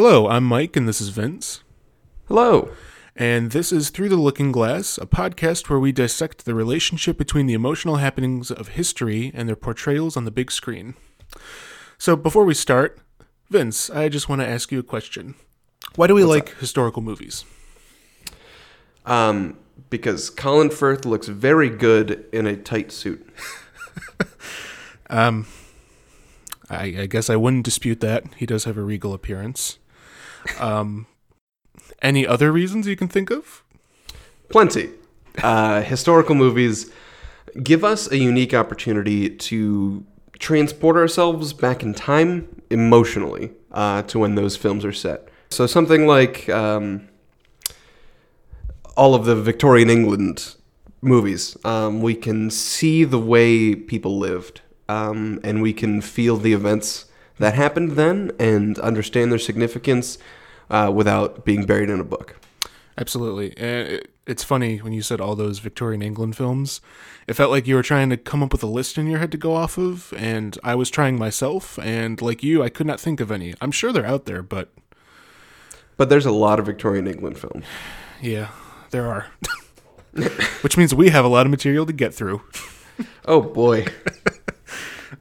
Hello, 0.00 0.28
I'm 0.28 0.44
Mike, 0.44 0.76
and 0.76 0.86
this 0.86 1.00
is 1.00 1.08
Vince. 1.08 1.64
Hello. 2.28 2.70
And 3.16 3.50
this 3.50 3.72
is 3.72 3.90
Through 3.90 4.10
the 4.10 4.16
Looking 4.16 4.52
Glass, 4.52 4.96
a 4.96 5.06
podcast 5.06 5.68
where 5.68 5.80
we 5.80 5.90
dissect 5.90 6.44
the 6.44 6.54
relationship 6.54 7.18
between 7.18 7.46
the 7.46 7.54
emotional 7.54 7.96
happenings 7.96 8.52
of 8.52 8.68
history 8.68 9.32
and 9.34 9.48
their 9.48 9.56
portrayals 9.56 10.16
on 10.16 10.24
the 10.24 10.30
big 10.30 10.52
screen. 10.52 10.94
So, 11.98 12.14
before 12.14 12.44
we 12.44 12.54
start, 12.54 13.00
Vince, 13.50 13.90
I 13.90 14.08
just 14.08 14.28
want 14.28 14.40
to 14.40 14.46
ask 14.46 14.70
you 14.70 14.78
a 14.78 14.84
question. 14.84 15.34
Why 15.96 16.06
do 16.06 16.14
we 16.14 16.22
like 16.22 16.56
historical 16.58 17.02
movies? 17.02 17.44
Um, 19.04 19.58
because 19.90 20.30
Colin 20.30 20.70
Firth 20.70 21.06
looks 21.06 21.26
very 21.26 21.70
good 21.70 22.24
in 22.32 22.46
a 22.46 22.54
tight 22.56 22.92
suit. 22.92 23.28
I, 26.70 26.84
I 27.00 27.06
guess 27.06 27.28
I 27.28 27.34
wouldn't 27.34 27.64
dispute 27.64 27.98
that. 27.98 28.32
He 28.36 28.46
does 28.46 28.62
have 28.62 28.78
a 28.78 28.82
regal 28.82 29.12
appearance. 29.12 29.78
Um, 30.58 31.06
any 32.02 32.26
other 32.26 32.52
reasons 32.52 32.86
you 32.86 32.96
can 32.96 33.08
think 33.08 33.30
of? 33.30 33.62
Plenty. 34.48 34.90
Uh, 35.42 35.82
historical 35.82 36.34
movies 36.34 36.90
give 37.62 37.84
us 37.84 38.10
a 38.10 38.18
unique 38.18 38.54
opportunity 38.54 39.30
to 39.30 40.04
transport 40.38 40.96
ourselves 40.96 41.52
back 41.52 41.82
in 41.82 41.94
time 41.94 42.62
emotionally 42.70 43.50
uh, 43.72 44.02
to 44.02 44.18
when 44.18 44.34
those 44.34 44.56
films 44.56 44.84
are 44.84 44.92
set. 44.92 45.28
So 45.50 45.66
something 45.66 46.06
like 46.06 46.48
um, 46.48 47.08
all 48.96 49.14
of 49.14 49.24
the 49.24 49.34
Victorian 49.34 49.90
England 49.90 50.54
movies, 51.00 51.56
um, 51.64 52.00
we 52.00 52.14
can 52.14 52.50
see 52.50 53.04
the 53.04 53.18
way 53.18 53.74
people 53.74 54.18
lived, 54.18 54.60
um, 54.88 55.40
and 55.42 55.62
we 55.62 55.72
can 55.72 56.00
feel 56.00 56.36
the 56.36 56.52
events 56.52 57.06
that 57.38 57.54
happened 57.54 57.92
then 57.92 58.32
and 58.38 58.78
understand 58.80 59.30
their 59.32 59.38
significance 59.38 60.18
uh, 60.70 60.90
without 60.94 61.44
being 61.44 61.64
buried 61.66 61.90
in 61.90 62.00
a 62.00 62.04
book. 62.04 62.36
Absolutely. 62.96 63.56
And 63.56 64.02
it's 64.26 64.42
funny 64.42 64.78
when 64.78 64.92
you 64.92 65.02
said 65.02 65.20
all 65.20 65.36
those 65.36 65.60
Victorian 65.60 66.02
England 66.02 66.36
films. 66.36 66.80
It 67.28 67.34
felt 67.34 67.50
like 67.50 67.66
you 67.66 67.76
were 67.76 67.82
trying 67.82 68.10
to 68.10 68.16
come 68.16 68.42
up 68.42 68.52
with 68.52 68.62
a 68.62 68.66
list 68.66 68.98
in 68.98 69.06
your 69.06 69.20
head 69.20 69.30
to 69.32 69.38
go 69.38 69.54
off 69.54 69.78
of, 69.78 70.12
and 70.16 70.58
I 70.64 70.74
was 70.74 70.90
trying 70.90 71.16
myself, 71.18 71.78
and 71.78 72.20
like 72.20 72.42
you, 72.42 72.62
I 72.62 72.68
could 72.70 72.86
not 72.86 72.98
think 72.98 73.20
of 73.20 73.30
any. 73.30 73.54
I'm 73.60 73.70
sure 73.70 73.92
they're 73.92 74.04
out 74.06 74.24
there, 74.24 74.42
but 74.42 74.72
But 75.96 76.08
there's 76.08 76.26
a 76.26 76.32
lot 76.32 76.58
of 76.58 76.66
Victorian 76.66 77.06
England 77.06 77.38
films. 77.38 77.64
yeah, 78.20 78.48
there 78.90 79.06
are. 79.06 79.26
Which 80.62 80.76
means 80.76 80.94
we 80.94 81.10
have 81.10 81.24
a 81.24 81.28
lot 81.28 81.46
of 81.46 81.50
material 81.50 81.86
to 81.86 81.92
get 81.92 82.12
through. 82.14 82.42
Oh 83.26 83.40
boy. 83.40 83.86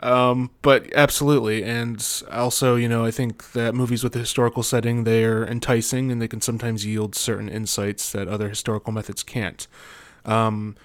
Um, 0.02 0.52
but 0.62 0.94
absolutely, 0.94 1.64
and 1.64 2.06
also, 2.31 2.76
you 2.76 2.88
know, 2.88 3.03
I 3.03 3.12
think 3.12 3.53
that 3.53 3.73
movies 3.73 4.04
with 4.04 4.16
a 4.16 4.20
historical 4.20 4.62
setting 4.62 5.04
they 5.04 5.23
are 5.23 5.45
enticing, 5.45 6.12
and 6.12 6.22
they 6.22 6.28
can 6.28 6.42
sometimes 6.42 6.86
yield 6.86 7.16
certain 7.16 7.50
insights 7.50 8.12
that 8.12 8.28
other 8.28 8.50
historical 8.50 8.94
methods 8.94 9.23
can't. 9.23 9.67
Um, 10.26 10.76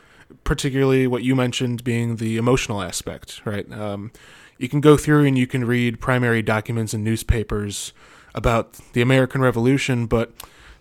particularly, 0.44 1.06
what 1.06 1.22
you 1.22 1.36
mentioned 1.36 1.84
being 1.84 2.16
the 2.16 2.36
emotional 2.38 2.80
aspect, 2.80 3.42
right? 3.44 3.70
Um, 3.70 4.12
you 4.58 4.68
can 4.68 4.80
go 4.80 4.96
through 4.96 5.24
and 5.26 5.36
you 5.36 5.46
can 5.46 5.64
read 5.64 6.00
primary 6.00 6.40
documents 6.40 6.94
and 6.94 7.04
newspapers 7.04 7.92
about 8.34 8.74
the 8.92 9.02
American 9.02 9.40
Revolution, 9.40 10.06
but 10.06 10.32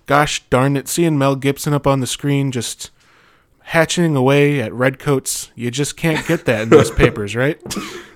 gosh 0.05 0.43
darn 0.49 0.77
it, 0.77 0.87
seeing 0.87 1.17
Mel 1.17 1.35
Gibson 1.35 1.73
up 1.73 1.87
on 1.87 1.99
the 1.99 2.07
screen 2.07 2.51
just 2.51 2.91
hatching 3.63 4.15
away 4.15 4.61
at 4.61 4.73
redcoats, 4.73 5.51
you 5.55 5.71
just 5.71 5.97
can't 5.97 6.25
get 6.27 6.45
that 6.45 6.61
in 6.61 6.69
those 6.69 6.91
papers, 7.03 7.35
right? 7.35 7.59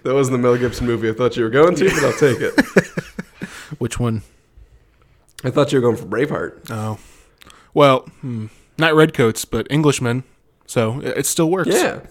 That 0.03 0.13
wasn't 0.13 0.33
the 0.33 0.37
Mel 0.39 0.57
Gibson 0.57 0.85
movie 0.85 1.09
I 1.09 1.13
thought 1.13 1.37
you 1.37 1.43
were 1.43 1.49
going 1.49 1.75
to, 1.75 1.85
but 1.85 2.03
I'll 2.03 2.13
take 2.13 2.39
it. 2.39 2.59
Which 3.79 3.99
one? 3.99 4.23
I 5.43 5.49
thought 5.49 5.71
you 5.71 5.79
were 5.79 5.81
going 5.81 5.97
for 5.97 6.05
Braveheart. 6.05 6.69
Oh, 6.69 6.99
well, 7.73 7.99
hmm, 8.21 8.47
not 8.77 8.95
redcoats, 8.95 9.45
but 9.45 9.67
Englishmen. 9.69 10.23
So 10.65 10.99
it 11.01 11.19
it 11.19 11.25
still 11.25 11.49
works. 11.49 11.69
Yeah. 11.71 12.01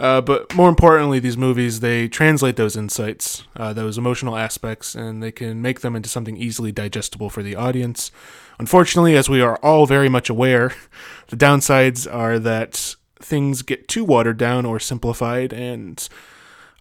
Uh, 0.00 0.18
but 0.18 0.54
more 0.54 0.70
importantly, 0.70 1.18
these 1.18 1.36
movies 1.36 1.80
they 1.80 2.08
translate 2.08 2.56
those 2.56 2.74
insights, 2.74 3.44
uh, 3.56 3.74
those 3.74 3.98
emotional 3.98 4.34
aspects, 4.34 4.94
and 4.94 5.22
they 5.22 5.30
can 5.30 5.60
make 5.60 5.80
them 5.80 5.94
into 5.94 6.08
something 6.08 6.38
easily 6.38 6.72
digestible 6.72 7.28
for 7.28 7.42
the 7.42 7.54
audience. 7.54 8.10
Unfortunately, 8.60 9.16
as 9.16 9.26
we 9.26 9.40
are 9.40 9.56
all 9.62 9.86
very 9.86 10.10
much 10.10 10.28
aware, 10.28 10.74
the 11.28 11.36
downsides 11.36 12.06
are 12.12 12.38
that 12.38 12.94
things 13.18 13.62
get 13.62 13.88
too 13.88 14.04
watered 14.04 14.36
down 14.36 14.66
or 14.66 14.78
simplified, 14.78 15.54
and 15.54 16.06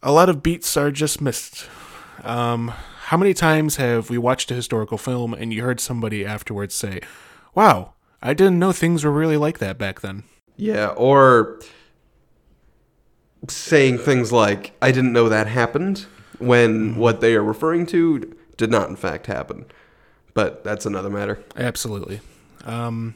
a 0.04 0.12
lot 0.12 0.28
of 0.28 0.44
beats 0.44 0.76
are 0.76 0.92
just 0.92 1.22
missed. 1.22 1.70
Um, 2.26 2.74
how 3.04 3.16
many 3.16 3.34
times 3.34 3.78
have 3.78 4.10
we 4.10 4.18
watched 4.18 4.52
a 4.52 4.56
historical 4.56 4.98
film 4.98 5.34
and 5.34 5.54
you 5.54 5.64
heard 5.64 5.80
somebody 5.80 6.26
afterwards 6.26 6.76
say, 6.76 7.00
"Wow, 7.56 7.94
I 8.22 8.34
didn't 8.34 8.60
know 8.60 8.74
things 8.74 9.06
were 9.06 9.12
really 9.12 9.38
like 9.38 9.60
that 9.60 9.78
back 9.78 10.02
then." 10.02 10.24
Yeah, 10.58 10.88
or 10.98 11.62
saying 13.48 14.00
things 14.00 14.34
like, 14.34 14.74
I 14.82 14.92
didn't 14.92 15.14
know 15.14 15.30
that 15.30 15.48
happened, 15.48 16.08
when 16.40 16.98
what 16.98 17.22
they 17.22 17.36
are 17.36 17.44
referring 17.44 17.86
to 17.86 18.36
did 18.58 18.70
not, 18.70 18.90
in 18.90 18.98
fact, 18.98 19.28
happen. 19.28 19.66
But 20.40 20.64
that's 20.64 20.86
another 20.86 21.10
matter. 21.10 21.44
Absolutely. 21.58 22.22
Um, 22.64 23.16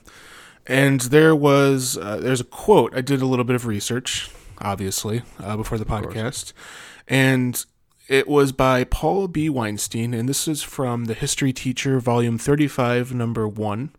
and 0.68 1.00
there 1.00 1.34
was 1.34 1.98
uh, 1.98 2.18
there's 2.18 2.42
a 2.42 2.44
quote. 2.44 2.94
I 2.94 3.00
did 3.00 3.22
a 3.22 3.26
little 3.26 3.46
bit 3.46 3.56
of 3.56 3.66
research, 3.66 4.30
obviously, 4.60 5.22
uh, 5.40 5.56
before 5.56 5.78
the 5.78 5.86
podcast, 5.86 6.52
and 7.08 7.64
it 8.10 8.28
was 8.28 8.52
by 8.52 8.84
Paul 8.84 9.30
B. 9.30 9.48
Weinstein, 9.48 10.14
and 10.14 10.28
this 10.28 10.50
is 10.50 10.64
from 10.64 11.06
the 11.06 11.14
History 11.14 11.54
Teacher, 11.54 11.98
Volume 12.02 12.38
35, 12.38 13.14
Number 13.14 13.48
One. 13.48 13.92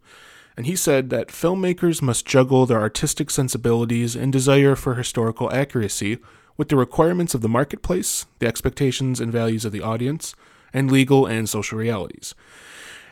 And 0.55 0.67
he 0.67 0.77
said 0.77 1.09
that 1.09 1.29
filmmakers 1.29 2.03
must 2.03 2.27
juggle 2.27 2.67
their 2.67 2.81
artistic 2.81 3.31
sensibilities 3.31 4.15
and 4.15 4.31
desire 4.31 4.77
for 4.77 4.97
historical 4.97 5.51
accuracy 5.51 6.19
with 6.59 6.69
the 6.69 6.77
requirements 6.77 7.33
of 7.33 7.41
the 7.41 7.49
marketplace, 7.49 8.27
the 8.39 8.47
expectations 8.47 9.19
and 9.19 9.33
values 9.33 9.65
of 9.65 9.73
the 9.73 9.81
audience, 9.81 10.35
and 10.75 10.93
legal 10.93 11.25
and 11.25 11.49
social 11.49 11.79
realities. 11.79 12.35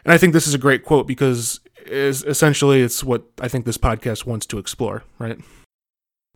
And 0.05 0.13
I 0.13 0.19
think 0.19 0.33
this 0.33 0.47
is 0.47 0.55
a 0.55 0.59
great 0.59 0.85
quote 0.85 1.07
because 1.07 1.61
is 1.87 2.23
essentially 2.25 2.81
it's 2.81 3.03
what 3.03 3.25
I 3.41 3.49
think 3.49 3.65
this 3.65 3.79
podcast 3.79 4.25
wants 4.27 4.47
to 4.47 4.59
explore, 4.59 5.05
right? 5.19 5.39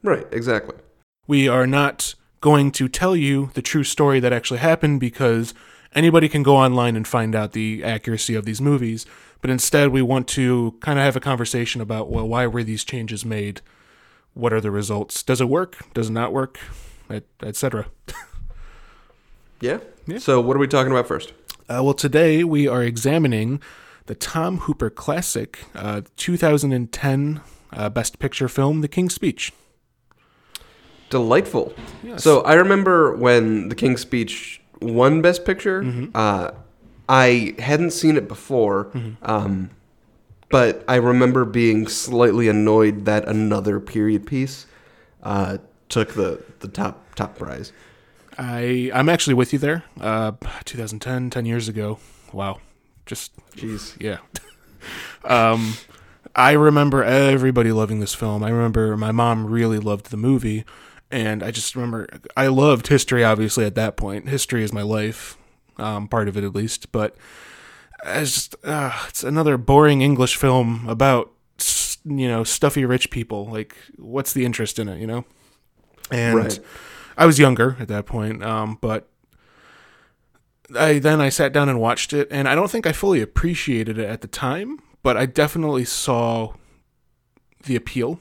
Right, 0.03 0.27
exactly. 0.33 0.77
We 1.27 1.49
are 1.49 1.67
not 1.67 2.15
going 2.41 2.71
to 2.73 2.89
tell 2.89 3.17
you 3.17 3.51
the 3.55 3.63
true 3.63 3.85
story 3.85 4.21
that 4.21 4.33
actually 4.33 4.59
happened 4.59 5.01
because 5.01 5.55
anybody 5.95 6.29
can 6.29 6.43
go 6.43 6.57
online 6.57 6.97
and 6.97 7.07
find 7.07 7.35
out 7.35 7.53
the 7.53 7.83
accuracy 7.83 8.35
of 8.35 8.45
these 8.45 8.61
movies, 8.61 9.07
but 9.41 9.51
instead 9.51 9.89
we 9.89 10.03
want 10.03 10.29
to 10.29 10.77
kind 10.81 10.99
of 10.99 11.05
have 11.05 11.17
a 11.17 11.21
conversation 11.21 11.81
about 11.81 12.11
well 12.11 12.29
why 12.29 12.47
were 12.47 12.63
these 12.63 12.85
changes 12.85 13.25
made? 13.25 13.61
What 14.35 14.53
are 14.53 14.61
the 14.61 14.71
results? 14.71 15.23
Does 15.23 15.41
it 15.41 15.49
work? 15.49 15.79
Does 15.95 16.09
it 16.11 16.13
not 16.13 16.33
work? 16.33 16.59
Etc. 17.43 17.87
Yeah? 19.61 19.79
Yeah. 20.07 20.19
So, 20.19 20.41
what 20.41 20.57
are 20.57 20.61
we 20.61 20.69
talking 20.69 20.93
about 20.93 21.09
first? 21.09 21.33
Uh, 21.69 21.81
well, 21.83 21.95
today 21.95 22.45
we 22.45 22.69
are 22.69 22.83
examining 22.83 23.61
the 24.07 24.15
Tom 24.15 24.59
Hooper 24.59 24.89
classic, 24.91 25.59
uh, 25.75 26.03
2010 26.17 27.41
uh, 27.73 27.89
Best 27.89 28.19
Picture 28.19 28.49
film, 28.49 28.81
The 28.83 28.89
King's 28.89 29.15
Speech. 29.15 29.53
Delightful. 31.11 31.75
Yes. 32.03 32.23
So, 32.23 32.41
I 32.43 32.55
remember 32.55 33.17
when 33.17 33.69
The 33.69 33.75
King's 33.75 34.01
Speech 34.01 34.61
won 34.81 35.23
Best 35.23 35.45
Picture, 35.45 35.83
Mm-hmm. 35.83 36.07
uh, 36.15 36.51
I 37.09 37.55
hadn't 37.59 37.91
seen 37.93 38.17
it 38.17 38.29
before, 38.29 38.87
Mm-hmm. 38.87 39.11
um, 39.31 39.71
but 40.49 40.85
I 40.87 40.97
remember 40.97 41.45
being 41.45 41.89
slightly 41.89 42.49
annoyed 42.49 43.05
that 43.07 43.27
another 43.27 43.81
period 43.81 44.27
piece 44.27 44.67
uh, 45.25 45.59
took 45.89 46.15
the, 46.15 46.41
the 46.61 46.69
top 46.69 47.03
top 47.17 47.37
prize. 47.37 47.73
I 48.39 48.91
I'm 48.93 49.09
actually 49.09 49.35
with 49.35 49.53
you 49.53 49.59
there. 49.59 49.85
Uh, 50.01 50.33
2010, 50.65 51.31
10 51.31 51.47
years 51.47 51.69
ago. 51.69 51.99
Wow, 52.33 52.61
just 53.07 53.33
Jeez. 53.53 53.97
yeah. 54.01 54.19
um, 55.25 55.75
I 56.35 56.53
remember 56.53 57.03
everybody 57.03 57.73
loving 57.73 58.01
this 58.01 58.15
film. 58.15 58.43
I 58.43 58.51
remember 58.51 58.97
my 58.97 59.13
mom 59.13 59.47
really 59.47 59.79
loved 59.79 60.11
the 60.11 60.17
movie, 60.17 60.65
and 61.11 61.43
I 61.43 61.51
just 61.51 61.75
remember 61.75 62.09
I 62.37 62.49
loved 62.49 62.89
history. 62.89 63.25
Obviously, 63.25 63.65
at 63.65 63.75
that 63.77 63.97
point, 63.97 64.29
history 64.29 64.63
is 64.63 64.73
my 64.73 64.83
life, 64.83 65.39
um, 65.79 66.09
part 66.09 66.29
of 66.29 66.37
it 66.37 66.45
at 66.45 66.55
least. 66.55 66.93
But 66.93 67.17
it's 68.05 68.35
just 68.35 68.57
uh, 68.65 68.93
it's 69.09 69.25
another 69.25 69.57
boring 69.57 70.03
English 70.03 70.37
film 70.37 70.87
about 70.89 71.33
you 72.05 72.29
know 72.29 72.45
stuffy 72.45 72.85
rich 72.85 73.11
people. 73.11 73.47
Like, 73.47 73.75
what's 73.97 74.35
the 74.35 74.45
interest 74.45 74.79
in 74.79 74.89
it? 74.89 75.01
You 75.01 75.07
know, 75.07 75.25
and. 76.11 76.37
Right. 76.37 76.61
I 77.17 77.27
was 77.27 77.39
younger 77.39 77.77
at 77.81 77.89
that 77.89 78.07
point, 78.07 78.43
um, 78.43 78.79
but 78.81 79.09
I 80.79 80.99
then 80.99 81.21
I 81.21 81.29
sat 81.29 81.53
down 81.53 81.69
and 81.69 81.81
watched 81.81 82.13
it, 82.13 82.29
and 82.31 82.49
I 82.49 82.55
don't 82.55 82.71
think 82.71 82.87
I 82.87 82.93
fully 82.93 83.21
appreciated 83.21 83.99
it 83.99 84.09
at 84.09 84.21
the 84.21 84.29
time, 84.29 84.81
but 85.03 85.17
I 85.17 85.27
definitely 85.27 85.85
saw 85.85 86.55
the 87.65 87.77
appeal, 87.77 88.21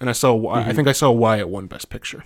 and 0.00 0.08
I 0.08 0.12
saw 0.12 0.34
why. 0.34 0.62
I 0.64 0.72
think 0.72 0.88
I 0.88 0.92
saw 0.92 1.10
why 1.10 1.38
it 1.38 1.48
won 1.48 1.66
Best 1.66 1.90
Picture. 1.90 2.24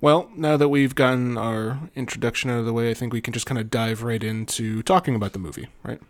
Well, 0.00 0.30
now 0.34 0.56
that 0.56 0.68
we've 0.68 0.96
gotten 0.96 1.38
our 1.38 1.78
introduction 1.94 2.50
out 2.50 2.58
of 2.58 2.66
the 2.66 2.72
way, 2.72 2.90
I 2.90 2.94
think 2.94 3.12
we 3.12 3.20
can 3.20 3.32
just 3.32 3.46
kind 3.46 3.58
of 3.58 3.70
dive 3.70 4.02
right 4.02 4.22
into 4.22 4.82
talking 4.82 5.14
about 5.14 5.32
the 5.32 5.38
movie, 5.38 5.68
right? 5.84 6.00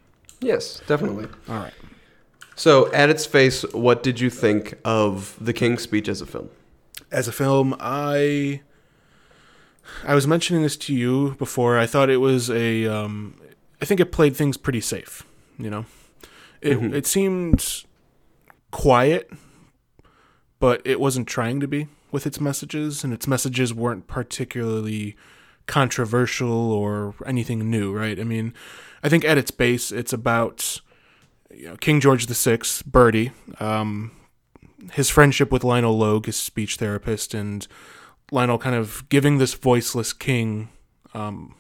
Yes, 0.41 0.81
definitely. 0.87 1.29
All 1.49 1.57
right. 1.57 1.75
So, 2.55 2.91
at 2.93 3.11
its 3.11 3.27
face, 3.27 3.65
what 3.73 4.03
did 4.03 4.19
you 4.19 4.31
think 4.31 4.75
of 4.85 5.37
The 5.41 5.53
King's 5.53 5.83
Speech 5.83 6.09
as 6.09 6.21
a 6.21 6.27
film? 6.27 6.49
As 7.11 7.29
a 7.29 7.33
film, 7.33 7.77
I 7.81 8.63
I 10.05 10.15
was 10.15 10.27
mentioning 10.27 10.63
this 10.63 10.77
to 10.79 10.95
you 10.95 11.35
before. 11.39 11.79
I 11.79 11.87
thought 11.87 12.11
it 12.11 12.19
was 12.19 12.51
a 12.51 12.87
um, 12.87 13.37
I 13.81 13.85
think 13.85 14.01
it 14.01 14.13
played 14.13 14.37
things 14.37 14.57
pretty 14.57 14.81
safe. 14.81 15.25
You 15.59 15.71
know, 15.71 15.87
it 16.61 16.79
it 16.95 17.07
seemed 17.07 17.85
quiet, 18.71 19.31
but 20.59 20.83
it 20.85 21.01
wasn't 21.01 21.29
trying 21.29 21.61
to 21.61 21.69
be 21.69 21.89
with 22.11 22.27
its 22.27 22.41
messages, 22.41 23.05
and 23.05 23.13
its 23.13 23.27
messages 23.27 23.73
weren't 23.73 24.07
particularly 24.07 25.17
controversial 25.67 26.73
or 26.73 27.15
anything 27.27 27.71
new. 27.71 27.93
Right? 27.93 28.19
I 28.19 28.25
mean, 28.25 28.55
I 29.03 29.09
think 29.09 29.25
at 29.25 29.39
its 29.39 29.51
base, 29.51 29.93
it's 29.93 30.13
about 30.13 30.81
you 31.55 31.69
know 31.69 31.77
King 31.77 32.01
George 32.01 32.27
VI, 32.27 32.61
Bertie, 32.87 33.33
um, 33.61 34.13
his 34.93 35.11
friendship 35.11 35.53
with 35.53 35.65
Lionel 35.65 35.97
Logue, 35.97 36.27
his 36.27 36.37
speech 36.37 36.77
therapist, 36.77 37.35
and 37.35 37.67
Lionel 38.33 38.59
kind 38.59 38.75
of 38.75 39.09
giving 39.09 39.39
this 39.39 39.55
voiceless 39.55 40.13
king 40.13 40.71
um, 41.15 41.55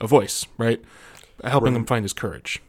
a 0.00 0.06
voice, 0.06 0.46
right? 0.56 0.80
Helping 1.44 1.74
him 1.74 1.84
find 1.84 2.04
his 2.04 2.12
courage. 2.14 2.62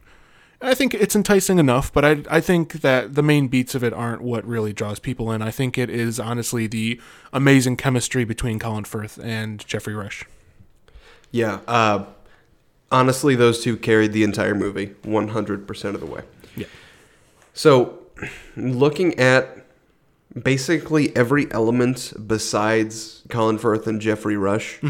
I 0.62 0.74
think 0.74 0.92
it's 0.92 1.16
enticing 1.16 1.58
enough, 1.58 1.90
but 1.90 2.04
I 2.04 2.22
I 2.28 2.40
think 2.40 2.82
that 2.82 3.14
the 3.14 3.22
main 3.22 3.48
beats 3.48 3.74
of 3.74 3.82
it 3.82 3.94
aren't 3.94 4.20
what 4.20 4.44
really 4.44 4.74
draws 4.74 4.98
people 4.98 5.32
in. 5.32 5.40
I 5.40 5.50
think 5.50 5.78
it 5.78 5.88
is 5.88 6.20
honestly 6.20 6.66
the 6.66 7.00
amazing 7.32 7.76
chemistry 7.76 8.24
between 8.24 8.58
Colin 8.58 8.84
Firth 8.84 9.18
and 9.22 9.66
Geoffrey 9.66 9.94
Rush. 9.94 10.26
Yeah. 11.30 11.60
Uh, 11.66 12.04
honestly, 12.92 13.34
those 13.34 13.62
two 13.62 13.76
carried 13.76 14.12
the 14.12 14.22
entire 14.22 14.54
movie 14.54 14.88
100% 15.04 15.84
of 15.94 16.00
the 16.00 16.06
way. 16.06 16.22
Yeah. 16.56 16.66
So, 17.54 17.98
looking 18.56 19.18
at 19.18 19.59
basically 20.40 21.14
every 21.16 21.50
element 21.52 22.12
besides 22.26 23.22
Colin 23.28 23.58
Firth 23.58 23.86
and 23.86 24.00
Geoffrey 24.00 24.36
Rush, 24.36 24.80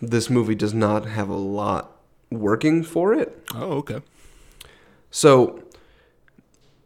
this 0.00 0.28
movie 0.30 0.54
does 0.54 0.74
not 0.74 1.06
have 1.06 1.28
a 1.28 1.36
lot 1.36 1.96
working 2.30 2.82
for 2.82 3.14
it. 3.14 3.46
Oh, 3.54 3.72
okay. 3.78 4.00
So, 5.10 5.62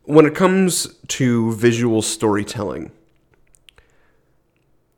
when 0.05 0.27
it 0.27 0.35
comes 0.35 0.87
to 1.09 1.53
visual 1.55 2.03
storytelling, 2.03 2.91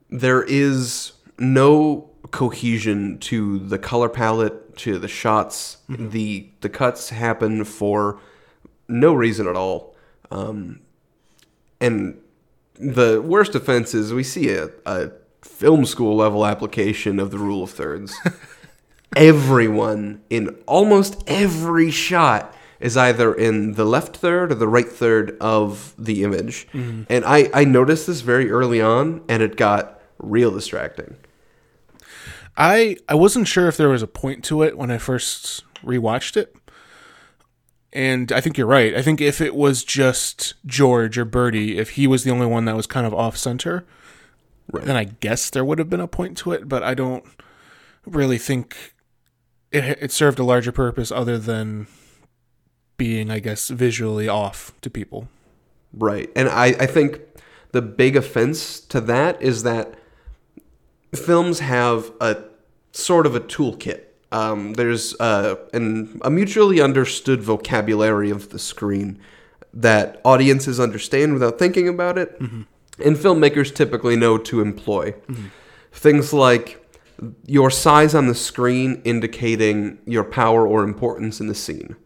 there 0.09 0.43
is 0.43 1.13
no 1.39 2.11
cohesion 2.31 3.19
to 3.19 3.59
the 3.59 3.79
color 3.79 4.09
palette, 4.09 4.77
to 4.79 4.99
the 4.99 5.09
shots. 5.09 5.79
The 5.89 6.51
the 6.61 6.69
cuts 6.69 7.11
happen 7.11 7.65
for 7.65 8.21
no 8.89 9.13
reason 9.15 9.47
at 9.49 9.57
all. 9.57 9.95
Um, 10.31 10.81
and 11.81 12.19
the 12.81 13.21
worst 13.23 13.55
offense 13.55 13.95
is 13.95 14.13
we 14.13 14.25
see 14.25 14.51
a, 14.51 14.71
a 14.87 15.11
film 15.43 15.85
school 15.85 16.17
level 16.17 16.47
application 16.47 17.19
of 17.21 17.31
the 17.31 17.39
rule 17.39 17.63
of 17.63 17.71
thirds. 17.71 18.15
Everyone 19.17 20.23
in 20.31 20.57
almost 20.67 21.23
every 21.27 21.91
shot 21.91 22.55
is 22.79 22.97
either 22.97 23.35
in 23.35 23.75
the 23.75 23.85
left 23.85 24.17
third 24.17 24.53
or 24.53 24.55
the 24.55 24.69
right 24.69 24.89
third 24.89 25.37
of 25.41 25.95
the 25.99 26.23
image. 26.23 26.67
Mm-hmm. 26.69 27.03
And 27.09 27.25
I, 27.25 27.51
I 27.53 27.65
noticed 27.65 28.07
this 28.07 28.21
very 28.21 28.51
early 28.51 28.81
on, 28.81 29.23
and 29.29 29.43
it 29.43 29.57
got 29.57 30.01
real 30.19 30.51
distracting. 30.51 31.17
I 32.57 32.97
I 33.09 33.15
wasn't 33.15 33.49
sure 33.49 33.69
if 33.69 33.77
there 33.77 33.89
was 33.89 34.03
a 34.03 34.07
point 34.07 34.45
to 34.45 34.63
it 34.63 34.77
when 34.77 34.91
I 34.91 34.99
first 34.99 35.65
rewatched 35.83 36.37
it. 36.37 36.55
And 37.93 38.31
I 38.31 38.41
think 38.41 38.57
you're 38.57 38.67
right. 38.67 38.95
I 38.95 39.03
think 39.03 39.21
if 39.21 39.41
it 39.41 39.55
was 39.55 39.83
just 39.83 40.55
George 40.65 41.19
or 41.19 41.25
Bertie, 41.25 41.79
if 41.79 41.91
he 41.91 42.07
was 42.07 42.23
the 42.23 42.31
only 42.31 42.47
one 42.47 42.65
that 42.67 42.77
was 42.77 42.87
kind 42.87 43.07
of 43.07 43.13
off 43.13 43.37
center, 43.37 43.85
then 44.73 44.97
I 44.97 45.05
guess 45.05 45.51
there 45.51 45.65
would 45.65 45.79
have 45.81 45.91
been 45.91 46.01
a 46.01 46.07
point 46.07 46.37
to 46.39 46.53
it. 46.53 46.69
But 46.69 46.83
I 46.85 46.95
don't 46.95 47.25
really 48.07 48.39
think 48.39 48.95
it 49.73 49.99
it 50.01 50.13
served 50.13 50.39
a 50.39 50.45
larger 50.45 50.73
purpose 50.73 51.11
other 51.11 51.37
than 51.37 51.89
being, 52.97 53.31
I 53.31 53.39
guess, 53.39 53.69
visually 53.69 54.29
off 54.29 54.73
to 54.83 54.91
people. 54.91 55.29
Right. 55.93 56.31
And 56.37 56.49
I, 56.49 56.67
I 56.67 56.87
think 56.87 57.21
the 57.73 57.83
big 57.83 58.15
offense 58.15 58.79
to 58.81 59.01
that 59.01 59.41
is 59.41 59.63
that 59.63 59.95
films 61.15 61.61
have 61.61 62.13
a 62.21 62.45
sort 62.93 63.27
of 63.27 63.35
a 63.35 63.41
toolkit. 63.41 64.05
Um, 64.33 64.75
there's 64.75 65.19
uh, 65.21 65.57
an, 65.73 66.21
a 66.23 66.31
mutually 66.31 66.81
understood 66.81 67.43
vocabulary 67.43 68.31
of 68.31 68.51
the 68.51 68.59
screen 68.59 69.19
that 69.75 70.21
audiences 70.25 70.79
understand 70.81 71.33
without 71.33 71.59
thinking 71.59 71.89
about 71.89 72.19
it, 72.19 72.39
and 72.41 73.17
filmmakers 73.17 73.75
typically 73.75 74.17
know 74.17 74.39
to 74.39 74.61
employ. 74.61 75.15
Things 75.93 76.33
like 76.33 76.77
your 77.47 77.71
size 77.71 78.15
on 78.15 78.29
the 78.29 78.35
screen 78.35 79.03
indicating 79.05 79.99
your 80.07 80.25
power 80.25 80.67
or 80.67 80.85
importance 80.85 81.41
in 81.41 81.49
the 81.49 81.55
scene. 81.55 81.97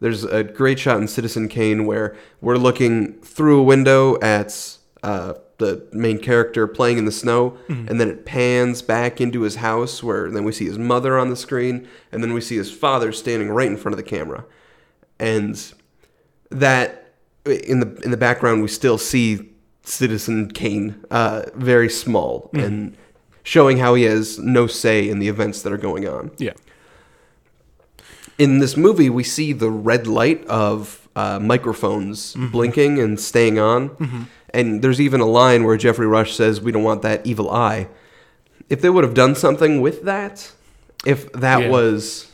There's 0.00 0.24
a 0.24 0.42
great 0.42 0.78
shot 0.78 1.00
in 1.00 1.08
Citizen 1.08 1.48
Kane 1.48 1.86
where 1.86 2.16
we're 2.40 2.56
looking 2.56 3.20
through 3.22 3.60
a 3.60 3.62
window 3.62 4.20
at 4.20 4.78
uh, 5.02 5.34
the 5.62 5.72
main 5.92 6.18
character 6.18 6.66
playing 6.66 6.98
in 6.98 7.04
the 7.06 7.12
snow, 7.24 7.56
and 7.68 7.98
then 8.00 8.08
it 8.08 8.24
pans 8.26 8.82
back 8.82 9.20
into 9.20 9.42
his 9.42 9.56
house 9.56 10.02
where 10.02 10.30
then 10.30 10.44
we 10.44 10.52
see 10.52 10.66
his 10.66 10.78
mother 10.78 11.12
on 11.22 11.30
the 11.30 11.36
screen, 11.46 11.86
and 12.12 12.22
then 12.22 12.32
we 12.34 12.40
see 12.40 12.56
his 12.56 12.70
father 12.70 13.10
standing 13.12 13.48
right 13.58 13.70
in 13.72 13.76
front 13.76 13.92
of 13.94 14.00
the 14.04 14.10
camera, 14.16 14.44
and 15.18 15.54
that 16.50 17.12
in 17.44 17.80
the 17.80 17.88
in 18.04 18.10
the 18.10 18.16
background 18.28 18.62
we 18.62 18.68
still 18.68 18.98
see 18.98 19.28
Citizen 19.84 20.50
Kane 20.50 20.88
uh, 21.10 21.42
very 21.54 21.88
small 21.88 22.50
and 22.54 22.96
showing 23.42 23.78
how 23.78 23.94
he 23.94 24.04
has 24.04 24.38
no 24.38 24.66
say 24.68 25.08
in 25.08 25.18
the 25.18 25.28
events 25.28 25.62
that 25.62 25.72
are 25.72 25.82
going 25.90 26.06
on. 26.06 26.30
Yeah. 26.38 26.52
in 28.38 28.58
this 28.60 28.76
movie, 28.76 29.10
we 29.10 29.24
see 29.24 29.52
the 29.52 29.70
red 29.70 30.06
light 30.06 30.44
of 30.46 31.08
uh, 31.16 31.38
microphones 31.40 32.34
blinking 32.52 32.98
and 32.98 33.18
staying 33.20 33.58
on. 33.58 34.28
And 34.54 34.82
there's 34.82 35.00
even 35.00 35.20
a 35.20 35.26
line 35.26 35.64
where 35.64 35.76
Geoffrey 35.76 36.06
Rush 36.06 36.34
says, 36.34 36.60
We 36.60 36.72
don't 36.72 36.82
want 36.82 37.02
that 37.02 37.26
evil 37.26 37.50
eye. 37.50 37.88
If 38.68 38.80
they 38.80 38.90
would 38.90 39.04
have 39.04 39.14
done 39.14 39.34
something 39.34 39.80
with 39.80 40.02
that, 40.04 40.52
if 41.06 41.30
that 41.32 41.62
Yeah. 41.62 41.68
was 41.70 42.30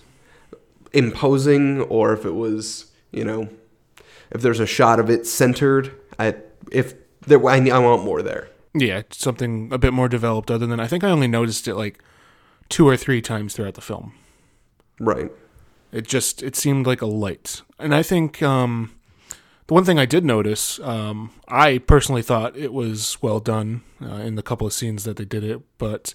imposing 0.92 1.82
or 1.82 2.12
if 2.12 2.24
it 2.24 2.32
was, 2.34 2.86
you 3.12 3.24
know, 3.24 3.48
if 4.30 4.40
there's 4.42 4.60
a 4.60 4.66
shot 4.66 4.98
of 5.00 5.10
it 5.10 5.26
centered, 5.26 5.92
I, 6.18 6.34
if 6.72 6.94
there, 7.26 7.44
I, 7.48 7.56
I 7.68 7.78
want 7.78 8.04
more 8.04 8.22
there. 8.22 8.48
Yeah, 8.74 9.02
something 9.10 9.70
a 9.72 9.78
bit 9.78 9.92
more 9.92 10.08
developed 10.08 10.50
other 10.50 10.66
than 10.66 10.80
I 10.80 10.86
think 10.86 11.02
I 11.04 11.10
only 11.10 11.26
noticed 11.28 11.66
it 11.68 11.74
like 11.74 12.02
two 12.68 12.86
or 12.86 12.96
three 12.96 13.22
times 13.22 13.54
throughout 13.54 13.74
the 13.74 13.80
film. 13.80 14.12
Right. 15.00 15.30
It 15.90 16.06
just 16.06 16.42
it 16.42 16.54
seemed 16.54 16.86
like 16.86 17.00
a 17.00 17.06
light, 17.06 17.62
and 17.78 17.94
I 17.94 18.02
think 18.02 18.42
um, 18.42 18.92
the 19.68 19.74
one 19.74 19.84
thing 19.84 19.98
I 19.98 20.06
did 20.06 20.24
notice, 20.24 20.80
um, 20.80 21.30
I 21.46 21.78
personally 21.78 22.22
thought 22.22 22.56
it 22.56 22.72
was 22.72 23.18
well 23.22 23.38
done 23.38 23.82
uh, 24.02 24.16
in 24.16 24.34
the 24.34 24.42
couple 24.42 24.66
of 24.66 24.72
scenes 24.72 25.04
that 25.04 25.18
they 25.18 25.24
did 25.24 25.44
it, 25.44 25.60
but 25.76 26.14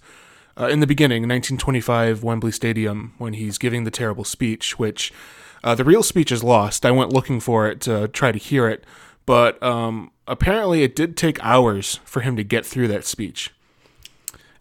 uh, 0.60 0.68
in 0.68 0.80
the 0.80 0.88
beginning, 0.88 1.22
1925 1.24 2.24
Wembley 2.24 2.52
Stadium, 2.52 3.14
when 3.18 3.34
he's 3.34 3.58
giving 3.58 3.84
the 3.84 3.92
terrible 3.92 4.24
speech, 4.24 4.78
which 4.78 5.14
uh, 5.64 5.76
the 5.76 5.84
real 5.84 6.04
speech 6.04 6.32
is 6.32 6.44
lost. 6.44 6.86
I 6.86 6.92
went 6.92 7.14
looking 7.14 7.40
for 7.40 7.68
it 7.68 7.80
to 7.82 8.08
try 8.08 8.32
to 8.32 8.38
hear 8.38 8.68
it, 8.68 8.84
but 9.26 9.62
um, 9.64 10.12
apparently 10.28 10.84
it 10.84 10.96
did 10.96 11.16
take 11.16 11.44
hours 11.44 12.00
for 12.04 12.22
him 12.22 12.36
to 12.36 12.44
get 12.44 12.66
through 12.66 12.88
that 12.90 13.06
speech. 13.06 13.54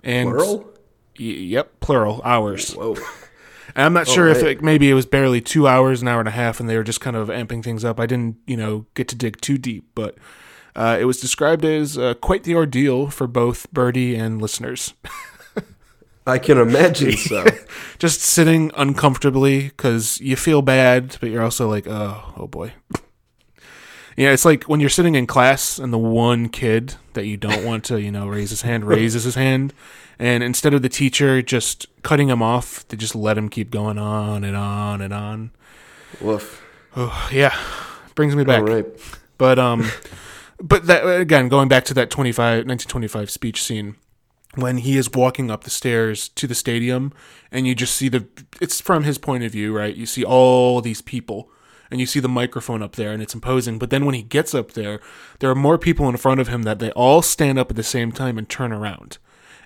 And 0.05 0.31
Plural? 0.31 0.71
Y- 1.19 1.25
yep, 1.27 1.81
plural 1.81 2.21
hours. 2.25 2.73
Whoa. 2.73 2.97
And 3.75 3.87
I'm 3.87 3.93
not 3.93 4.07
sure 4.07 4.29
if 4.29 4.43
it, 4.43 4.63
maybe 4.63 4.91
it 4.91 4.95
was 4.95 5.07
barely 5.07 5.41
two 5.41 5.67
hours, 5.67 6.03
an 6.03 6.09
hour 6.09 6.21
and 6.21 6.29
a 6.29 6.33
half, 6.33 6.61
and 6.61 6.69
they 6.69 6.77
were 6.77 6.83
just 6.83 7.01
kind 7.01 7.17
of 7.17 7.29
amping 7.29 7.65
things 7.65 7.85
up. 7.85 7.99
I 7.99 8.07
didn't, 8.07 8.37
you 8.47 8.57
know, 8.57 8.87
get 8.95 9.09
to 9.09 9.17
dig 9.17 9.41
too 9.41 9.59
deep, 9.59 9.87
but 9.95 10.17
uh, 10.77 10.99
it 11.01 11.05
was 11.05 11.21
described 11.21 11.65
as 11.65 11.97
uh, 11.97 12.15
quite 12.15 12.45
the 12.45 12.55
ordeal 12.55 13.09
for 13.09 13.27
both 13.27 13.71
Bertie 13.73 14.15
and 14.15 14.41
listeners. 14.41 14.95
I 16.27 16.39
can 16.39 16.59
imagine 16.59 17.13
so. 17.13 17.45
just 17.99 18.21
sitting 18.21 18.71
uncomfortably 18.77 19.65
because 19.65 20.21
you 20.21 20.37
feel 20.37 20.63
bad, 20.63 21.17
but 21.21 21.31
you're 21.31 21.43
also 21.43 21.69
like, 21.69 21.87
oh, 21.89 22.35
oh 22.37 22.47
boy. 22.47 22.73
Yeah, 24.17 24.31
it's 24.31 24.45
like 24.45 24.65
when 24.65 24.79
you're 24.79 24.91
sitting 24.91 25.15
in 25.15 25.27
class 25.27 25.79
and 25.79 25.93
the 25.93 25.99
one 25.99 26.49
kid 26.49 26.95
that 27.15 27.27
you 27.27 27.37
don't 27.37 27.65
want 27.65 27.85
to, 27.85 28.01
you 28.01 28.13
know, 28.13 28.29
raise 28.29 28.51
his 28.51 28.63
hand 28.63 28.85
raises 28.85 29.25
his 29.25 29.35
hand, 29.35 29.73
and 30.19 30.43
instead 30.43 30.75
of 30.75 30.83
the 30.83 30.89
teacher 30.89 31.43
just 31.43 31.87
cutting 32.03 32.29
him 32.29 32.43
off, 32.43 32.87
they 32.89 32.97
just 32.97 33.15
let 33.15 33.39
him 33.39 33.49
keep 33.49 33.71
going 33.71 33.99
on 33.99 34.45
and 34.45 34.57
on 34.57 35.01
and 35.01 35.13
on. 35.13 35.51
Woof. 36.21 36.63
Oh, 36.97 37.31
yeah, 37.33 37.57
brings 38.15 38.37
me 38.37 38.45
back. 38.45 38.61
All 38.61 38.75
right. 38.75 38.87
But 39.39 39.59
um, 39.59 39.91
but 40.61 40.87
that 40.87 41.05
again, 41.05 41.49
going 41.49 41.69
back 41.69 41.85
to 41.87 41.95
that 41.95 42.11
25, 42.11 42.67
1925 42.67 43.31
speech 43.31 43.63
scene, 43.63 43.97
when 44.55 44.79
he 44.79 44.97
is 44.97 45.11
walking 45.11 45.51
up 45.51 45.65
the 45.65 45.71
stairs 45.71 46.29
to 46.31 46.47
the 46.47 46.55
stadium, 46.55 47.13
and 47.51 47.67
you 47.67 47.75
just 47.75 47.95
see 47.95 48.09
the, 48.09 48.27
it's 48.61 48.81
from 48.81 49.05
his 49.05 49.19
point 49.19 49.45
of 49.45 49.53
view, 49.53 49.75
right? 49.75 49.97
You 49.97 50.07
see 50.07 50.25
all 50.25 50.81
these 50.81 51.01
people, 51.01 51.51
and 51.91 52.01
you 52.01 52.07
see 52.07 52.21
the 52.21 52.29
microphone 52.29 52.83
up 52.83 52.97
there 52.97 53.13
and 53.13 53.23
it's 53.23 53.35
imposing. 53.35 53.79
But 53.79 53.91
then 53.91 54.07
when 54.07 54.15
he 54.15 54.23
gets 54.23 54.55
up 54.55 54.73
there, 54.73 54.99
there 55.39 55.51
are 55.51 55.55
more 55.55 55.77
people 55.77 56.09
in 56.09 56.17
front 56.17 56.41
of 56.41 56.49
him 56.49 56.63
that 56.63 56.79
they 56.79 56.91
all 56.93 57.21
stand 57.21 57.59
up 57.59 57.71
at 57.71 57.77
the 57.77 57.83
same 57.83 58.13
time 58.13 58.39
and 58.39 58.49
turn 58.49 58.73
around. 58.73 59.19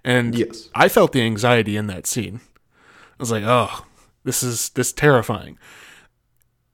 And 0.07 0.39
Yes. 0.39 0.71
I 0.75 0.89
felt 0.89 1.13
the 1.13 1.21
anxiety 1.21 1.77
in 1.77 1.89
that 1.89 2.07
scene. 2.07 2.41
I 2.65 3.23
was 3.23 3.31
like, 3.33 3.43
oh, 3.45 3.85
this 4.25 4.43
is 4.43 4.71
this 4.71 4.93
terrifying. 4.93 5.59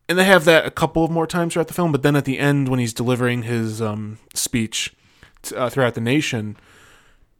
And 0.09 0.19
they 0.19 0.25
have 0.25 0.45
that 0.45 0.67
a 0.67 0.71
couple 0.71 1.03
of 1.05 1.11
more 1.11 1.27
times 1.27 1.55
throughout 1.55 1.69
the 1.69 1.75
film, 1.75 1.93
but 1.93 2.03
then 2.03 2.15
at 2.15 2.27
the 2.27 2.39
end 2.39 2.69
when 2.69 2.79
he's 2.79 2.93
delivering 2.93 3.45
his 3.45 3.81
um, 3.81 4.19
speech 4.35 4.95
t- 5.43 5.57
uh, 5.57 5.71
throughout 5.71 5.95
the 5.95 6.01
nation, 6.03 6.57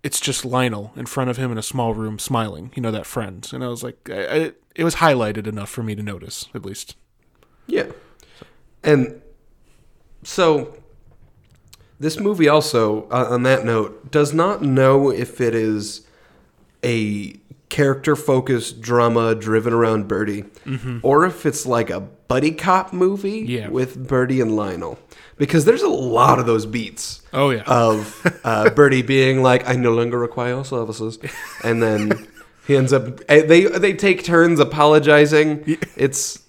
it's 0.03 0.19
just 0.19 0.45
Lionel 0.47 0.93
in 0.97 1.05
front 1.05 1.29
of 1.29 1.37
him 1.37 1.53
in 1.53 1.59
a 1.59 1.63
small 1.63 1.93
room 1.93 2.19
smiling. 2.19 2.73
You 2.75 2.83
know 2.83 2.91
that 2.91 3.05
friend, 3.07 3.47
and 3.53 3.63
I 3.63 3.69
was 3.69 3.83
like, 3.83 4.09
I, 4.11 4.25
I, 4.25 4.53
it 4.75 4.85
was 4.85 4.97
highlighted 4.97 5.47
enough 5.47 5.69
for 5.69 5.83
me 5.83 5.95
to 5.95 6.03
notice, 6.03 6.49
at 6.55 6.65
least. 6.65 6.97
Yeah. 7.67 7.87
And 8.83 9.21
so 10.23 10.82
this 12.03 12.19
movie 12.21 12.49
also 12.49 13.05
uh, 13.11 13.29
on 13.31 13.43
that 13.45 13.65
note 13.65 14.11
does 14.11 14.35
not 14.35 14.61
know 14.63 15.11
if 15.11 15.41
it 15.41 15.55
is 15.55 16.07
a 16.85 17.35
character 17.69 18.15
focused 18.15 18.81
drama 18.83 19.35
driven 19.35 19.73
around 19.73 20.07
Bertie 20.07 20.45
or 21.03 21.25
if 21.25 21.47
it's 21.47 21.65
like 21.65 21.89
a 21.89 22.01
buddy 22.01 22.51
cop 22.53 22.93
movie 22.93 23.41
Yeah. 23.49 23.69
with 23.69 24.07
Bertie 24.07 24.41
and 24.43 24.55
Lionel 24.55 24.99
because 25.39 25.65
there's 25.65 25.83
a 25.83 25.89
lot 25.89 26.39
of 26.39 26.45
those 26.47 26.67
beats 26.67 27.23
Oh 27.33 27.49
yeah, 27.51 27.63
of 27.67 28.21
uh, 28.45 28.69
Bertie 28.75 29.01
being 29.03 29.43
like, 29.43 29.67
"I 29.67 29.75
no 29.77 29.93
longer 29.95 30.19
require 30.19 30.51
your 30.57 30.65
services," 30.67 31.19
and 31.65 31.83
then 31.83 32.29
he 32.67 32.77
ends 32.77 32.93
up. 32.93 33.21
eh, 33.31 33.41
They 33.47 33.65
they 33.65 33.95
take 33.95 34.23
turns 34.23 34.61
apologizing. 34.61 35.79
It's 35.97 36.42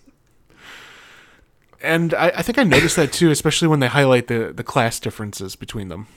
and 1.83 2.13
I, 2.13 2.29
I 2.29 2.41
think 2.41 2.57
I 2.57 2.63
noticed 2.63 2.95
that 2.95 3.13
too, 3.13 3.29
especially 3.29 3.67
when 3.67 3.79
they 3.79 3.87
highlight 3.87 4.27
the 4.27 4.51
the 4.55 4.63
class 4.63 4.99
differences 4.99 5.55
between 5.55 5.89
them. 5.89 6.07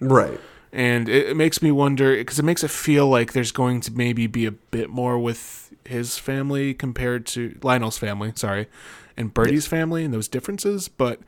right. 0.00 0.38
and 0.72 1.08
it, 1.08 1.30
it 1.30 1.36
makes 1.36 1.62
me 1.62 1.72
wonder 1.72 2.14
because 2.14 2.38
it 2.38 2.44
makes 2.44 2.62
it 2.62 2.70
feel 2.70 3.08
like 3.08 3.32
there's 3.32 3.52
going 3.52 3.80
to 3.80 3.92
maybe 3.92 4.26
be 4.26 4.46
a 4.46 4.52
bit 4.52 4.90
more 4.90 5.18
with 5.18 5.74
his 5.84 6.18
family 6.18 6.74
compared 6.74 7.24
to 7.26 7.58
Lionel's 7.62 7.98
family, 7.98 8.32
sorry, 8.36 8.68
and 9.16 9.32
Bertie's 9.32 9.66
family 9.66 10.04
and 10.04 10.12
those 10.12 10.28
differences. 10.28 10.88
But 10.88 11.20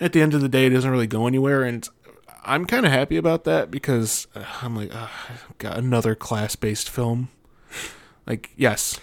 at 0.00 0.12
the 0.12 0.20
end 0.20 0.34
of 0.34 0.40
the 0.40 0.48
day, 0.48 0.66
it 0.66 0.70
doesn't 0.70 0.90
really 0.90 1.06
go 1.06 1.26
anywhere, 1.28 1.62
and 1.62 1.88
I'm 2.44 2.66
kind 2.66 2.84
of 2.84 2.92
happy 2.92 3.16
about 3.16 3.44
that 3.44 3.70
because 3.70 4.26
uh, 4.34 4.44
I'm 4.60 4.74
like, 4.76 4.94
uh, 4.94 5.06
got 5.58 5.78
another 5.78 6.14
class-based 6.14 6.90
film. 6.90 7.28
Like, 8.26 8.50
yes, 8.56 9.00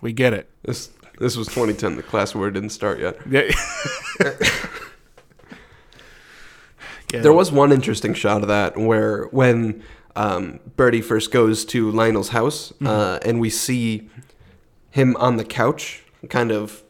we 0.00 0.12
get 0.12 0.32
it. 0.32 0.48
This 0.62 0.90
this 1.18 1.36
was 1.36 1.48
2010. 1.48 1.96
The 1.96 2.02
class 2.02 2.34
war 2.34 2.50
didn't 2.50 2.70
start 2.70 3.00
yet. 3.00 3.18
Yeah. 3.28 3.50
Yeah. 7.12 7.20
There 7.20 7.32
was 7.32 7.52
one 7.52 7.70
interesting 7.70 8.12
shot 8.12 8.42
of 8.42 8.48
that 8.48 8.76
where 8.76 9.26
when 9.26 9.84
um, 10.16 10.58
Bertie 10.76 11.00
first 11.00 11.30
goes 11.30 11.64
to 11.66 11.90
Lionel's 11.92 12.30
house, 12.30 12.72
uh, 12.84 13.20
and 13.24 13.40
we 13.40 13.50
see 13.50 14.10
him 14.90 15.14
on 15.18 15.36
the 15.36 15.44
couch, 15.44 16.02
kind 16.28 16.50
of 16.50 16.82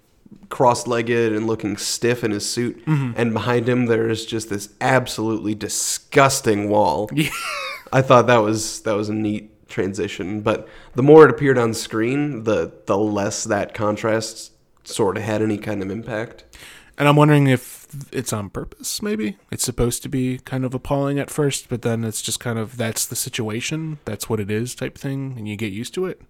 cross-legged 0.48 1.32
and 1.32 1.46
looking 1.46 1.76
stiff 1.76 2.24
in 2.24 2.30
his 2.30 2.48
suit, 2.48 2.82
and 2.86 3.34
behind 3.34 3.68
him 3.68 3.84
there 3.86 4.08
is 4.08 4.24
just 4.24 4.48
this 4.48 4.70
absolutely 4.80 5.54
disgusting 5.54 6.70
wall. 6.70 7.10
Yeah. 7.12 7.28
I 7.92 8.00
thought 8.02 8.26
that 8.26 8.38
was 8.38 8.80
that 8.82 8.94
was 8.94 9.08
a 9.10 9.14
neat 9.14 9.50
transition, 9.68 10.40
but 10.40 10.68
the 10.94 11.02
more 11.02 11.24
it 11.24 11.30
appeared 11.30 11.58
on 11.58 11.74
screen, 11.74 12.44
the 12.44 12.72
the 12.86 12.98
less 12.98 13.44
that 13.44 13.74
contrast 13.74 14.52
sort 14.84 15.16
of 15.16 15.22
had 15.22 15.42
any 15.42 15.58
kind 15.58 15.82
of 15.82 15.90
impact. 15.90 16.44
And 16.96 17.08
I'm 17.08 17.16
wondering 17.16 17.48
if 17.48 17.88
it's 18.12 18.32
on 18.32 18.50
purpose, 18.50 19.02
maybe. 19.02 19.36
It's 19.50 19.64
supposed 19.64 20.02
to 20.04 20.08
be 20.08 20.38
kind 20.38 20.64
of 20.64 20.74
appalling 20.74 21.18
at 21.18 21.28
first, 21.28 21.68
but 21.68 21.82
then 21.82 22.04
it's 22.04 22.22
just 22.22 22.38
kind 22.38 22.58
of 22.58 22.76
that's 22.76 23.06
the 23.06 23.16
situation, 23.16 23.98
that's 24.04 24.28
what 24.28 24.38
it 24.40 24.50
is 24.50 24.74
type 24.74 24.96
thing, 24.96 25.34
and 25.36 25.48
you 25.48 25.56
get 25.56 25.72
used 25.72 25.94
to 25.94 26.06
it. 26.06 26.20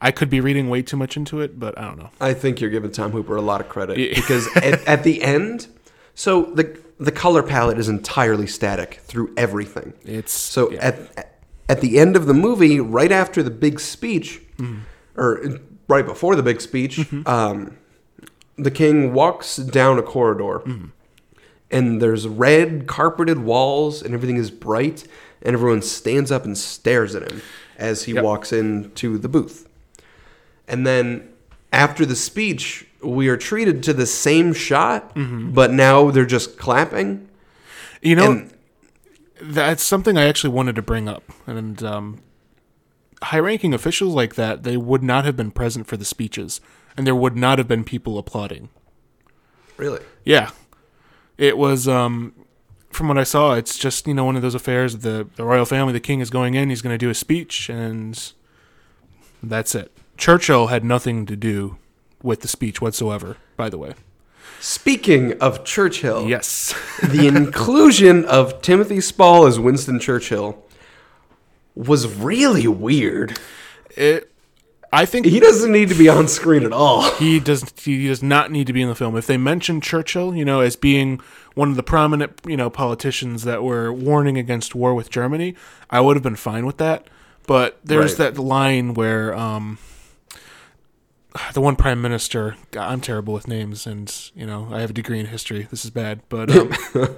I 0.00 0.10
could 0.10 0.28
be 0.30 0.40
reading 0.40 0.68
way 0.68 0.82
too 0.82 0.96
much 0.96 1.16
into 1.16 1.40
it, 1.40 1.58
but 1.58 1.78
I 1.78 1.82
don't 1.82 1.98
know. 1.98 2.10
I 2.20 2.34
think 2.34 2.60
you're 2.60 2.70
giving 2.70 2.92
Tom 2.92 3.12
Hooper 3.12 3.36
a 3.36 3.40
lot 3.42 3.60
of 3.60 3.68
credit 3.68 3.98
Yeah. 3.98 4.14
because 4.14 4.48
at, 4.56 4.86
at 4.86 5.04
the 5.04 5.22
end, 5.22 5.66
so 6.14 6.44
the 6.44 6.78
the 6.98 7.12
color 7.12 7.42
palette 7.42 7.76
is 7.78 7.88
entirely 7.88 8.46
static 8.46 9.00
through 9.04 9.32
everything. 9.36 9.94
It's 10.04 10.32
So 10.32 10.70
yeah. 10.70 10.78
at 10.86 11.33
at 11.68 11.80
the 11.80 11.98
end 11.98 12.16
of 12.16 12.26
the 12.26 12.34
movie, 12.34 12.80
right 12.80 13.12
after 13.12 13.42
the 13.42 13.50
big 13.50 13.80
speech, 13.80 14.40
or 15.16 15.60
right 15.88 16.04
before 16.06 16.36
the 16.36 16.42
big 16.42 16.60
speech, 16.60 17.10
um, 17.26 17.76
the 18.56 18.70
king 18.70 19.12
walks 19.12 19.56
down 19.56 19.98
a 19.98 20.02
corridor, 20.02 20.62
and 21.70 22.00
there's 22.02 22.28
red 22.28 22.86
carpeted 22.86 23.38
walls, 23.38 24.02
and 24.02 24.14
everything 24.14 24.36
is 24.36 24.50
bright, 24.50 25.06
and 25.42 25.54
everyone 25.54 25.82
stands 25.82 26.30
up 26.30 26.44
and 26.44 26.56
stares 26.56 27.14
at 27.14 27.30
him 27.30 27.42
as 27.78 28.04
he 28.04 28.12
Yep. 28.14 28.24
walks 28.24 28.52
into 28.52 29.18
the 29.18 29.28
booth. 29.28 29.68
And 30.68 30.86
then 30.86 31.28
after 31.72 32.06
the 32.06 32.14
speech, 32.16 32.86
we 33.02 33.28
are 33.28 33.36
treated 33.36 33.82
to 33.82 33.92
the 33.92 34.06
same 34.06 34.52
shot, 34.54 35.12
but 35.16 35.72
now 35.72 36.10
they're 36.10 36.24
just 36.26 36.58
clapping. 36.58 37.28
you 38.02 38.14
know, 38.14 38.32
and- 38.32 38.50
that's 39.40 39.82
something 39.82 40.16
I 40.16 40.26
actually 40.26 40.54
wanted 40.54 40.76
to 40.76 40.82
bring 40.82 41.08
up. 41.08 41.24
And 41.46 41.82
um, 41.82 42.22
high-ranking 43.22 43.74
officials 43.74 44.14
like 44.14 44.34
that, 44.34 44.62
they 44.62 44.76
would 44.76 45.02
not 45.02 45.24
have 45.24 45.36
been 45.36 45.50
present 45.50 45.86
for 45.86 45.96
the 45.96 46.04
speeches, 46.04 46.60
and 46.96 47.06
there 47.06 47.14
would 47.14 47.36
not 47.36 47.58
have 47.58 47.68
been 47.68 47.84
people 47.84 48.18
applauding. 48.18 48.68
Really? 49.76 50.02
Yeah. 50.24 50.50
It 51.36 51.58
was 51.58 51.88
um 51.88 52.32
from 52.90 53.08
what 53.08 53.18
I 53.18 53.24
saw, 53.24 53.54
it's 53.54 53.76
just, 53.76 54.06
you 54.06 54.14
know, 54.14 54.24
one 54.24 54.36
of 54.36 54.42
those 54.42 54.54
affairs 54.54 54.98
the 54.98 55.28
the 55.34 55.44
royal 55.44 55.64
family, 55.64 55.92
the 55.92 56.00
king 56.00 56.20
is 56.20 56.30
going 56.30 56.54
in, 56.54 56.68
he's 56.68 56.82
going 56.82 56.94
to 56.94 56.98
do 56.98 57.10
a 57.10 57.14
speech 57.14 57.68
and 57.68 58.32
that's 59.42 59.74
it. 59.74 59.90
Churchill 60.16 60.68
had 60.68 60.84
nothing 60.84 61.26
to 61.26 61.34
do 61.34 61.76
with 62.22 62.40
the 62.42 62.48
speech 62.48 62.80
whatsoever, 62.80 63.36
by 63.56 63.68
the 63.68 63.78
way. 63.78 63.94
Speaking 64.60 65.32
of 65.40 65.64
Churchill, 65.64 66.26
Yes. 66.28 66.74
the 67.02 67.26
inclusion 67.26 68.24
of 68.24 68.60
Timothy 68.62 69.00
Spall 69.00 69.46
as 69.46 69.58
Winston 69.58 69.98
Churchill 70.00 70.62
was 71.74 72.06
really 72.16 72.66
weird. 72.66 73.38
It 73.96 74.30
I 74.92 75.06
think 75.06 75.26
He 75.26 75.40
doesn't 75.40 75.72
need 75.72 75.88
to 75.88 75.94
be 75.96 76.08
on 76.08 76.28
screen 76.28 76.62
at 76.64 76.72
all. 76.72 77.02
he 77.18 77.40
does 77.40 77.64
he 77.82 78.06
does 78.06 78.22
not 78.22 78.50
need 78.52 78.66
to 78.68 78.72
be 78.72 78.80
in 78.82 78.88
the 78.88 78.94
film. 78.94 79.16
If 79.16 79.26
they 79.26 79.36
mention 79.36 79.80
Churchill, 79.80 80.34
you 80.36 80.44
know, 80.44 80.60
as 80.60 80.76
being 80.76 81.20
one 81.54 81.68
of 81.70 81.76
the 81.76 81.82
prominent, 81.82 82.40
you 82.46 82.56
know, 82.56 82.70
politicians 82.70 83.42
that 83.44 83.62
were 83.62 83.92
warning 83.92 84.38
against 84.38 84.74
war 84.74 84.94
with 84.94 85.10
Germany, 85.10 85.54
I 85.90 86.00
would 86.00 86.16
have 86.16 86.22
been 86.22 86.36
fine 86.36 86.64
with 86.64 86.78
that. 86.78 87.08
But 87.46 87.78
there's 87.84 88.18
Right. 88.18 88.32
that 88.34 88.38
line 88.40 88.94
where 88.94 89.34
um 89.36 89.78
the 91.52 91.60
one 91.60 91.76
prime 91.76 92.00
minister, 92.00 92.56
God, 92.70 92.90
I'm 92.90 93.00
terrible 93.00 93.34
with 93.34 93.48
names 93.48 93.86
and, 93.86 94.12
you 94.34 94.46
know, 94.46 94.68
I 94.70 94.80
have 94.80 94.90
a 94.90 94.94
degree 94.94 95.20
in 95.20 95.26
history. 95.26 95.66
This 95.70 95.84
is 95.84 95.90
bad, 95.90 96.20
but 96.28 96.50
um 96.50 96.72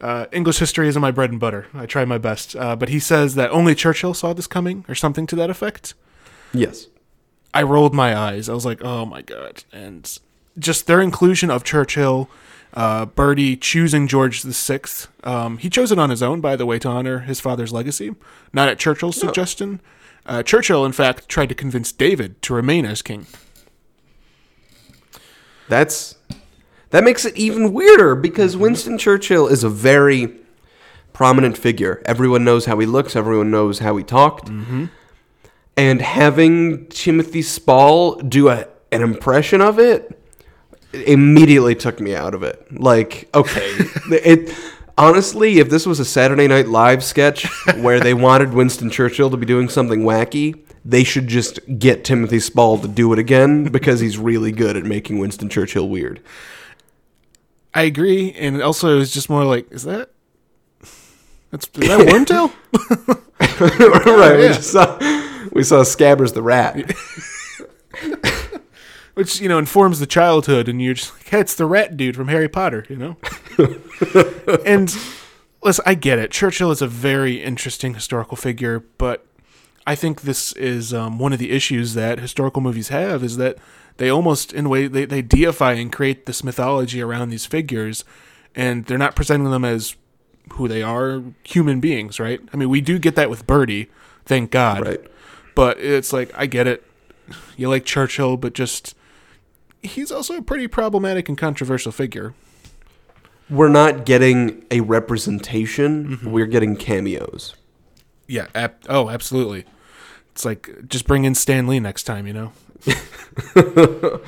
Uh, 0.00 0.26
English 0.32 0.58
history 0.58 0.86
isn't 0.86 1.00
my 1.00 1.10
bread 1.10 1.30
and 1.30 1.40
butter. 1.40 1.66
I 1.72 1.86
try 1.86 2.04
my 2.04 2.18
best. 2.18 2.54
Uh, 2.54 2.76
but 2.76 2.90
he 2.90 2.98
says 2.98 3.36
that 3.36 3.50
only 3.50 3.74
Churchill 3.74 4.12
saw 4.12 4.34
this 4.34 4.46
coming, 4.46 4.84
or 4.86 4.94
something 4.94 5.26
to 5.28 5.36
that 5.36 5.48
effect. 5.48 5.94
Yes. 6.52 6.88
I 7.54 7.62
rolled 7.62 7.94
my 7.94 8.14
eyes. 8.14 8.50
I 8.50 8.52
was 8.52 8.66
like, 8.66 8.84
"Oh 8.84 9.06
my 9.06 9.22
god!" 9.22 9.64
And 9.72 10.18
just 10.58 10.86
their 10.86 11.00
inclusion 11.00 11.50
of 11.50 11.64
Churchill, 11.64 12.28
uh, 12.74 13.06
Bertie 13.06 13.56
choosing 13.56 14.06
George 14.06 14.42
the 14.42 14.52
Sixth. 14.52 15.08
Um, 15.24 15.56
he 15.56 15.70
chose 15.70 15.90
it 15.90 15.98
on 15.98 16.10
his 16.10 16.22
own, 16.22 16.42
by 16.42 16.56
the 16.56 16.66
way, 16.66 16.78
to 16.80 16.88
honor 16.88 17.20
his 17.20 17.40
father's 17.40 17.72
legacy, 17.72 18.14
not 18.52 18.68
at 18.68 18.78
Churchill's 18.78 19.16
suggestion. 19.16 19.80
Uh, 20.26 20.42
Churchill, 20.42 20.84
in 20.84 20.92
fact, 20.92 21.28
tried 21.28 21.48
to 21.50 21.54
convince 21.54 21.92
David 21.92 22.40
to 22.42 22.54
remain 22.54 22.86
as 22.86 23.02
king. 23.02 23.26
That's 25.68 26.16
that 26.90 27.02
makes 27.04 27.24
it 27.24 27.36
even 27.36 27.72
weirder 27.72 28.14
because 28.14 28.56
Winston 28.56 28.98
Churchill 28.98 29.48
is 29.48 29.64
a 29.64 29.68
very 29.68 30.32
prominent 31.12 31.58
figure. 31.58 32.02
Everyone 32.06 32.44
knows 32.44 32.66
how 32.66 32.78
he 32.78 32.86
looks, 32.86 33.16
everyone 33.16 33.50
knows 33.50 33.80
how 33.80 33.96
he 33.96 34.04
talked. 34.04 34.48
And 35.76 36.00
having 36.00 36.86
Timothy 36.86 37.42
Spall 37.42 38.16
do 38.16 38.48
a, 38.48 38.68
an 38.92 39.02
impression 39.02 39.60
of 39.60 39.80
it 39.80 40.16
immediately 40.92 41.74
took 41.74 41.98
me 41.98 42.14
out 42.14 42.34
of 42.34 42.44
it. 42.44 42.64
Like, 42.72 43.28
okay, 43.34 43.68
it 44.10 44.54
honestly, 44.96 45.58
if 45.58 45.70
this 45.70 45.86
was 45.86 46.00
a 46.00 46.04
Saturday 46.04 46.48
Night 46.48 46.68
Live 46.68 47.02
sketch 47.04 47.46
where 47.76 48.00
they 48.00 48.14
wanted 48.14 48.54
Winston 48.54 48.90
Churchill 48.90 49.30
to 49.30 49.36
be 49.36 49.46
doing 49.46 49.68
something 49.68 50.02
wacky, 50.02 50.60
they 50.84 51.04
should 51.04 51.28
just 51.28 51.58
get 51.78 52.04
Timothy 52.04 52.40
Spall 52.40 52.78
to 52.78 52.88
do 52.88 53.12
it 53.12 53.18
again 53.18 53.64
because 53.72 54.00
he's 54.00 54.18
really 54.18 54.52
good 54.52 54.76
at 54.76 54.84
making 54.84 55.18
Winston 55.18 55.48
Churchill 55.48 55.88
weird. 55.88 56.20
I 57.76 57.82
agree, 57.82 58.32
and 58.32 58.62
also 58.62 58.94
it 58.94 58.98
was 58.98 59.12
just 59.12 59.28
more 59.28 59.44
like, 59.44 59.70
is 59.72 59.82
that 59.82 60.10
that's 61.50 61.68
is 61.74 61.88
that 61.88 62.00
Wormtail? 62.00 62.52
right? 64.18 64.36
We 64.36 64.42
yeah. 64.44 64.52
just 64.52 64.70
saw 64.70 64.96
we 65.52 65.64
saw 65.64 65.82
Scabbers 65.82 66.34
the 66.34 66.42
rat. 66.42 66.76
Which 69.14 69.40
you 69.40 69.48
know 69.48 69.58
informs 69.58 70.00
the 70.00 70.06
childhood, 70.06 70.68
and 70.68 70.82
you're 70.82 70.94
just 70.94 71.12
like, 71.14 71.28
hey, 71.28 71.40
it's 71.40 71.54
the 71.54 71.66
rat 71.66 71.96
dude 71.96 72.16
from 72.16 72.28
Harry 72.28 72.48
Potter, 72.48 72.84
you 72.88 72.96
know. 72.96 73.16
and 74.66 74.96
listen, 75.62 75.84
I 75.86 75.94
get 75.94 76.18
it. 76.18 76.30
Churchill 76.30 76.70
is 76.70 76.82
a 76.82 76.88
very 76.88 77.42
interesting 77.42 77.94
historical 77.94 78.36
figure, 78.36 78.84
but 78.98 79.24
I 79.86 79.94
think 79.94 80.22
this 80.22 80.52
is 80.52 80.94
um, 80.94 81.18
one 81.18 81.32
of 81.32 81.38
the 81.38 81.50
issues 81.50 81.94
that 81.94 82.18
historical 82.18 82.62
movies 82.62 82.88
have 82.88 83.22
is 83.22 83.36
that 83.36 83.58
they 83.96 84.08
almost, 84.08 84.52
in 84.52 84.66
a 84.66 84.68
way, 84.68 84.86
they, 84.86 85.04
they 85.04 85.22
deify 85.22 85.72
and 85.72 85.92
create 85.92 86.26
this 86.26 86.42
mythology 86.42 87.00
around 87.00 87.28
these 87.28 87.46
figures, 87.46 88.04
and 88.54 88.86
they're 88.86 88.98
not 88.98 89.14
presenting 89.14 89.50
them 89.50 89.64
as 89.64 89.94
who 90.54 90.68
they 90.68 90.82
are, 90.82 91.22
human 91.42 91.80
beings, 91.80 92.18
right? 92.18 92.40
I 92.52 92.56
mean, 92.56 92.68
we 92.68 92.80
do 92.80 92.98
get 92.98 93.14
that 93.16 93.30
with 93.30 93.46
Bertie, 93.46 93.90
thank 94.24 94.50
God. 94.50 94.86
Right. 94.86 95.00
But 95.54 95.78
it's 95.78 96.12
like 96.12 96.30
I 96.34 96.46
get 96.46 96.66
it. 96.66 96.84
You 97.56 97.68
like 97.68 97.84
Churchill, 97.84 98.36
but 98.36 98.52
just 98.52 98.94
he's 99.84 100.10
also 100.10 100.36
a 100.36 100.42
pretty 100.42 100.68
problematic 100.68 101.28
and 101.28 101.38
controversial 101.38 101.92
figure. 101.92 102.34
We're 103.50 103.68
not 103.68 104.06
getting 104.06 104.64
a 104.70 104.80
representation. 104.80 106.18
We're 106.24 106.46
getting 106.46 106.76
cameos. 106.76 107.54
Yeah. 108.26 108.46
Ab- 108.54 108.76
oh, 108.88 109.10
absolutely. 109.10 109.64
It's 110.32 110.44
like 110.44 110.88
just 110.88 111.06
bring 111.06 111.24
in 111.24 111.34
Stan 111.34 111.66
Lee 111.66 111.78
next 111.78 112.04
time, 112.04 112.26
you 112.26 112.32
know. 112.32 112.52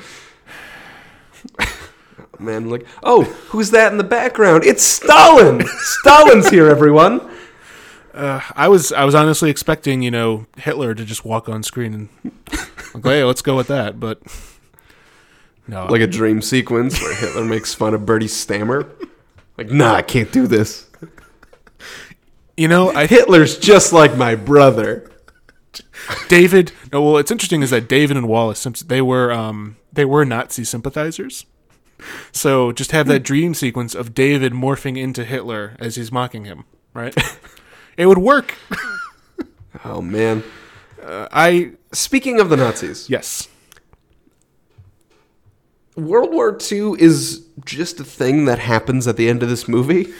Man, 2.39 2.69
like, 2.69 2.85
oh, 3.03 3.23
who's 3.49 3.71
that 3.71 3.91
in 3.91 3.97
the 3.97 4.03
background? 4.03 4.63
It's 4.63 4.83
Stalin. 4.83 5.65
Stalin's 5.79 6.49
here, 6.49 6.67
everyone. 6.67 7.27
Uh, 8.13 8.41
I 8.55 8.67
was 8.67 8.91
I 8.91 9.05
was 9.05 9.15
honestly 9.15 9.49
expecting 9.49 10.01
you 10.01 10.11
know 10.11 10.45
Hitler 10.57 10.95
to 10.95 11.05
just 11.05 11.25
walk 11.25 11.49
on 11.49 11.61
screen 11.63 11.93
and 11.93 12.09
like, 12.93 13.03
hey, 13.03 13.23
let's 13.23 13.41
go 13.41 13.55
with 13.55 13.67
that, 13.67 13.99
but 13.99 14.21
no. 15.67 15.85
Like 15.85 16.01
a 16.01 16.07
dream 16.07 16.41
sequence 16.41 17.01
where 17.01 17.15
Hitler 17.15 17.45
makes 17.45 17.73
fun 17.73 17.93
of 17.93 18.05
Bertie's 18.05 18.35
stammer. 18.35 18.89
Like, 19.57 19.69
nah, 19.69 19.95
I 19.95 20.01
can't 20.01 20.31
do 20.31 20.47
this. 20.47 20.89
you 22.55 22.67
know, 22.67 22.91
I 22.91 23.07
Hitler's 23.07 23.57
just 23.57 23.91
like 23.91 24.15
my 24.15 24.35
brother. 24.35 25.11
David. 26.29 26.71
No, 26.91 27.03
well, 27.03 27.17
it's 27.17 27.31
interesting 27.31 27.61
is 27.61 27.69
that 27.71 27.87
David 27.89 28.17
and 28.17 28.27
Wallis 28.27 28.59
Simpson 28.59 28.87
they 28.87 29.01
were 29.01 29.31
um 29.31 29.77
they 29.91 30.05
were 30.05 30.25
Nazi 30.25 30.63
sympathizers. 30.63 31.45
So 32.31 32.71
just 32.71 32.91
have 32.91 33.07
that 33.07 33.23
dream 33.23 33.53
sequence 33.55 33.95
of 33.95 34.13
David 34.13 34.53
morphing 34.53 34.97
into 34.97 35.25
Hitler 35.25 35.75
as 35.79 35.95
he's 35.95 36.11
mocking 36.11 36.45
him, 36.45 36.65
right? 36.93 37.15
it 37.97 38.05
would 38.05 38.19
work. 38.19 38.55
Oh 39.83 40.01
man. 40.01 40.43
Uh, 41.03 41.27
I 41.31 41.71
Speaking 41.91 42.39
of 42.39 42.49
the 42.49 42.57
Nazis, 42.57 43.09
yes, 43.09 43.47
World 45.97 46.31
War 46.31 46.57
II 46.71 46.93
is 46.99 47.45
just 47.65 47.99
a 47.99 48.03
thing 48.03 48.45
that 48.45 48.59
happens 48.59 49.07
at 49.07 49.17
the 49.17 49.27
end 49.27 49.43
of 49.43 49.49
this 49.49 49.67
movie. 49.67 50.13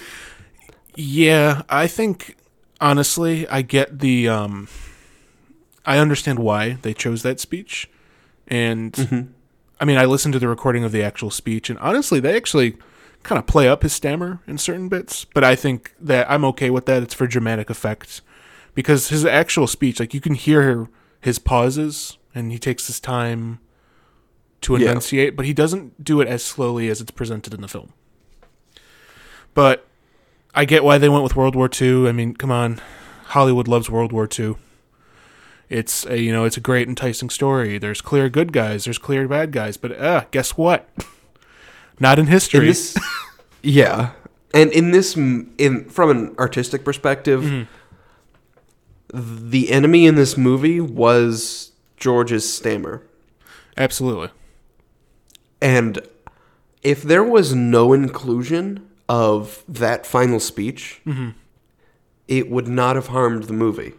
yeah. 0.96 1.62
I 1.70 1.88
think 1.88 2.36
honestly, 2.82 3.48
I 3.48 3.62
get 3.62 4.00
the 4.00 4.28
um, 4.28 4.68
I 5.86 6.00
understand 6.00 6.40
why 6.40 6.78
they 6.82 6.94
chose 6.94 7.24
that 7.24 7.40
speech, 7.40 7.90
and 8.48 9.32
I 9.80 9.86
mean, 9.86 9.98
I 9.98 10.06
listened 10.06 10.34
to 10.34 10.40
the 10.40 10.48
recording 10.48 10.84
of 10.84 10.92
the 10.92 11.04
actual 11.04 11.30
speech, 11.30 11.70
and 11.70 11.78
honestly, 11.80 12.20
they 12.20 12.36
actually 12.36 12.78
kind 13.24 13.38
of 13.38 13.46
play 13.46 13.68
up 13.68 13.84
his 13.84 13.94
stammer 13.94 14.40
in 14.48 14.58
certain 14.58 14.90
bits. 14.90 15.26
But 15.26 15.44
I 15.44 15.56
think 15.56 15.94
that 16.00 16.30
I'm 16.30 16.44
okay 16.46 16.70
with 16.70 16.86
that. 16.88 17.04
It's 17.04 17.14
for 17.14 17.28
dramatic 17.28 17.70
effect 17.70 18.22
because 18.74 19.10
his 19.10 19.26
actual 19.26 19.68
speech, 19.68 20.00
like 20.00 20.14
you 20.14 20.22
can 20.22 20.34
hear 20.34 20.90
his 21.22 21.40
pauses, 21.40 22.18
and 22.34 22.52
he 22.52 22.58
takes 22.60 22.88
his 22.88 23.00
time 23.00 23.60
to 24.62 24.76
Yeah. 24.78 24.90
enunciate, 24.92 25.36
but 25.36 25.46
he 25.46 25.54
doesn't 25.54 26.04
do 26.04 26.20
it 26.22 26.28
as 26.28 26.44
slowly 26.44 26.90
as 26.90 27.00
it's 27.02 27.12
presented 27.12 27.54
in 27.54 27.62
the 27.62 27.68
film. 27.68 27.94
But 29.54 29.86
I 30.54 30.66
get 30.66 30.84
why 30.84 30.98
they 30.98 31.10
went 31.10 31.24
with 31.24 31.36
World 31.36 31.56
War 31.56 31.70
II. 31.82 32.08
I 32.08 32.12
mean, 32.12 32.36
come 32.36 32.52
on, 32.52 32.82
Hollywood 33.28 33.68
loves 33.68 33.90
World 33.90 34.12
War 34.12 34.28
II. 34.40 34.56
It's 35.70 36.06
a 36.06 36.20
you 36.20 36.32
know 36.32 36.46
it's 36.46 36.56
a 36.58 36.62
great 36.62 36.88
enticing 36.88 37.30
story. 37.30 37.78
There's 37.78 38.00
clear 38.02 38.30
good 38.30 38.54
guys, 38.54 38.86
there's 38.86 38.98
clear 38.98 39.28
bad 39.28 39.52
guys, 39.52 39.76
but 39.78 39.92
uh, 40.00 40.24
guess 40.32 40.52
what? 40.58 40.88
Not 42.00 42.20
in 42.20 42.26
In 42.26 42.32
history. 42.32 42.68
this, 42.68 42.96
yeah, 43.64 44.12
and 44.54 44.72
in 44.72 44.92
this, 44.92 45.18
in 45.18 45.86
from 45.90 46.10
an 46.10 46.36
artistic 46.40 46.86
perspective, 46.86 47.68
the 49.14 49.72
enemy 49.72 50.06
in 50.06 50.16
this 50.16 50.38
movie 50.38 50.80
was 50.80 51.72
George's 51.98 52.52
stammer. 52.52 53.04
Absolutely. 53.76 54.30
And 55.62 56.00
if 56.84 57.02
there 57.02 57.24
was 57.24 57.54
no 57.54 57.94
inclusion 57.94 58.88
of 59.10 59.64
that 59.68 60.06
final 60.06 60.40
speech, 60.40 61.02
mm-hmm. 61.06 61.30
it 62.28 62.50
would 62.50 62.68
not 62.68 62.96
have 62.96 63.08
harmed 63.08 63.44
the 63.44 63.54
movie. 63.54 63.94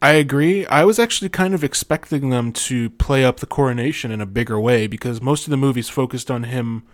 I 0.00 0.12
agree. 0.12 0.64
I 0.66 0.84
was 0.84 0.98
actually 0.98 1.28
kind 1.28 1.54
of 1.54 1.64
expecting 1.64 2.30
them 2.30 2.52
to 2.52 2.90
play 2.90 3.24
up 3.24 3.40
the 3.40 3.46
coronation 3.46 4.12
in 4.12 4.20
a 4.20 4.26
bigger 4.26 4.60
way 4.60 4.86
because 4.86 5.20
most 5.20 5.46
of 5.46 5.50
the 5.50 5.56
movies 5.56 5.88
focused 5.88 6.30
on 6.30 6.44
him 6.44 6.84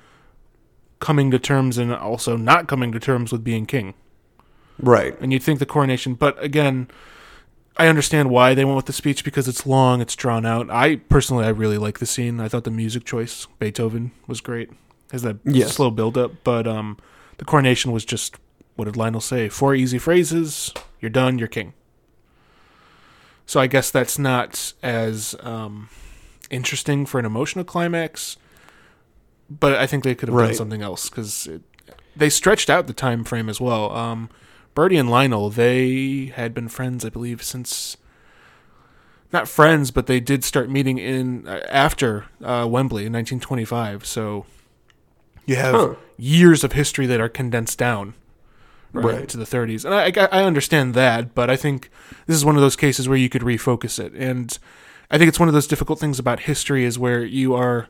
coming 1.01 1.31
to 1.31 1.38
terms 1.38 1.77
and 1.77 1.92
also 1.92 2.37
not 2.37 2.66
coming 2.66 2.92
to 2.92 3.01
terms 3.01 3.31
with 3.31 3.44
being 3.44 3.66
king. 3.66 3.94
Right. 4.81 5.18
and 5.20 5.33
you'd 5.33 5.42
think 5.42 5.59
the 5.59 5.66
coronation. 5.66 6.14
But 6.14 6.42
again, 6.42 6.88
I 7.76 7.88
understand 7.88 8.30
why 8.30 8.54
they 8.54 8.64
went 8.64 8.76
with 8.76 8.87
the 8.87 8.92
speech 8.92 9.24
because 9.24 9.48
it's 9.48 9.66
long, 9.66 10.00
it's 10.00 10.14
drawn 10.14 10.46
out. 10.46 10.70
I 10.70 10.96
personally, 10.96 11.44
I 11.44 11.48
really 11.48 11.78
like 11.78 11.98
the 11.98 12.06
scene. 12.06 12.38
I 12.40 12.48
thought 12.48 12.64
the 12.64 12.70
music 12.70 13.04
choice, 13.04 13.46
Beethoven, 13.58 14.12
was 14.28 14.40
great. 14.40 14.70
Has 15.10 15.22
that 15.22 15.38
Yes. 15.44 15.74
slow 15.74 15.90
build 15.90 16.16
up, 16.16 16.32
but 16.44 16.66
um, 16.68 16.98
the 17.38 17.44
coronation 17.44 17.90
was 17.92 18.04
just 18.04 18.37
what 18.76 18.87
did 18.87 18.96
Lionel 18.96 19.20
say? 19.20 19.48
Four 19.48 19.74
easy 19.74 19.98
phrases. 19.98 20.72
You're 21.00 21.10
done. 21.10 21.38
You're 21.38 21.48
king. 21.48 21.74
So 23.46 23.60
I 23.60 23.66
guess 23.66 23.90
that's 23.90 24.18
not 24.18 24.72
as 24.82 25.34
um, 25.40 25.88
interesting 26.50 27.06
for 27.06 27.18
an 27.18 27.24
emotional 27.24 27.64
climax. 27.64 28.37
But 29.50 29.74
I 29.74 29.87
think 29.87 30.02
they 30.04 30.14
could 30.14 30.28
have 30.28 30.38
done 30.38 30.54
something 30.54 30.80
else 30.82 31.08
because 31.10 31.48
they 32.16 32.30
stretched 32.30 32.70
out 32.70 32.87
the 32.87 32.92
time 32.94 33.22
frame 33.24 33.48
as 33.48 33.60
well. 33.60 33.92
Um, 33.94 34.30
Bertie 34.74 34.96
and 34.96 35.08
Lionel, 35.10 35.50
they 35.50 36.26
had 36.34 36.52
been 36.54 36.68
friends, 36.68 37.04
I 37.04 37.08
believe, 37.08 37.42
since 37.42 37.96
not 39.32 39.48
friends, 39.48 39.90
but 39.90 40.06
they 40.06 40.20
did 40.20 40.44
start 40.44 40.68
meeting 40.70 40.98
in 40.98 41.46
uh, 41.46 41.60
after 41.68 42.26
uh, 42.42 42.66
Wembley 42.68 43.06
in 43.06 43.12
1925. 43.12 44.04
So 44.06 44.46
you 45.46 45.56
have 45.56 45.74
Huh. 45.74 45.94
years 46.16 46.64
of 46.64 46.72
history 46.72 47.06
that 47.06 47.20
are 47.20 47.28
condensed 47.28 47.78
down 47.78 48.14
right, 48.92 49.04
Right. 49.04 49.28
to 49.28 49.37
the 49.37 49.44
30s, 49.44 49.84
and 49.84 49.94
I, 49.94 50.12
I 50.24 50.40
I 50.40 50.44
understand 50.44 50.94
that, 50.94 51.34
but 51.34 51.50
I 51.50 51.56
think 51.56 51.90
this 52.26 52.37
is 52.37 52.44
one 52.44 52.54
of 52.56 52.62
those 52.62 52.76
cases 52.76 53.08
where 53.08 53.18
you 53.18 53.28
could 53.28 53.42
refocus 53.42 53.98
it, 53.98 54.12
and 54.14 54.56
I 55.10 55.18
think 55.18 55.28
it's 55.28 55.40
one 55.40 55.48
of 55.48 55.54
those 55.54 55.66
difficult 55.66 55.98
things 56.00 56.18
about 56.18 56.40
history 56.40 56.84
is 56.84 56.98
where 56.98 57.24
you 57.24 57.54
are 57.54 57.88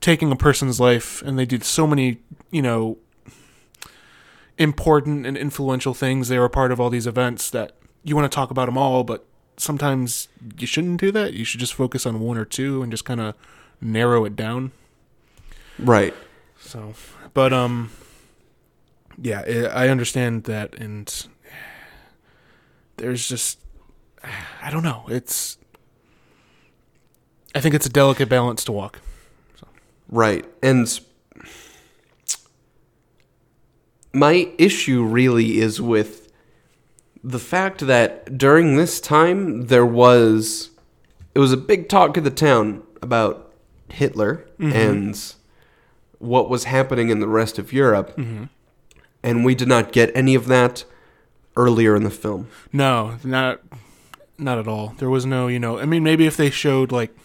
taking 0.00 0.30
a 0.30 0.36
person's 0.36 0.78
life 0.78 1.22
and 1.22 1.38
they 1.38 1.46
did 1.46 1.64
so 1.64 1.86
many, 1.86 2.18
you 2.50 2.60
know, 2.62 2.98
important 4.58 5.26
and 5.26 5.36
influential 5.36 5.94
things. 5.94 6.28
They 6.28 6.38
were 6.38 6.44
a 6.44 6.50
part 6.50 6.72
of 6.72 6.80
all 6.80 6.90
these 6.90 7.06
events 7.06 7.50
that 7.50 7.72
you 8.02 8.14
want 8.14 8.30
to 8.30 8.34
talk 8.34 8.50
about 8.50 8.66
them 8.66 8.78
all, 8.78 9.04
but 9.04 9.24
sometimes 9.56 10.28
you 10.58 10.66
shouldn't 10.66 11.00
do 11.00 11.10
that. 11.12 11.34
You 11.34 11.44
should 11.44 11.60
just 11.60 11.74
focus 11.74 12.06
on 12.06 12.20
one 12.20 12.36
or 12.36 12.44
two 12.44 12.82
and 12.82 12.90
just 12.90 13.04
kind 13.04 13.20
of 13.20 13.34
narrow 13.80 14.24
it 14.24 14.36
down. 14.36 14.72
Right. 15.78 16.14
So, 16.58 16.94
but 17.32 17.52
um, 17.52 17.90
yeah, 19.20 19.42
I 19.46 19.86
I 19.86 19.88
understand 19.88 20.44
that, 20.44 20.74
and 20.76 21.26
there's 22.96 23.28
just 23.28 23.58
I 24.62 24.70
don't 24.70 24.82
know. 24.82 25.04
It's 25.08 25.58
I 27.54 27.60
think 27.60 27.74
it's 27.74 27.86
a 27.86 27.90
delicate 27.90 28.28
balance 28.28 28.64
to 28.64 28.72
walk. 28.72 29.00
Right. 30.08 30.44
And 30.62 31.00
my 34.14 34.50
issue 34.58 35.02
really 35.02 35.58
is 35.58 35.80
with 35.80 36.32
the 37.22 37.38
fact 37.38 37.86
that 37.86 38.36
during 38.36 38.76
this 38.76 39.00
time 39.00 39.66
there 39.66 39.86
was 39.86 40.70
it 41.34 41.38
was 41.38 41.52
a 41.52 41.56
big 41.56 41.88
talk 41.88 42.16
of 42.16 42.24
the 42.24 42.30
town 42.30 42.82
about 43.02 43.52
Hitler 43.88 44.46
mm-hmm. 44.58 44.72
and 44.72 45.34
what 46.18 46.48
was 46.48 46.64
happening 46.64 47.08
in 47.08 47.20
the 47.20 47.28
rest 47.28 47.58
of 47.58 47.72
Europe. 47.72 48.16
Mm-hmm. 48.16 48.44
And 49.22 49.44
we 49.44 49.54
did 49.54 49.68
not 49.68 49.90
get 49.90 50.10
any 50.14 50.34
of 50.34 50.46
that 50.46 50.84
earlier 51.56 51.96
in 51.96 52.04
the 52.04 52.10
film. 52.10 52.48
No, 52.72 53.16
not 53.24 53.60
not 54.38 54.58
at 54.58 54.68
all. 54.68 54.94
There 54.98 55.10
was 55.10 55.24
no, 55.24 55.48
you 55.48 55.58
know, 55.58 55.78
I 55.78 55.86
mean 55.86 56.02
maybe 56.02 56.26
if 56.26 56.36
they 56.36 56.50
showed 56.50 56.92
like 56.92 57.16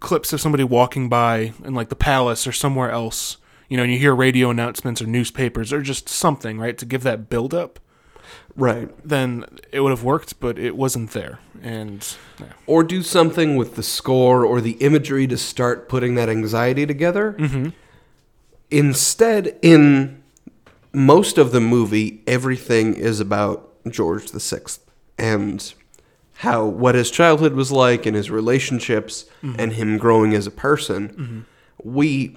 clips 0.00 0.32
of 0.32 0.40
somebody 0.40 0.64
walking 0.64 1.08
by 1.08 1.52
in 1.64 1.74
like 1.74 1.90
the 1.90 1.96
palace 1.96 2.46
or 2.46 2.52
somewhere 2.52 2.90
else, 2.90 3.36
you 3.70 3.76
know, 3.78 3.84
and 3.84 3.92
you 3.92 3.98
hear 3.98 4.14
radio 4.14 4.50
announcements 4.50 5.00
or 5.00 5.06
newspapers 5.06 5.72
or 5.72 5.80
just 5.80 6.08
something, 6.08 6.58
right, 6.58 6.76
to 6.76 6.84
give 6.84 7.02
that 7.04 7.30
build 7.30 7.54
up. 7.54 7.80
Right. 8.56 8.90
then 9.04 9.46
it 9.72 9.80
would 9.80 9.90
have 9.90 10.04
worked, 10.04 10.38
but 10.40 10.58
it 10.58 10.76
wasn't 10.76 11.12
there. 11.12 11.38
And 11.62 12.06
yeah. 12.38 12.46
Or 12.66 12.82
do 12.82 13.02
something 13.02 13.56
with 13.56 13.76
the 13.76 13.82
score 13.82 14.44
or 14.44 14.60
the 14.60 14.72
imagery 14.72 15.26
to 15.28 15.38
start 15.38 15.88
putting 15.88 16.16
that 16.16 16.28
anxiety 16.28 16.84
together. 16.84 17.36
Mm-hmm. 17.38 17.70
Instead, 18.70 19.58
in 19.62 20.22
most 20.92 21.38
of 21.38 21.52
the 21.52 21.60
movie, 21.60 22.22
everything 22.26 22.94
is 22.94 23.20
about 23.20 23.70
George 23.88 24.30
the 24.30 24.40
Sixth 24.40 24.84
and 25.16 25.72
how 26.34 26.64
what 26.64 26.94
his 26.94 27.10
childhood 27.10 27.54
was 27.54 27.70
like 27.70 28.04
and 28.04 28.16
his 28.16 28.30
relationships 28.30 29.26
and 29.42 29.72
him 29.72 29.96
growing 29.96 30.34
as 30.34 30.46
a 30.46 30.50
person. 30.50 31.46
We 31.82 32.36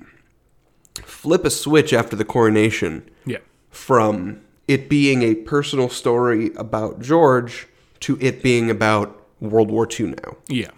flip 1.01 1.45
a 1.45 1.49
switch 1.49 1.93
after 1.93 2.15
the 2.15 2.25
coronation 2.25 3.09
yeah, 3.25 3.37
from 3.69 4.41
it 4.67 4.89
being 4.89 5.23
a 5.23 5.35
personal 5.35 5.89
story 5.89 6.51
about 6.55 7.01
George 7.01 7.67
to 8.01 8.17
it 8.21 8.43
being 8.43 8.69
about 8.69 9.19
World 9.39 9.71
War 9.71 9.87
II 9.87 10.07
now. 10.07 10.37
yeah, 10.47 10.71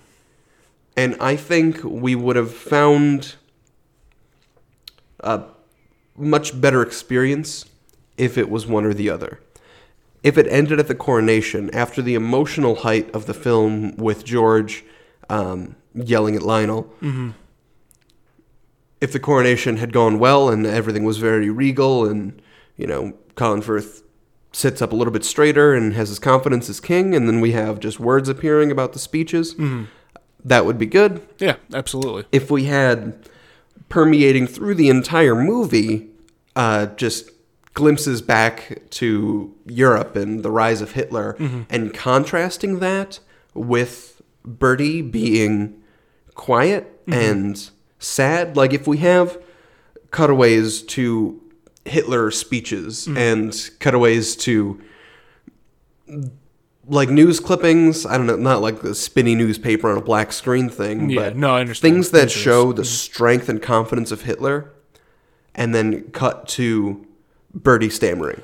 And 0.96 1.16
I 1.20 1.36
think 1.36 1.84
we 1.84 2.16
would 2.16 2.36
have 2.36 2.54
found 2.54 3.36
a 5.20 5.44
much 6.18 6.60
better 6.60 6.82
experience 6.82 7.66
if 8.18 8.38
it 8.38 8.50
was 8.50 8.66
one 8.66 8.86
or 8.86 8.94
the 8.94 9.10
other. 9.10 9.40
If 10.24 10.38
it 10.38 10.48
ended 10.48 10.80
at 10.80 10.88
the 10.88 10.96
coronation, 10.96 11.70
after 11.76 12.02
the 12.02 12.16
emotional 12.16 12.76
height 12.76 13.14
of 13.14 13.26
the 13.28 13.34
film 13.34 13.96
with 13.98 14.24
George 14.24 14.84
um, 15.30 15.76
yelling 15.94 16.36
at 16.36 16.42
Lionel, 16.42 16.92
if 19.06 19.14
the 19.14 19.20
coronation 19.20 19.78
had 19.78 19.94
gone 19.94 20.18
well 20.18 20.50
and 20.50 20.66
everything 20.66 21.04
was 21.04 21.20
very 21.20 21.50
regal 21.50 22.10
and, 22.10 22.42
you 22.76 22.88
know, 22.88 23.14
Colin 23.36 23.62
Firth 23.62 24.02
sits 24.52 24.82
up 24.82 24.92
a 24.92 24.96
little 24.96 25.14
bit 25.14 25.24
straighter 25.24 25.76
and 25.76 25.94
has 25.94 26.10
his 26.10 26.18
confidence 26.18 26.70
as 26.70 26.80
king, 26.80 27.14
and 27.14 27.28
then 27.28 27.40
we 27.40 27.52
have 27.52 27.80
just 27.80 28.00
words 28.00 28.28
appearing 28.28 28.72
about 28.72 28.94
the 28.94 29.00
speeches, 29.00 29.54
mm-hmm. 29.54 29.84
that 30.44 30.66
would 30.66 30.80
be 30.80 30.88
good. 30.88 31.22
Yeah, 31.38 31.58
absolutely. 31.72 32.26
if 32.32 32.50
we 32.50 32.64
had 32.64 33.30
permeating 33.90 34.48
through 34.48 34.74
the 34.74 34.90
entire 34.90 35.36
movie 35.36 36.10
uh, 36.56 36.88
just 36.88 37.30
glimpses 37.76 38.24
back 38.24 38.82
to 38.90 39.54
Europe 39.68 40.16
and 40.16 40.42
the 40.42 40.50
rise 40.50 40.82
of 40.82 40.94
Hitler 40.94 41.36
mm-hmm. 41.38 41.64
and 41.70 41.94
contrasting 41.94 42.80
that 42.80 43.20
with 43.54 44.22
Bertie 44.44 45.04
being 45.04 45.84
quiet 46.34 47.06
mm-hmm. 47.06 47.14
and 47.14 47.70
sad. 48.06 48.56
Like 48.56 48.74
if 48.74 48.88
we 48.88 48.98
have 48.98 49.42
cutaways 50.12 50.82
to 50.84 51.42
Hitler 51.86 52.32
speeches 52.32 53.06
mm-hmm. 53.06 53.18
and 53.18 53.70
cutaways 53.80 54.36
to 54.38 54.82
like 56.88 57.10
news 57.10 57.40
clippings. 57.40 58.06
I 58.06 58.18
don't 58.18 58.28
know, 58.28 58.36
not 58.36 58.62
like 58.62 58.82
the 58.82 58.96
spinny 58.96 59.36
newspaper 59.36 59.90
on 59.90 59.98
a 59.98 60.02
black 60.02 60.32
screen 60.32 60.70
thing, 60.70 61.10
Yeah, 61.10 61.22
but 61.22 61.38
no, 61.38 61.56
I 61.56 61.62
understand. 61.62 61.96
things 61.96 62.12
that 62.12 62.32
show 62.32 62.72
the 62.72 62.82
mm-hmm. 62.82 62.88
strength 62.88 63.50
and 63.50 63.62
confidence 63.62 64.12
of 64.12 64.24
Hitler, 64.24 64.72
and 65.54 65.74
then 65.74 66.12
cut 66.12 66.48
to 66.50 67.06
Bertie 67.54 67.90
stammering. 67.90 68.42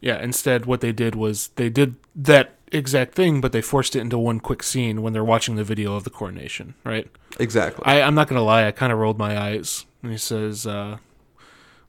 Yeah, 0.00 0.22
instead, 0.22 0.66
what 0.66 0.80
they 0.80 0.92
did 0.92 1.14
was 1.14 1.48
they 1.56 1.68
did 1.68 1.96
that 2.14 2.56
exact 2.72 3.14
thing, 3.14 3.40
but 3.40 3.52
they 3.52 3.60
forced 3.60 3.96
it 3.96 4.00
into 4.00 4.18
one 4.18 4.40
quick 4.40 4.62
scene 4.62 5.02
when 5.02 5.12
they're 5.12 5.24
watching 5.24 5.56
the 5.56 5.64
video 5.64 5.94
of 5.96 6.04
the 6.04 6.10
coronation, 6.10 6.74
right? 6.84 7.08
Exactly. 7.38 7.84
I, 7.84 8.00
I'm 8.02 8.14
not 8.14 8.28
going 8.28 8.38
to 8.38 8.42
lie, 8.44 8.66
I 8.66 8.70
kind 8.70 8.92
of 8.92 8.98
rolled 8.98 9.18
my 9.18 9.38
eyes. 9.38 9.86
And 10.02 10.12
he 10.12 10.18
says, 10.18 10.66
uh, 10.66 10.98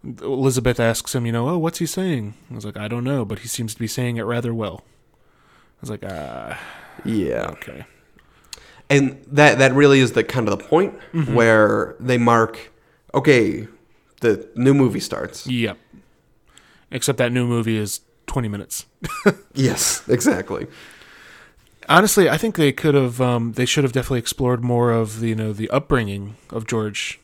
Elizabeth 0.03 0.79
asks 0.79 1.13
him, 1.13 1.25
you 1.25 1.31
know, 1.31 1.47
oh, 1.49 1.57
what's 1.57 1.79
he 1.79 1.85
saying? 1.85 2.33
I 2.49 2.55
was 2.55 2.65
like, 2.65 2.77
I 2.77 2.87
don't 2.87 3.03
know, 3.03 3.23
but 3.25 3.39
he 3.39 3.47
seems 3.47 3.73
to 3.73 3.79
be 3.79 3.87
saying 3.87 4.17
it 4.17 4.23
rather 4.23 4.53
well. 4.53 4.83
I 4.83 5.81
was 5.81 5.89
like, 5.89 6.03
ah, 6.07 6.59
yeah. 7.05 7.47
okay. 7.51 7.85
And 8.89 9.23
that 9.31 9.57
that 9.59 9.73
really 9.73 9.99
is 10.01 10.11
the 10.11 10.23
kind 10.23 10.47
of 10.49 10.57
the 10.59 10.63
point 10.65 10.93
Mm-hmm. 11.13 11.33
where 11.33 11.95
they 11.99 12.17
mark, 12.17 12.71
okay, 13.13 13.67
the 14.19 14.49
new 14.55 14.73
movie 14.73 14.99
starts. 14.99 15.47
Yep. 15.47 15.77
Except 16.91 17.17
that 17.17 17.31
new 17.31 17.47
movie 17.47 17.77
is 17.77 18.01
20 18.31 18.47
minutes. 18.47 18.85
Yes, 19.53 20.07
exactly. 20.07 20.67
Honestly, 21.89 22.29
I 22.29 22.37
think 22.37 22.55
they 22.55 22.71
could 22.71 22.95
have, 22.95 23.19
um, 23.19 23.51
they 23.53 23.65
should 23.65 23.83
have 23.83 23.91
definitely 23.91 24.19
explored 24.19 24.63
more 24.63 24.93
of 24.93 25.19
the, 25.19 25.27
you 25.27 25.35
know, 25.35 25.51
the 25.51 25.69
upbringing 25.69 26.37
of 26.49 26.65
George. 26.65 27.19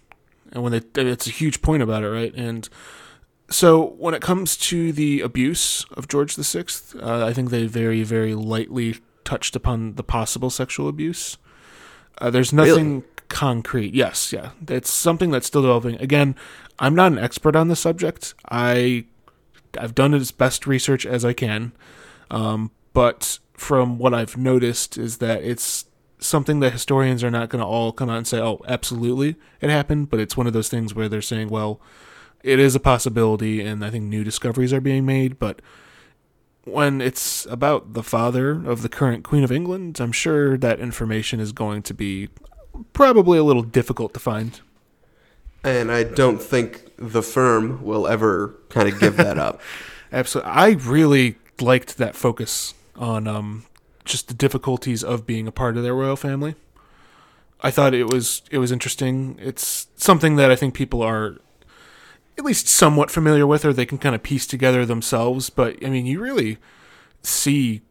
And 0.52 0.64
when 0.64 0.74
they, 0.74 0.82
it's 1.02 1.26
a 1.26 1.30
huge 1.32 1.62
point 1.62 1.82
about 1.82 2.04
it, 2.04 2.10
right? 2.10 2.34
And 2.36 2.68
so 3.50 3.92
when 3.98 4.14
it 4.14 4.22
comes 4.22 4.58
to 4.58 4.92
the 4.92 5.22
abuse 5.22 5.86
of 5.94 6.10
George 6.10 6.36
the 6.36 6.44
Sixth, 6.44 6.94
uh, 7.02 7.26
I 7.26 7.32
think 7.32 7.52
they 7.52 7.68
very, 7.68 8.04
very 8.04 8.36
lightly 8.36 8.98
touched 9.24 9.56
upon 9.56 9.96
the 9.96 10.04
possible 10.04 10.50
sexual 10.50 10.90
abuse. 10.90 11.38
Uh, 12.18 12.30
there's 12.30 12.52
nothing 12.52 13.06
concrete. 13.30 13.94
Yes, 13.94 14.34
yeah, 14.34 14.50
it's 14.68 14.92
something 14.92 15.32
that's 15.32 15.48
still 15.48 15.62
developing. 15.62 15.96
Again, 16.02 16.36
I'm 16.80 16.96
not 16.96 17.14
an 17.14 17.18
expert 17.18 17.56
on 17.56 17.70
the 17.70 17.78
subject. 17.78 18.34
I 18.50 19.06
I've 19.80 19.96
done 19.96 20.14
as 20.14 20.32
best 20.32 20.68
research 20.68 21.06
as 21.06 21.26
I 21.26 21.34
can, 21.34 21.72
um, 22.30 22.72
but 22.94 23.40
from 23.54 23.98
what 23.98 24.14
I've 24.14 24.38
noticed 24.38 24.98
is 24.98 25.18
that 25.18 25.44
it's 25.44 25.86
something 26.20 26.60
that 26.60 26.74
historians 26.74 27.24
are 27.24 27.32
not 27.32 27.50
going 27.50 27.62
to 27.62 27.68
all 27.68 27.92
come 27.92 28.10
out 28.10 28.18
and 28.18 28.28
say, 28.28 28.40
"Oh, 28.40 28.62
absolutely, 28.68 29.36
it 29.62 29.70
happened." 29.70 30.10
But 30.10 30.20
it's 30.20 30.38
one 30.38 30.48
of 30.48 30.54
those 30.54 30.70
things 30.70 30.94
where 30.96 31.10
they're 31.10 31.22
saying, 31.22 31.50
"Well, 31.50 31.82
it 32.44 32.60
is 32.60 32.76
a 32.76 32.80
possibility," 32.80 33.62
and 33.62 33.84
I 33.84 33.90
think 33.90 34.06
new 34.06 34.24
discoveries 34.24 34.74
are 34.74 34.82
being 34.82 35.06
made. 35.06 35.40
But 35.40 35.62
when 36.64 37.02
it's 37.02 37.46
about 37.50 37.94
the 37.94 38.04
father 38.04 38.52
of 38.66 38.82
the 38.82 38.90
current 38.90 39.24
Queen 39.24 39.44
of 39.44 39.52
England, 39.52 40.00
I'm 40.00 40.12
sure 40.12 40.58
that 40.58 40.80
information 40.80 41.40
is 41.40 41.52
going 41.52 41.82
to 41.84 41.94
be 41.94 42.30
probably 42.94 43.38
a 43.38 43.44
little 43.44 43.64
difficult 43.64 44.14
to 44.14 44.20
find. 44.20 44.60
And 45.68 45.92
I 45.92 46.04
don't 46.04 46.42
think 46.42 46.92
the 46.98 47.22
firm 47.22 47.84
will 47.84 48.08
ever 48.08 48.56
kind 48.70 48.88
of 48.88 49.00
give 49.00 49.18
that 49.18 49.38
up. 49.38 49.62
Absolutely. 50.12 50.52
I 50.52 50.70
really 50.72 51.36
liked 51.60 51.98
that 51.98 52.16
focus 52.16 52.74
on 52.96 53.28
um, 53.28 53.66
just 54.06 54.28
the 54.28 54.34
difficulties 54.34 55.04
of 55.04 55.26
being 55.26 55.48
a 55.48 55.52
part 55.52 55.78
of 55.78 55.84
their 55.84 55.94
royal 55.94 56.16
family. 56.16 56.56
I 57.62 57.72
thought 57.72 57.94
it 57.94 58.10
was 58.10 58.44
it 58.52 58.60
was 58.60 58.72
interesting. 58.72 59.38
It's 59.42 59.88
something 59.96 60.36
that 60.36 60.52
I 60.52 60.56
think 60.56 60.74
people 60.74 61.02
are 61.02 61.38
at 62.38 62.46
least 62.46 62.68
somewhat 62.68 63.10
familiar 63.10 63.48
with, 63.48 63.66
or 63.66 63.74
they 63.74 63.86
can 63.86 63.98
kind 63.98 64.14
of 64.14 64.22
piece 64.22 64.46
together 64.46 64.86
themselves. 64.86 65.50
But 65.50 65.84
I 65.84 65.90
mean, 65.90 66.06
you 66.06 66.20
really 66.20 66.58
see 67.24 67.82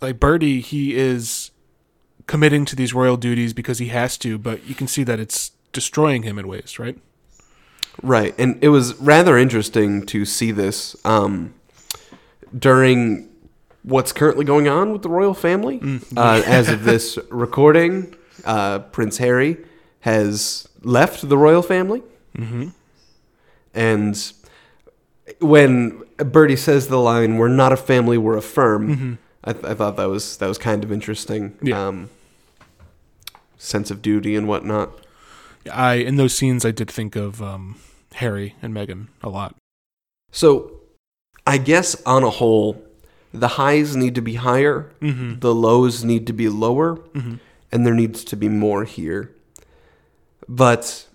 like 0.00 0.20
Bertie. 0.20 0.60
He 0.60 0.94
is 0.94 1.50
committing 2.26 2.64
to 2.66 2.76
these 2.76 2.94
royal 2.94 3.16
duties 3.16 3.52
because 3.52 3.78
he 3.78 3.88
has 3.88 4.16
to, 4.18 4.38
but 4.38 4.64
you 4.64 4.74
can 4.74 4.86
see 4.86 5.02
that 5.02 5.18
it's 5.18 5.50
destroying 5.72 6.22
him 6.22 6.38
in 6.38 6.46
ways, 6.46 6.78
right? 6.78 6.98
Right, 8.02 8.34
and 8.38 8.58
it 8.62 8.68
was 8.70 8.94
rather 8.96 9.36
interesting 9.36 10.06
to 10.06 10.24
see 10.24 10.52
this 10.52 10.96
um, 11.04 11.52
during 12.56 13.28
what's 13.82 14.12
currently 14.12 14.44
going 14.44 14.68
on 14.68 14.92
with 14.92 15.02
the 15.02 15.08
royal 15.10 15.34
family. 15.34 15.80
Uh, 16.16 16.42
as 16.46 16.68
of 16.68 16.84
this 16.84 17.18
recording, 17.30 18.14
uh, 18.44 18.78
Prince 18.78 19.18
Harry 19.18 19.56
has 20.00 20.66
left 20.82 21.28
the 21.28 21.36
royal 21.38 21.62
family, 21.62 22.02
Mm-hmm. 22.36 22.68
and 23.74 24.32
when 25.40 26.02
Bertie 26.16 26.56
says 26.56 26.88
the 26.88 26.98
line, 26.98 27.36
"We're 27.38 27.48
not 27.48 27.72
a 27.72 27.76
family, 27.76 28.16
we're 28.18 28.36
a 28.36 28.42
firm," 28.42 29.18
I, 29.44 29.52
th- 29.52 29.64
I 29.64 29.74
thought 29.74 29.96
that 29.96 30.08
was 30.08 30.36
that 30.38 30.46
was 30.46 30.58
kind 30.58 30.84
of 30.84 30.92
interesting. 30.92 31.56
Yeah. 31.62 31.86
Um, 31.88 32.10
sense 33.58 33.90
of 33.90 34.00
duty 34.00 34.34
and 34.36 34.46
whatnot. 34.48 34.90
I 35.72 35.94
in 35.94 36.16
those 36.16 36.34
scenes 36.34 36.64
I 36.64 36.70
did 36.70 36.90
think 36.90 37.16
of 37.16 37.42
um, 37.42 37.76
Harry 38.14 38.54
and 38.62 38.74
Meghan 38.74 39.08
a 39.22 39.28
lot. 39.28 39.56
So, 40.32 40.72
I 41.46 41.58
guess 41.58 42.00
on 42.06 42.22
a 42.22 42.30
whole, 42.30 42.82
the 43.34 43.48
highs 43.48 43.96
need 43.96 44.14
to 44.14 44.22
be 44.22 44.34
higher, 44.34 44.92
Mm-hmm. 45.00 45.40
the 45.40 45.54
lows 45.54 46.04
need 46.04 46.26
to 46.28 46.32
be 46.32 46.48
lower, 46.48 46.96
Mhm. 47.14 47.40
and 47.72 47.84
there 47.86 47.94
needs 47.94 48.22
to 48.24 48.36
be 48.36 48.48
more 48.48 48.84
here. 48.84 49.34
But 50.48 51.06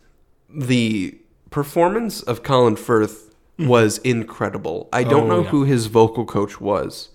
the 0.50 1.18
performance 1.50 2.22
of 2.22 2.44
Colin 2.44 2.76
Firth 2.76 3.34
was 3.58 4.00
incredible. 4.00 4.90
I 4.92 5.04
don't 5.04 5.24
Mm-hmm. 5.24 5.32
Oh, 5.32 5.36
know 5.38 5.44
yeah. 5.44 5.50
who 5.50 5.64
his 5.64 5.86
vocal 5.88 6.26
coach 6.26 6.60
was, 6.60 7.10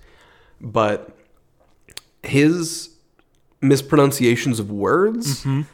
but 0.60 1.14
his 2.22 2.90
mispronunciations 3.62 4.58
of 4.58 4.70
words 4.70 5.44
Mhm. 5.44 5.66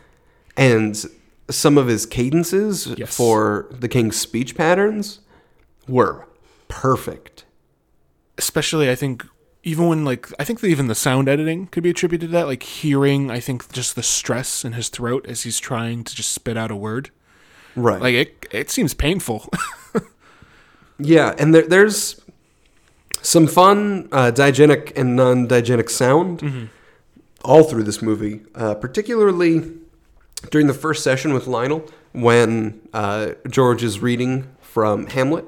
and 0.57 1.05
some 1.49 1.79
of 1.79 1.87
his 1.87 2.07
cadences 2.07 2.87
Yes. 2.97 3.17
for 3.17 3.67
the 3.71 3.89
king's 3.89 4.17
speech 4.17 4.55
patterns 4.57 5.21
were 5.89 6.27
perfect. 6.69 7.45
Especially, 8.39 8.91
I 8.91 8.95
think 8.95 9.25
even 9.63 9.89
when 9.89 10.05
like 10.05 10.29
I 10.39 10.45
think 10.45 10.61
that 10.61 10.69
even 10.69 10.87
the 10.89 10.95
sound 10.95 11.29
editing 11.29 11.67
could 11.69 11.83
be 11.83 11.91
attributed 11.91 12.29
to 12.29 12.33
that. 12.33 12.47
Like 12.47 12.63
hearing, 12.63 13.31
I 13.31 13.41
think 13.41 13.73
just 13.73 13.97
the 13.97 14.03
stress 14.03 14.65
in 14.65 14.73
his 14.73 14.89
throat 14.89 15.27
as 15.29 15.43
he's 15.45 15.59
trying 15.59 16.05
to 16.05 16.15
just 16.15 16.33
spit 16.33 16.57
out 16.57 16.71
a 16.71 16.77
word. 16.77 17.11
Right. 17.75 18.01
Like 18.01 18.15
it, 18.15 18.47
it 18.51 18.71
seems 18.71 18.95
painful. 18.95 19.49
yeah, 20.99 21.35
and 21.39 21.55
there, 21.55 21.67
there's 21.67 22.21
Some 23.23 23.47
fun 23.47 24.09
uh, 24.13 24.31
diegetic 24.35 24.93
and 24.97 25.17
non-diegetic 25.17 25.91
sound 25.91 26.71
all 27.45 27.65
through 27.65 27.85
this 27.85 28.01
movie, 28.03 28.41
uh, 28.55 28.75
particularly 28.75 29.63
during 30.51 30.66
the 30.66 30.75
first 30.75 31.03
session 31.03 31.33
with 31.35 31.46
Lionel 31.46 31.88
when 32.12 32.81
uh, 32.92 33.33
George 33.49 33.83
is 33.83 34.01
reading 34.01 34.46
from 34.61 35.07
Hamlet. 35.09 35.44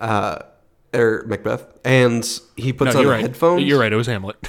Uh, 0.00 0.42
or 0.94 1.22
Macbeth, 1.26 1.64
and 1.86 2.22
he 2.56 2.72
puts 2.72 2.92
No, 2.94 3.00
on 3.00 3.06
right. 3.06 3.20
headphones. 3.22 3.62
You're 3.62 3.78
right. 3.80 3.92
It 3.92 3.96
was 3.96 4.06
Hamlet. 4.06 4.36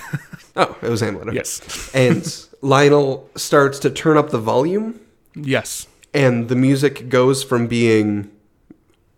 Oh, 0.56 0.78
it 0.84 0.90
was 0.90 1.00
Hamlet. 1.02 1.30
okay. 1.30 1.36
yes. 1.38 1.90
and 1.96 2.46
Lionel 2.62 3.28
starts 3.36 3.80
to 3.80 3.90
turn 3.90 4.18
up 4.18 4.30
the 4.30 4.38
volume, 4.38 5.00
Yes. 5.36 5.88
and 6.14 6.48
the 6.48 6.56
music 6.56 7.10
goes 7.10 7.44
from 7.44 7.66
being 7.66 8.30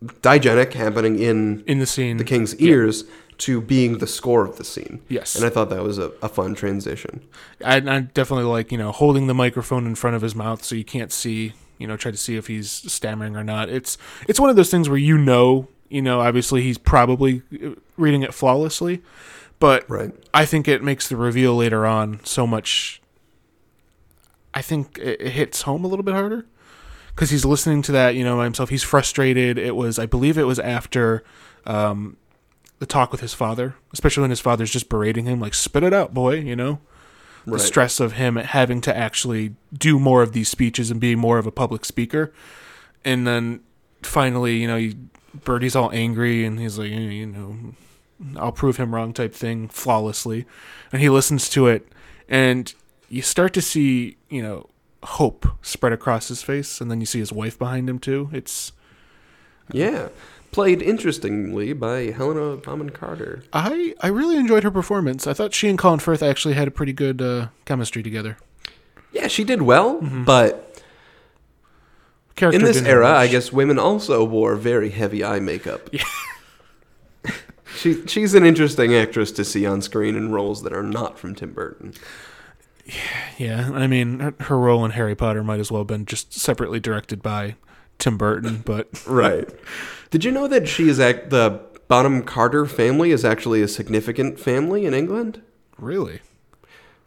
diegenic, 0.02 0.72
happening 0.72 1.20
in 1.20 1.62
In 1.68 1.80
the 1.80 1.86
scene. 1.86 2.16
the 2.16 2.24
king's 2.24 2.56
ears, 2.56 3.04
to 3.38 3.60
being 3.62 3.98
the 3.98 4.08
score 4.08 4.46
of 4.46 4.58
the 4.58 4.64
scene. 4.64 5.02
Yes. 5.10 5.36
And 5.36 5.46
I 5.46 5.50
thought 5.50 5.70
that 5.70 5.84
was 5.84 5.98
a, 5.98 6.12
a 6.22 6.30
fun 6.30 6.56
transition. 6.56 7.22
I, 7.64 7.78
I 7.78 8.00
definitely 8.02 8.46
like 8.46 8.72
you 8.72 8.78
know 8.78 8.92
holding 8.92 9.28
the 9.28 9.34
microphone 9.34 9.86
in 9.86 9.96
front 9.96 10.16
of 10.16 10.22
his 10.22 10.36
mouth 10.36 10.64
so 10.64 10.76
you 10.76 10.86
can't 10.86 11.12
see 11.12 11.54
you 11.78 11.88
know 11.88 11.98
try 11.98 12.12
to 12.12 12.18
see 12.18 12.38
if 12.38 12.48
he's 12.48 12.72
stammering 12.72 13.36
or 13.36 13.44
not. 13.44 13.70
It's 13.70 13.98
it's 14.28 14.40
one 14.40 14.50
of 14.50 14.56
those 14.56 14.72
things 14.72 14.88
where 14.90 14.98
you 14.98 15.18
know 15.18 15.68
you 15.90 16.02
know 16.02 16.22
obviously 16.22 16.62
he's 16.62 16.78
probably 16.78 17.42
uh, 17.64 17.72
reading 17.98 18.22
it 18.24 18.34
flawlessly, 18.34 19.02
but 19.60 19.90
Right. 19.90 20.12
I 20.34 20.46
think 20.46 20.68
it 20.68 20.82
makes 20.84 21.10
the 21.10 21.18
reveal 21.18 21.56
later 21.56 21.86
on 21.86 22.22
so 22.24 22.48
much. 22.48 23.02
I 24.54 24.62
think 24.62 24.98
it, 25.00 25.20
it 25.20 25.32
hits 25.32 25.64
home 25.64 25.84
a 25.84 25.88
little 25.88 26.04
bit 26.04 26.14
harder 26.14 26.46
because 27.10 27.30
he's 27.30 27.44
listening 27.46 27.82
to 27.84 27.92
that 27.92 28.16
you 28.16 28.24
know 28.24 28.40
himself. 28.40 28.70
He's 28.70 28.84
frustrated. 28.84 29.58
It 29.58 29.76
was 29.76 30.00
I 30.00 30.06
believe 30.06 30.38
it 30.38 30.44
was 30.44 30.60
after. 30.60 31.24
Um, 31.66 32.18
the 32.80 32.86
talk 32.86 33.12
with 33.12 33.22
his 33.22 33.34
father, 33.34 33.76
especially 33.94 34.22
when 34.22 34.30
his 34.30 34.40
father's 34.40 34.72
just 34.72 34.90
berating 34.90 35.26
him, 35.26 35.40
like 35.40 35.54
"spit 35.54 35.84
it 35.84 35.94
out, 35.94 36.14
boy," 36.14 36.36
you 36.36 36.56
know 36.56 36.80
the 37.46 37.52
stress 37.60 38.00
of 38.00 38.14
him 38.14 38.38
having 38.38 38.82
to 38.82 38.98
actually 38.98 39.54
do 39.72 40.00
more 40.00 40.24
of 40.24 40.34
these 40.34 40.50
speeches 40.50 40.90
and 40.90 41.00
be 41.00 41.16
more 41.16 41.38
of 41.38 41.46
a 41.46 41.52
public 41.52 41.86
speaker. 41.86 42.34
And 43.04 43.28
then 43.28 43.60
finally, 44.02 44.58
you 44.58 44.68
know, 44.68 44.78
he, 44.78 44.96
Bertie's 45.44 45.76
all 45.76 45.92
angry 45.92 46.44
and 46.44 46.60
he's 46.60 46.80
like, 46.80 46.92
"Eh, 46.92 46.96
you 46.98 47.28
know, 47.28 47.76
I'll 48.36 48.52
prove 48.52 48.78
him 48.78 48.96
wrong 48.96 49.14
type 49.14 49.34
thing 49.34 49.68
flawlessly. 49.68 50.46
And 50.92 51.02
he 51.02 51.10
listens 51.10 51.48
to 51.50 51.68
it 51.68 51.88
and 52.28 52.74
you 53.10 53.22
start 53.22 53.54
to 53.54 53.62
see, 53.62 54.18
you 54.30 54.42
know, 54.42 54.70
hope 55.04 55.46
spread 55.62 55.94
across 55.94 56.30
his 56.30 56.42
face. 56.42 56.82
And 56.82 56.90
then 56.90 57.00
you 57.00 57.06
see 57.06 57.20
his 57.20 57.32
wife 57.32 57.60
behind 57.60 57.88
him 57.90 58.00
too. 58.00 58.30
It's, 58.34 58.72
Yeah. 59.72 60.08
Played 60.56 60.82
interestingly 60.82 61.74
by 61.74 62.12
Helena 62.12 62.56
Bonham 62.56 62.90
Carter. 62.90 63.44
I, 63.52 63.94
I 64.00 64.08
really 64.08 64.38
enjoyed 64.38 64.64
her 64.64 64.72
performance. 64.72 65.28
I 65.28 65.34
thought 65.34 65.54
she 65.54 65.68
and 65.68 65.78
Colin 65.78 66.00
Firth 66.00 66.24
actually 66.24 66.54
had 66.54 66.66
a 66.66 66.72
pretty 66.72 66.94
good 66.94 67.22
uh, 67.22 67.48
chemistry 67.66 68.02
together. 68.02 68.38
Yeah, 69.12 69.28
she 69.28 69.44
did 69.44 69.64
well, 69.64 70.00
but 70.00 70.82
Character 72.38 72.58
in 72.58 72.64
this 72.64 72.82
era, 72.84 73.10
I 73.10 73.28
guess 73.28 73.52
women 73.52 73.78
also 73.78 74.24
wore 74.24 74.56
very 74.56 74.92
heavy 74.92 75.26
eye 75.26 75.42
makeup. 75.42 75.90
Yeah. 75.92 76.06
she 77.76 78.08
she's 78.08 78.34
an 78.34 78.46
interesting 78.46 78.96
actress 78.96 79.34
to 79.34 79.44
see 79.44 79.66
on 79.66 79.82
screen 79.82 80.16
in 80.16 80.32
roles 80.32 80.64
that 80.64 80.72
are 80.72 80.84
not 80.84 81.20
from 81.20 81.36
Tim 81.36 81.52
Burton. 81.52 81.94
Yeah, 83.38 83.72
I 83.74 83.88
mean, 83.88 84.22
her, 84.22 84.34
her 84.40 84.58
role 84.58 84.86
in 84.86 84.92
Harry 84.92 85.16
Potter 85.16 85.44
might 85.44 85.60
as 85.60 85.70
well 85.70 85.82
have 85.82 85.88
been 85.88 86.06
just 86.06 86.32
separately 86.32 86.80
directed 86.80 87.22
by 87.22 87.56
Tim 88.00 88.18
Burton, 88.18 88.64
but 88.66 88.88
Right. 89.08 89.50
Did 90.12 90.24
you 90.24 90.32
know 90.32 90.48
that 90.48 90.68
she 90.68 90.88
is 90.90 91.00
act 91.00 91.30
the 91.30 91.62
Bonham 91.88 92.24
Carter 92.24 92.66
family 92.66 93.12
is 93.12 93.26
actually 93.26 93.62
a 93.62 93.68
significant 93.68 94.40
family 94.40 94.86
in 94.86 94.94
England? 94.94 95.42
really, 95.78 96.22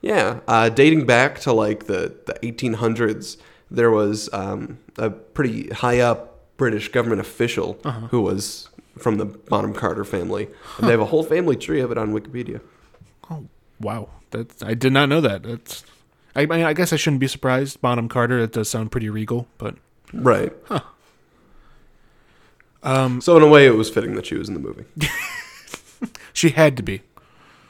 Yeah, 0.03 0.41
uh, 0.47 0.69
dating 0.69 1.07
back 1.07 1.41
to 1.41 1.53
like 1.53 1.87
the, 1.87 2.15
the 2.27 2.35
1800s, 2.43 3.39
there 3.71 3.91
was 3.91 4.29
um, 4.33 4.79
a 4.99 5.11
pretty 5.11 5.69
high 5.71 6.01
up 6.01 6.57
British 6.59 6.89
government 6.89 7.21
official 7.21 7.75
who 8.11 8.21
was 8.21 8.69
from 8.99 9.17
the 9.17 9.25
Bonham 9.25 9.73
Carter 9.73 10.05
family. 10.05 10.49
And 10.77 10.87
they 10.87 10.91
have 10.91 11.01
a 11.01 11.07
whole 11.07 11.23
family 11.23 11.57
tree 11.57 11.81
of 11.81 11.91
it 11.91 11.99
on 11.99 12.13
Wikipedia. 12.13 12.61
oh 13.31 13.47
wow, 13.81 14.09
that 14.31 14.63
I 14.63 14.75
did 14.75 14.93
not 14.93 15.09
know 15.09 15.21
that. 15.21 15.45
That's, 15.45 15.85
I, 16.35 16.47
mean, 16.47 16.65
I 16.65 16.73
guess 16.73 16.93
I 16.93 16.97
shouldn't 16.97 17.21
be 17.21 17.29
surprised. 17.29 17.81
Bonham 17.81 18.09
Carter, 18.09 18.39
it 18.39 18.53
does 18.53 18.69
sound 18.69 18.91
pretty 18.91 19.09
regal, 19.09 19.47
but 19.57 19.77
Right. 20.13 20.53
um, 22.83 23.21
So 23.21 23.37
in 23.37 23.43
a 23.43 23.49
way, 23.49 23.67
it 23.67 23.75
was 23.77 23.91
fitting 23.91 24.15
that 24.15 24.27
she 24.27 24.37
was 24.37 24.49
in 24.49 24.55
the 24.55 24.61
movie. 24.61 24.85
she 26.33 26.51
had 26.51 26.77
to 26.77 26.83
be. 26.83 27.03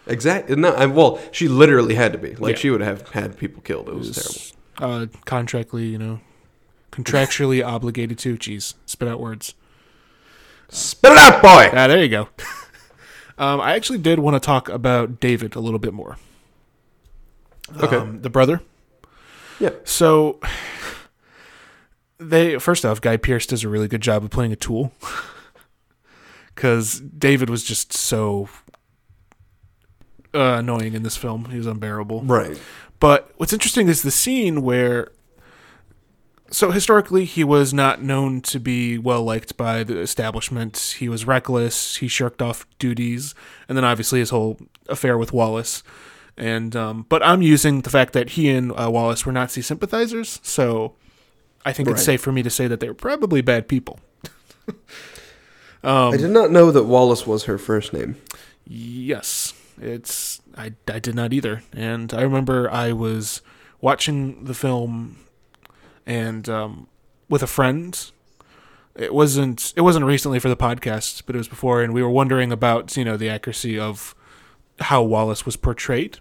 Exactly. 0.07 0.57
No, 0.57 0.73
I, 0.73 0.87
well, 0.87 1.21
she 1.33 1.49
literally 1.49 1.95
had 1.95 2.13
to 2.13 2.19
be. 2.19 2.35
Like 2.37 2.57
Yeah. 2.57 2.61
she 2.61 2.71
would 2.71 2.81
have 2.81 3.09
had 3.11 3.37
people 3.39 3.63
killed. 3.63 3.89
It 3.89 3.95
was 3.95 4.55
terrible. 4.79 5.03
Uh, 5.03 5.07
contractually, 5.27 5.91
you 5.91 5.99
know, 5.99 6.21
contractually 6.93 7.65
obligated 7.67 8.19
to. 8.21 8.37
Jeez, 8.37 8.75
spit 8.87 9.09
out 9.09 9.21
words. 9.21 9.55
Spit 10.71 11.13
it 11.13 11.19
out, 11.19 11.43
boy. 11.43 11.71
Ah, 11.73 11.87
there 11.89 12.03
you 12.03 12.09
go. 12.09 12.29
um, 13.39 13.61
I 13.61 13.75
actually 13.75 13.99
did 13.99 14.19
want 14.19 14.35
to 14.35 14.41
talk 14.41 14.69
about 14.69 15.19
David 15.21 15.57
a 15.57 15.61
little 15.61 15.79
bit 15.79 15.93
more. 15.95 16.17
Okay. 17.83 17.97
Um, 17.97 18.23
the 18.23 18.31
brother. 18.31 18.63
Yeah. 19.61 19.71
So 19.85 20.39
they 22.19 22.59
first 22.59 22.85
off, 22.85 23.01
Guy 23.01 23.17
Pearce 23.17 23.47
does 23.47 23.65
a 23.65 23.69
really 23.69 23.89
good 23.89 24.01
job 24.01 24.25
of 24.25 24.31
playing 24.31 24.53
a 24.53 24.57
tool. 24.57 24.93
Because 26.55 26.99
David 26.99 27.49
was 27.49 27.63
just 27.63 27.93
so 27.93 28.49
uh, 30.35 30.57
annoying 30.59 30.95
in 30.95 31.05
this 31.05 31.17
film; 31.17 31.45
he 31.53 31.57
was 31.57 31.69
unbearable. 31.69 32.23
Right. 32.23 32.61
But 32.99 33.31
what's 33.37 33.53
interesting 33.53 33.87
is 33.87 34.03
the 34.03 34.11
scene 34.11 34.63
where. 34.63 35.13
So 36.51 36.73
historically, 36.73 37.27
he 37.27 37.45
was 37.45 37.73
not 37.73 38.03
known 38.03 38.41
to 38.41 38.59
be 38.59 38.99
well 38.99 39.23
liked 39.23 39.57
by 39.57 39.85
the 39.85 40.01
establishment. 40.01 40.97
He 40.99 41.09
was 41.09 41.27
reckless. 41.27 41.99
He 41.99 42.09
shirked 42.09 42.43
off 42.43 42.67
duties, 42.81 43.37
and 43.69 43.79
then 43.79 43.85
obviously 43.85 44.19
his 44.19 44.31
whole 44.31 44.59
affair 44.89 45.17
with 45.17 45.33
Wallis. 45.33 45.85
And 46.37 46.75
um, 46.75 47.07
but 47.09 47.23
I'm 47.23 47.41
using 47.41 47.83
the 47.83 47.91
fact 47.91 48.15
that 48.15 48.31
he 48.31 48.49
and 48.49 48.73
uh, 48.73 48.91
Wallis 48.91 49.25
were 49.25 49.31
Nazi 49.31 49.63
sympathizers, 49.63 50.41
so 50.43 50.97
I 51.65 51.73
think 51.73 51.89
it's 51.89 52.05
safe 52.05 52.21
for 52.21 52.33
me 52.33 52.43
to 52.43 52.51
say 52.51 52.67
that 52.67 52.81
they 52.81 52.89
were 52.89 52.95
probably 52.95 53.41
bad 53.41 53.69
people. 53.69 54.01
I 55.85 56.17
did 56.17 56.31
not 56.31 56.51
know 56.51 56.71
that 56.71 56.85
Wallis 56.85 57.27
was 57.27 57.45
her 57.45 57.59
first 57.59 57.93
name. 57.93 58.17
Yes, 58.67 59.55
it's 59.81 60.41
I 60.57 60.73
I 60.87 60.99
did 60.99 61.15
not 61.15 61.33
either, 61.33 61.63
and 61.73 62.13
I 62.13 62.23
remember 62.23 62.71
I 62.71 62.93
was 62.93 63.43
watching 63.81 64.45
the 64.45 64.55
film, 64.55 65.19
and 66.07 66.49
um, 66.49 66.89
with 67.29 67.43
a 67.43 67.47
friend. 67.47 68.11
It 68.95 69.15
wasn't 69.15 69.73
it 69.77 69.83
wasn't 69.83 70.07
recently 70.07 70.41
for 70.41 70.49
the 70.49 70.57
podcast, 70.57 71.23
but 71.25 71.37
it 71.37 71.39
was 71.39 71.47
before, 71.47 71.83
and 71.83 71.95
we 71.95 72.03
were 72.03 72.11
wondering 72.11 72.51
about 72.51 72.97
you 72.97 73.05
know 73.05 73.17
the 73.17 73.29
accuracy 73.29 73.79
of 73.79 74.13
how 74.81 75.05
Wallis 75.05 75.47
was 75.47 75.55
portrayed, 75.55 76.19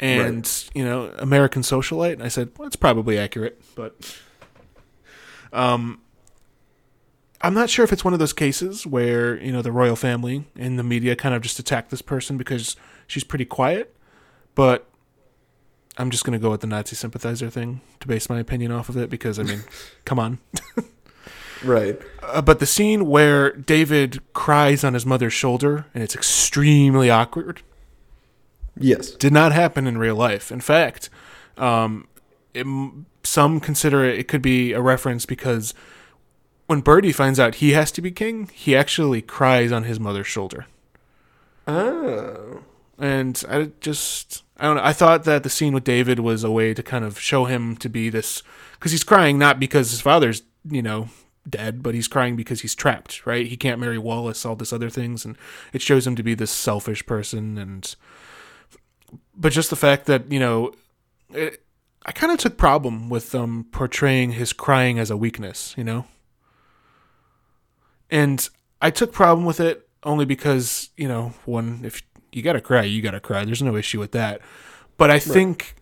and 0.00 0.50
you 0.74 0.84
know 0.84 1.14
American 1.18 1.62
socialite. 1.62 2.14
And 2.14 2.24
I 2.24 2.28
said 2.28 2.50
well, 2.58 2.66
it's 2.66 2.74
probably 2.74 3.16
accurate, 3.16 3.62
but 3.76 4.18
um, 5.52 6.00
I'm 7.42 7.54
not 7.54 7.70
sure 7.70 7.84
if 7.84 7.92
it's 7.92 8.04
one 8.04 8.12
of 8.12 8.18
those 8.18 8.32
cases 8.32 8.86
where 8.86 9.40
you 9.42 9.50
know 9.52 9.62
the 9.62 9.72
royal 9.72 9.96
family 9.96 10.44
and 10.56 10.78
the 10.78 10.82
media 10.82 11.16
kind 11.16 11.34
of 11.34 11.42
just 11.42 11.58
attack 11.58 11.88
this 11.90 12.02
person 12.02 12.36
because 12.36 12.76
she's 13.06 13.24
pretty 13.24 13.44
quiet, 13.46 13.94
but 14.54 14.86
I'm 15.96 16.10
just 16.10 16.24
gonna 16.24 16.38
go 16.38 16.50
with 16.50 16.60
the 16.60 16.66
Nazi 16.66 16.96
sympathizer 16.96 17.48
thing 17.50 17.80
to 18.00 18.06
base 18.08 18.28
my 18.28 18.38
opinion 18.38 18.72
off 18.72 18.88
of 18.88 18.96
it 18.96 19.08
because 19.10 19.38
I 19.38 19.42
mean, 19.44 19.62
come 20.04 20.18
on. 20.18 20.38
Right. 21.62 22.00
Uh, 22.22 22.40
but 22.40 22.58
the 22.58 22.64
scene 22.66 23.06
where 23.06 23.52
David 23.52 24.20
cries 24.32 24.82
on 24.82 24.94
his 24.94 25.04
mother's 25.04 25.34
shoulder 25.34 25.84
and 25.92 26.02
it's 26.02 26.14
extremely 26.14 27.10
awkward 27.10 27.60
Yes. 28.78 29.10
did 29.10 29.32
not 29.34 29.52
happen 29.52 29.86
in 29.86 29.98
real 29.98 30.14
life. 30.14 30.50
In 30.50 30.60
fact, 30.62 31.10
um, 31.58 32.06
it, 32.54 32.66
some 33.22 33.60
consider 33.60 34.04
it, 34.04 34.18
it 34.18 34.28
could 34.28 34.42
be 34.42 34.72
a 34.72 34.80
reference 34.80 35.26
because 35.26 35.74
when 36.66 36.80
Bertie 36.80 37.12
finds 37.12 37.40
out 37.40 37.56
he 37.56 37.72
has 37.72 37.90
to 37.92 38.00
be 38.00 38.10
king, 38.10 38.48
he 38.52 38.76
actually 38.76 39.22
cries 39.22 39.72
on 39.72 39.84
his 39.84 39.98
mother's 39.98 40.26
shoulder. 40.26 40.66
Oh. 41.66 42.62
And 42.98 43.42
I 43.48 43.70
just, 43.80 44.44
I 44.58 44.64
don't 44.64 44.76
know. 44.76 44.84
I 44.84 44.92
thought 44.92 45.24
that 45.24 45.42
the 45.42 45.50
scene 45.50 45.72
with 45.72 45.84
David 45.84 46.20
was 46.20 46.44
a 46.44 46.50
way 46.50 46.74
to 46.74 46.82
kind 46.82 47.04
of 47.04 47.18
show 47.18 47.46
him 47.46 47.76
to 47.78 47.88
be 47.88 48.08
this, 48.08 48.42
because 48.74 48.92
he's 48.92 49.04
crying 49.04 49.38
not 49.38 49.58
because 49.58 49.90
his 49.90 50.00
father's, 50.00 50.42
you 50.68 50.82
know, 50.82 51.08
dead, 51.48 51.82
but 51.82 51.94
he's 51.94 52.08
crying 52.08 52.36
because 52.36 52.60
he's 52.60 52.74
trapped, 52.74 53.24
right? 53.26 53.46
He 53.46 53.56
can't 53.56 53.80
marry 53.80 53.96
Wallis, 53.96 54.44
all 54.44 54.54
this 54.54 54.72
other 54.72 54.90
things, 54.90 55.24
and 55.24 55.36
it 55.72 55.80
shows 55.80 56.06
him 56.06 56.14
to 56.16 56.22
be 56.22 56.34
this 56.34 56.50
selfish 56.50 57.04
person. 57.06 57.56
And, 57.56 57.96
but 59.34 59.52
just 59.52 59.70
the 59.70 59.76
fact 59.76 60.04
that, 60.06 60.30
you 60.30 60.38
know, 60.38 60.74
it, 61.30 61.64
I 62.04 62.12
kind 62.12 62.32
of 62.32 62.38
took 62.38 62.56
problem 62.56 63.08
with 63.10 63.34
um 63.34 63.66
portraying 63.72 64.32
his 64.32 64.52
crying 64.52 64.98
as 64.98 65.10
a 65.10 65.16
weakness, 65.16 65.74
you 65.76 65.84
know? 65.84 66.06
And 68.10 68.48
I 68.80 68.90
took 68.90 69.12
problem 69.12 69.44
with 69.46 69.60
it 69.60 69.88
only 70.02 70.24
because 70.24 70.90
you 70.96 71.06
know 71.06 71.34
one 71.44 71.80
if 71.84 72.02
you 72.32 72.42
gotta 72.42 72.60
cry, 72.60 72.82
you 72.82 73.02
gotta 73.02 73.20
cry. 73.20 73.44
There's 73.44 73.62
no 73.62 73.76
issue 73.76 73.98
with 74.00 74.12
that. 74.12 74.40
But 74.96 75.10
I 75.10 75.18
think 75.18 75.76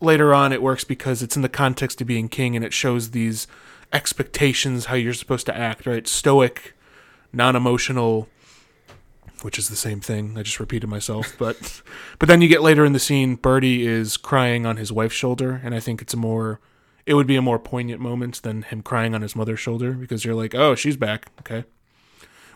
later 0.00 0.34
on 0.34 0.52
it 0.52 0.62
works 0.62 0.84
because 0.84 1.22
it's 1.22 1.36
in 1.36 1.42
the 1.42 1.48
context 1.48 2.00
of 2.00 2.06
being 2.06 2.28
king 2.28 2.56
and 2.56 2.64
it 2.64 2.72
shows 2.72 3.10
these 3.10 3.46
expectations 3.92 4.86
how 4.86 4.94
you're 4.94 5.14
supposed 5.14 5.46
to 5.46 5.56
act. 5.56 5.86
Right, 5.86 6.06
stoic, 6.06 6.74
non-emotional. 7.32 8.28
Which 9.44 9.58
is 9.58 9.68
the 9.68 9.76
same 9.76 10.00
thing. 10.00 10.38
I 10.38 10.42
just 10.42 10.58
repeated 10.58 10.88
myself, 10.88 11.34
but 11.38 11.82
but 12.18 12.28
then 12.28 12.40
you 12.40 12.48
get 12.48 12.62
later 12.62 12.84
in 12.84 12.94
the 12.94 12.98
scene, 12.98 13.36
Bertie 13.36 13.86
is 13.86 14.16
crying 14.16 14.64
on 14.64 14.78
his 14.78 14.90
wife's 14.90 15.14
shoulder, 15.14 15.60
and 15.62 15.74
I 15.74 15.80
think 15.80 16.00
it's 16.00 16.14
a 16.14 16.16
more 16.16 16.60
it 17.06 17.14
would 17.14 17.26
be 17.26 17.36
a 17.36 17.42
more 17.42 17.58
poignant 17.58 18.00
moment 18.00 18.42
than 18.42 18.62
him 18.62 18.82
crying 18.82 19.14
on 19.14 19.22
his 19.22 19.36
mother's 19.36 19.60
shoulder 19.60 19.92
because 19.92 20.24
you're 20.24 20.34
like, 20.34 20.54
oh, 20.54 20.74
she's 20.74 20.96
back. 20.96 21.30
Okay. 21.40 21.64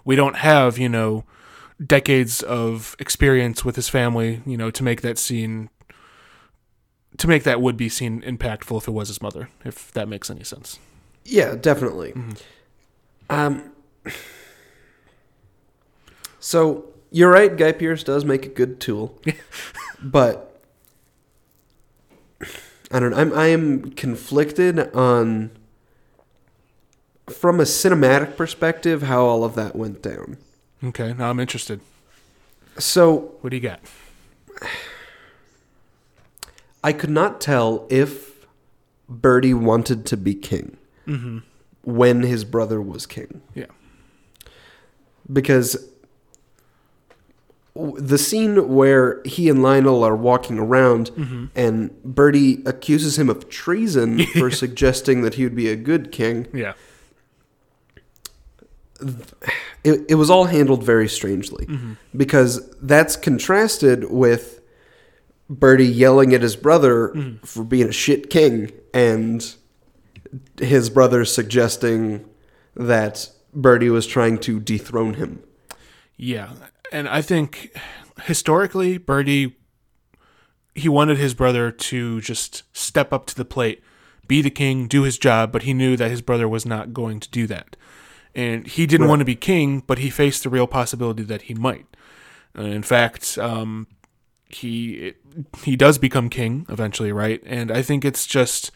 We 0.04 0.16
don't 0.16 0.36
have, 0.36 0.78
you 0.78 0.88
know, 0.88 1.24
decades 1.84 2.42
of 2.42 2.96
experience 2.98 3.64
with 3.64 3.76
his 3.76 3.88
family, 3.88 4.40
you 4.46 4.56
know, 4.56 4.70
to 4.70 4.82
make 4.82 5.02
that 5.02 5.18
scene, 5.18 5.68
to 7.18 7.28
make 7.28 7.42
that 7.44 7.60
would 7.60 7.76
be 7.76 7.88
scene 7.88 8.22
impactful 8.22 8.78
if 8.78 8.88
it 8.88 8.92
was 8.92 9.08
his 9.08 9.20
mother, 9.20 9.50
if 9.64 9.92
that 9.92 10.08
makes 10.08 10.30
any 10.30 10.44
sense. 10.44 10.78
Yeah, 11.24 11.54
definitely. 11.54 12.14
Um, 13.28 13.72
so 16.40 16.84
you're 17.10 17.30
right. 17.30 17.56
Guy 17.56 17.72
Pearce 17.72 18.02
does 18.02 18.24
make 18.24 18.46
a 18.46 18.48
good 18.48 18.80
tool, 18.80 19.18
but 20.02 20.60
I 22.90 23.00
don't. 23.00 23.10
know. 23.10 23.16
I'm 23.16 23.32
I 23.32 23.46
am 23.46 23.90
conflicted 23.92 24.94
on 24.94 25.50
from 27.28 27.60
a 27.60 27.64
cinematic 27.64 28.36
perspective 28.36 29.02
how 29.02 29.24
all 29.24 29.44
of 29.44 29.54
that 29.54 29.76
went 29.76 30.02
down. 30.02 30.38
Okay. 30.82 31.12
Now 31.12 31.30
I'm 31.30 31.40
interested. 31.40 31.80
So 32.78 33.34
What 33.40 33.50
do 33.50 33.56
you 33.56 33.62
got? 33.62 33.80
I 36.82 36.92
could 36.92 37.10
not 37.10 37.40
tell 37.40 37.86
if 37.90 38.46
Bertie 39.08 39.54
wanted 39.54 40.06
to 40.06 40.16
be 40.16 40.34
king 40.34 40.76
mm-hmm. 41.06 41.38
when 41.82 42.22
his 42.22 42.44
brother 42.44 42.80
was 42.80 43.04
king. 43.06 43.42
Yeah. 43.54 43.66
because 45.32 45.88
the 47.78 48.18
scene 48.18 48.74
where 48.74 49.22
he 49.24 49.48
and 49.48 49.62
Lionel 49.62 50.02
are 50.02 50.16
walking 50.16 50.58
around 50.58 51.10
mm-hmm. 51.12 51.46
and 51.54 52.02
Bertie 52.02 52.62
accuses 52.66 53.18
him 53.18 53.30
of 53.30 53.48
treason 53.48 54.26
for 54.38 54.50
suggesting 54.50 55.22
that 55.22 55.34
he 55.34 55.44
would 55.44 55.54
be 55.54 55.68
a 55.68 55.76
good 55.76 56.10
king, 56.10 56.48
Yeah. 56.52 56.74
it, 59.84 60.04
it 60.08 60.14
was 60.16 60.28
all 60.28 60.44
handled 60.44 60.82
very 60.82 61.08
strangely 61.08 61.66
mm-hmm. 61.66 61.92
because 62.16 62.68
that's 62.82 63.14
contrasted 63.14 64.10
with 64.10 64.60
Bertie 65.48 65.86
yelling 65.86 66.34
at 66.34 66.42
his 66.42 66.56
brother 66.56 67.10
mm-hmm. 67.10 67.46
for 67.46 67.62
being 67.62 67.88
a 67.88 67.92
shit 67.92 68.28
king 68.28 68.72
and 68.92 69.54
his 70.58 70.90
brother 70.90 71.24
suggesting 71.24 72.28
that 72.74 73.30
Bertie 73.54 73.88
was 73.88 74.06
trying 74.06 74.38
to 74.38 74.58
dethrone 74.58 75.14
him. 75.14 75.44
Yeah, 76.16 76.50
and 76.92 77.08
I 77.08 77.22
think 77.22 77.76
historically, 78.24 78.98
Bertie, 78.98 79.56
he 80.74 80.88
wanted 80.88 81.18
his 81.18 81.34
brother 81.34 81.70
to 81.70 82.20
just 82.20 82.62
step 82.76 83.12
up 83.12 83.26
to 83.26 83.34
the 83.34 83.44
plate, 83.44 83.82
be 84.26 84.42
the 84.42 84.50
king, 84.50 84.86
do 84.86 85.02
his 85.02 85.18
job, 85.18 85.52
but 85.52 85.62
he 85.62 85.74
knew 85.74 85.96
that 85.96 86.10
his 86.10 86.22
brother 86.22 86.48
was 86.48 86.64
not 86.66 86.92
going 86.92 87.20
to 87.20 87.30
do 87.30 87.46
that. 87.46 87.76
And 88.34 88.66
he 88.66 88.86
didn't 88.86 89.06
Right. 89.06 89.08
want 89.10 89.20
to 89.20 89.24
be 89.24 89.34
king, 89.34 89.82
but 89.86 89.98
he 89.98 90.10
faced 90.10 90.42
the 90.44 90.50
real 90.50 90.66
possibility 90.66 91.22
that 91.24 91.42
he 91.42 91.54
might. 91.54 91.86
Uh, 92.56 92.62
in 92.62 92.82
fact, 92.82 93.38
um, 93.38 93.86
he 94.48 95.14
he 95.64 95.76
does 95.76 95.98
become 95.98 96.28
king 96.30 96.64
eventually, 96.68 97.12
right? 97.12 97.42
And 97.44 97.70
I 97.70 97.82
think 97.82 98.04
it's 98.04 98.26
just 98.26 98.70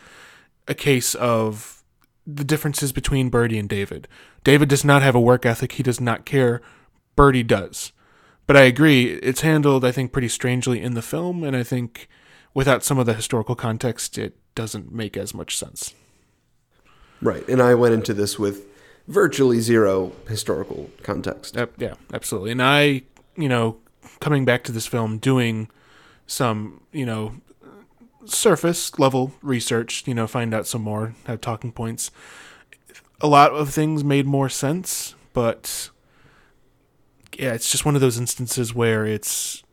a 0.69 0.75
case 0.75 1.15
of 1.15 1.83
the 2.27 2.45
differences 2.45 2.93
between 2.93 3.31
Bertie 3.31 3.59
and 3.59 3.69
David. 3.69 4.07
David 4.45 4.69
does 4.69 4.85
not 4.85 5.03
have 5.03 5.15
a 5.15 5.21
work 5.21 5.45
ethic. 5.47 5.73
He 5.73 5.83
does 5.83 6.01
not 6.01 6.25
care. 6.25 6.61
Bertie 7.17 7.43
does. 7.43 7.93
But 8.53 8.61
I 8.61 8.65
agree, 8.65 9.15
it's 9.23 9.41
handled, 9.41 9.83
I 9.83 9.93
think, 9.93 10.13
pretty 10.13 10.29
strangely 10.29 10.83
in 10.83 10.93
the 10.93 11.01
film, 11.01 11.43
and 11.43 11.57
I 11.57 11.63
think 11.63 12.07
without 12.53 12.85
some 12.85 12.99
of 12.99 13.07
the 13.07 13.15
historical 13.15 13.55
context, 13.55 14.19
it 14.19 14.37
doesn't 14.55 14.93
make 14.93 15.17
as 15.17 15.33
much 15.33 15.57
sense. 15.57 15.95
Right. 17.23 17.49
And 17.49 17.63
I 17.63 17.75
went 17.75 17.95
into 17.95 18.13
this 18.13 18.39
with 18.39 18.67
virtually 19.09 19.61
zero 19.61 20.13
historical 20.29 20.91
context. 21.03 21.57
Yep, 21.57 21.73
yeah, 21.79 21.95
absolutely. 22.13 22.51
And 22.51 22.63
I, 22.63 23.05
you 23.39 23.49
know, 23.49 23.79
coming 24.21 24.45
back 24.45 24.65
to 24.65 24.73
this 24.73 24.87
film, 24.87 25.17
doing 25.17 25.71
some, 26.27 26.83
you 26.93 27.07
know, 27.07 27.37
surface 28.27 28.99
level 28.99 29.33
research, 29.41 30.07
you 30.07 30.13
know, 30.13 30.27
find 30.27 30.53
out 30.53 30.67
some 30.67 30.83
more, 30.83 31.15
have 31.25 31.41
talking 31.41 31.73
points. 31.73 32.11
A 33.23 33.27
lot 33.29 33.53
of 33.53 33.71
things 33.71 34.05
made 34.05 34.27
more 34.27 34.51
sense, 34.51 35.15
but 35.33 35.89
yeah, 37.43 37.55
it's 37.55 37.69
just 37.69 37.85
one 37.85 37.97
of 37.97 38.01
those 38.01 38.19
instances 38.19 38.73
where 38.73 39.05
it's 39.05 39.65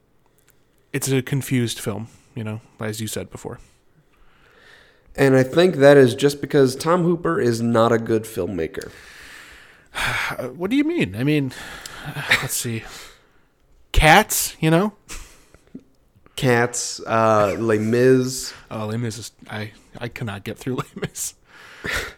it's 0.92 1.08
a 1.12 1.22
confused 1.22 1.80
film, 1.80 2.08
you 2.34 2.44
know, 2.44 2.62
as 2.80 3.00
you 3.00 3.06
said 3.06 3.30
before. 3.30 3.60
And 5.16 5.36
I 5.36 5.44
think 5.44 5.76
that 5.76 5.96
is 5.96 6.16
just 6.16 6.42
because 6.42 6.76
Tom 6.76 7.04
Hooper 7.04 7.40
is 7.40 7.62
not 7.62 7.92
a 7.92 8.00
good 8.00 8.24
filmmaker. 8.24 8.92
Uh, 10.38 10.50
what 10.50 10.70
do 10.70 10.78
you 10.78 10.84
mean? 10.84 11.16
I 11.16 11.24
mean, 11.24 11.52
let's 12.42 12.54
see. 12.54 12.84
Cats, 13.92 14.56
you 14.60 14.70
know? 14.70 14.94
Cats, 16.36 17.02
uh, 17.08 17.56
Les 17.58 17.80
Mis. 17.80 18.54
Oh, 18.70 18.86
Les 18.86 18.98
Mis 18.98 19.18
is 19.18 19.32
I 19.50 19.72
I 20.00 20.08
cannot 20.08 20.44
get 20.44 20.58
through 20.60 20.76
Les 20.78 20.96
Mis. 20.96 21.34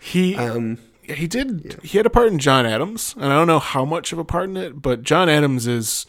He 0.02 0.36
Um, 0.36 0.80
he 1.14 1.28
did 1.28 1.80
he 1.84 1.98
had 1.98 2.06
a 2.06 2.10
part 2.10 2.28
in 2.28 2.40
John 2.40 2.66
Adams, 2.66 3.14
and 3.16 3.26
I 3.26 3.36
don't 3.36 3.48
know 3.48 3.60
how 3.60 3.86
much 3.86 4.12
of 4.14 4.20
a 4.20 4.26
part 4.26 4.50
in 4.50 4.58
it, 4.58 4.82
but 4.82 5.04
John 5.04 5.30
Adams 5.30 5.68
is 5.68 6.06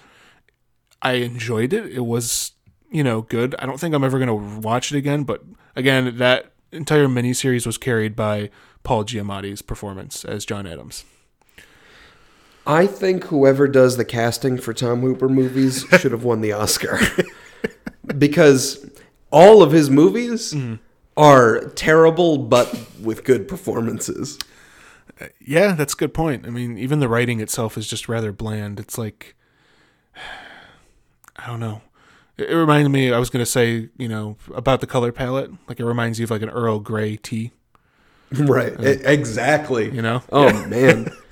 I 1.01 1.15
enjoyed 1.15 1.73
it. 1.73 1.87
It 1.87 2.07
was 2.07 2.53
you 2.91 3.05
know 3.05 3.23
good. 3.23 3.55
I 3.59 3.67
don't 3.67 3.79
think 3.79 3.95
I'm 3.95 4.05
ever 4.05 4.19
gonna 4.19 4.35
watch 4.35 4.93
it 4.93 4.99
again, 4.99 5.25
but 5.25 5.43
again, 5.77 6.17
that 6.19 6.53
entire 6.71 7.07
miniseries 7.07 7.67
was 7.67 7.79
carried 7.79 8.17
by 8.17 8.51
Paul 8.83 9.05
Giamatti's 9.05 9.63
performance 9.63 10.25
as 10.25 10.45
John 10.45 10.67
Adams. 10.67 11.05
I 12.67 12.87
think 12.87 13.25
whoever 13.25 13.67
does 13.67 13.97
the 13.97 14.05
casting 14.05 14.57
for 14.57 14.73
Tom 14.73 15.01
Hooper 15.01 15.29
movies 15.29 15.85
should 15.99 16.13
have 16.13 16.25
won 16.25 16.41
the 16.41 16.53
Oscar. 16.53 17.01
because 18.19 18.89
all 19.31 19.63
of 19.63 19.73
his 19.73 19.91
movies 19.91 20.53
mm-hmm. 20.53 20.77
are 21.17 21.71
terrible 21.71 22.39
but 22.39 22.73
with 23.01 23.25
good 23.25 23.49
performances. 23.49 24.39
Yeah, 25.41 25.73
that's 25.73 25.95
a 25.95 25.97
good 25.97 26.15
point. 26.15 26.47
I 26.47 26.51
mean, 26.51 26.79
even 26.79 27.01
the 27.01 27.09
writing 27.09 27.41
itself 27.41 27.77
is 27.79 27.87
just 27.89 28.09
rather 28.09 28.33
bland. 28.33 28.79
It's 28.81 28.97
like 28.99 29.35
I 31.37 31.47
don't 31.47 31.61
know. 31.61 31.83
It, 32.37 32.51
it 32.51 32.57
reminded 32.57 32.91
me. 32.91 33.13
I 33.13 33.19
was 33.19 33.31
gonna 33.31 33.47
say, 33.47 33.89
you 33.99 34.09
know, 34.09 34.37
about 34.55 34.81
the 34.81 34.87
color 34.87 35.13
palette. 35.13 35.51
Like 35.69 35.81
it 35.81 35.85
reminds 35.85 36.19
you 36.19 36.25
of 36.25 36.31
like 36.31 36.43
an 36.43 36.51
Earl 36.51 36.79
Grey 36.81 37.17
tea. 37.17 37.53
Right. 38.33 38.73
Uh, 38.79 38.85
e- 38.85 39.01
exactly. 39.05 39.91
You 39.95 40.01
know. 40.01 40.23
Oh 40.33 40.67
man. 40.67 41.11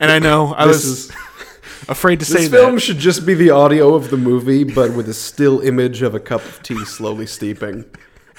And 0.00 0.10
I 0.10 0.18
know 0.18 0.52
I 0.56 0.66
This 0.66 0.84
was 0.84 0.88
is 0.88 1.12
afraid 1.88 2.18
to 2.18 2.24
say 2.24 2.48
this 2.48 2.50
film 2.50 2.76
should 2.78 2.98
just 2.98 3.24
be 3.24 3.34
the 3.34 3.50
audio 3.50 3.94
of 3.94 4.10
the 4.10 4.16
movie, 4.16 4.64
but 4.64 4.94
with 4.94 5.08
a 5.08 5.14
still 5.14 5.60
image 5.60 6.02
of 6.02 6.12
a 6.12 6.18
cup 6.18 6.44
of 6.44 6.60
tea 6.64 6.84
slowly 6.84 7.26
steeping. 7.26 7.84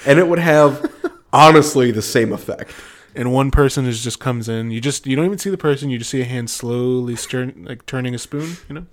And 0.04 0.18
it 0.18 0.28
would 0.28 0.40
have 0.40 0.92
honestly 1.32 1.90
the 1.90 2.02
same 2.02 2.32
effect. 2.34 2.72
And 3.14 3.32
one 3.32 3.50
person 3.50 3.86
is 3.86 4.02
just 4.02 4.20
comes 4.20 4.48
in. 4.48 4.70
You 4.70 4.80
just 4.80 5.06
you 5.06 5.16
don't 5.16 5.26
even 5.26 5.38
see 5.38 5.50
the 5.50 5.58
person. 5.58 5.90
You 5.90 5.98
just 5.98 6.10
see 6.10 6.22
a 6.22 6.24
hand 6.24 6.50
slowly 6.50 7.16
stir, 7.16 7.52
like 7.56 7.84
turning 7.86 8.14
a 8.14 8.18
spoon. 8.18 8.56
You 8.68 8.74
know. 8.74 8.86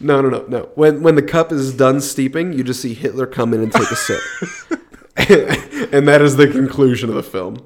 No, 0.00 0.20
no, 0.20 0.28
no, 0.28 0.44
no. 0.48 0.70
When 0.74 1.02
when 1.02 1.14
the 1.14 1.22
cup 1.22 1.52
is 1.52 1.74
done 1.74 2.00
steeping, 2.00 2.52
you 2.52 2.64
just 2.64 2.80
see 2.80 2.94
Hitler 2.94 3.26
come 3.26 3.52
in 3.52 3.62
and 3.62 3.72
take 3.72 3.90
a 3.90 3.96
sip. 3.96 4.20
and 5.92 6.08
that 6.08 6.20
is 6.22 6.36
the 6.36 6.48
conclusion 6.48 7.08
of 7.08 7.14
the 7.14 7.22
film. 7.22 7.58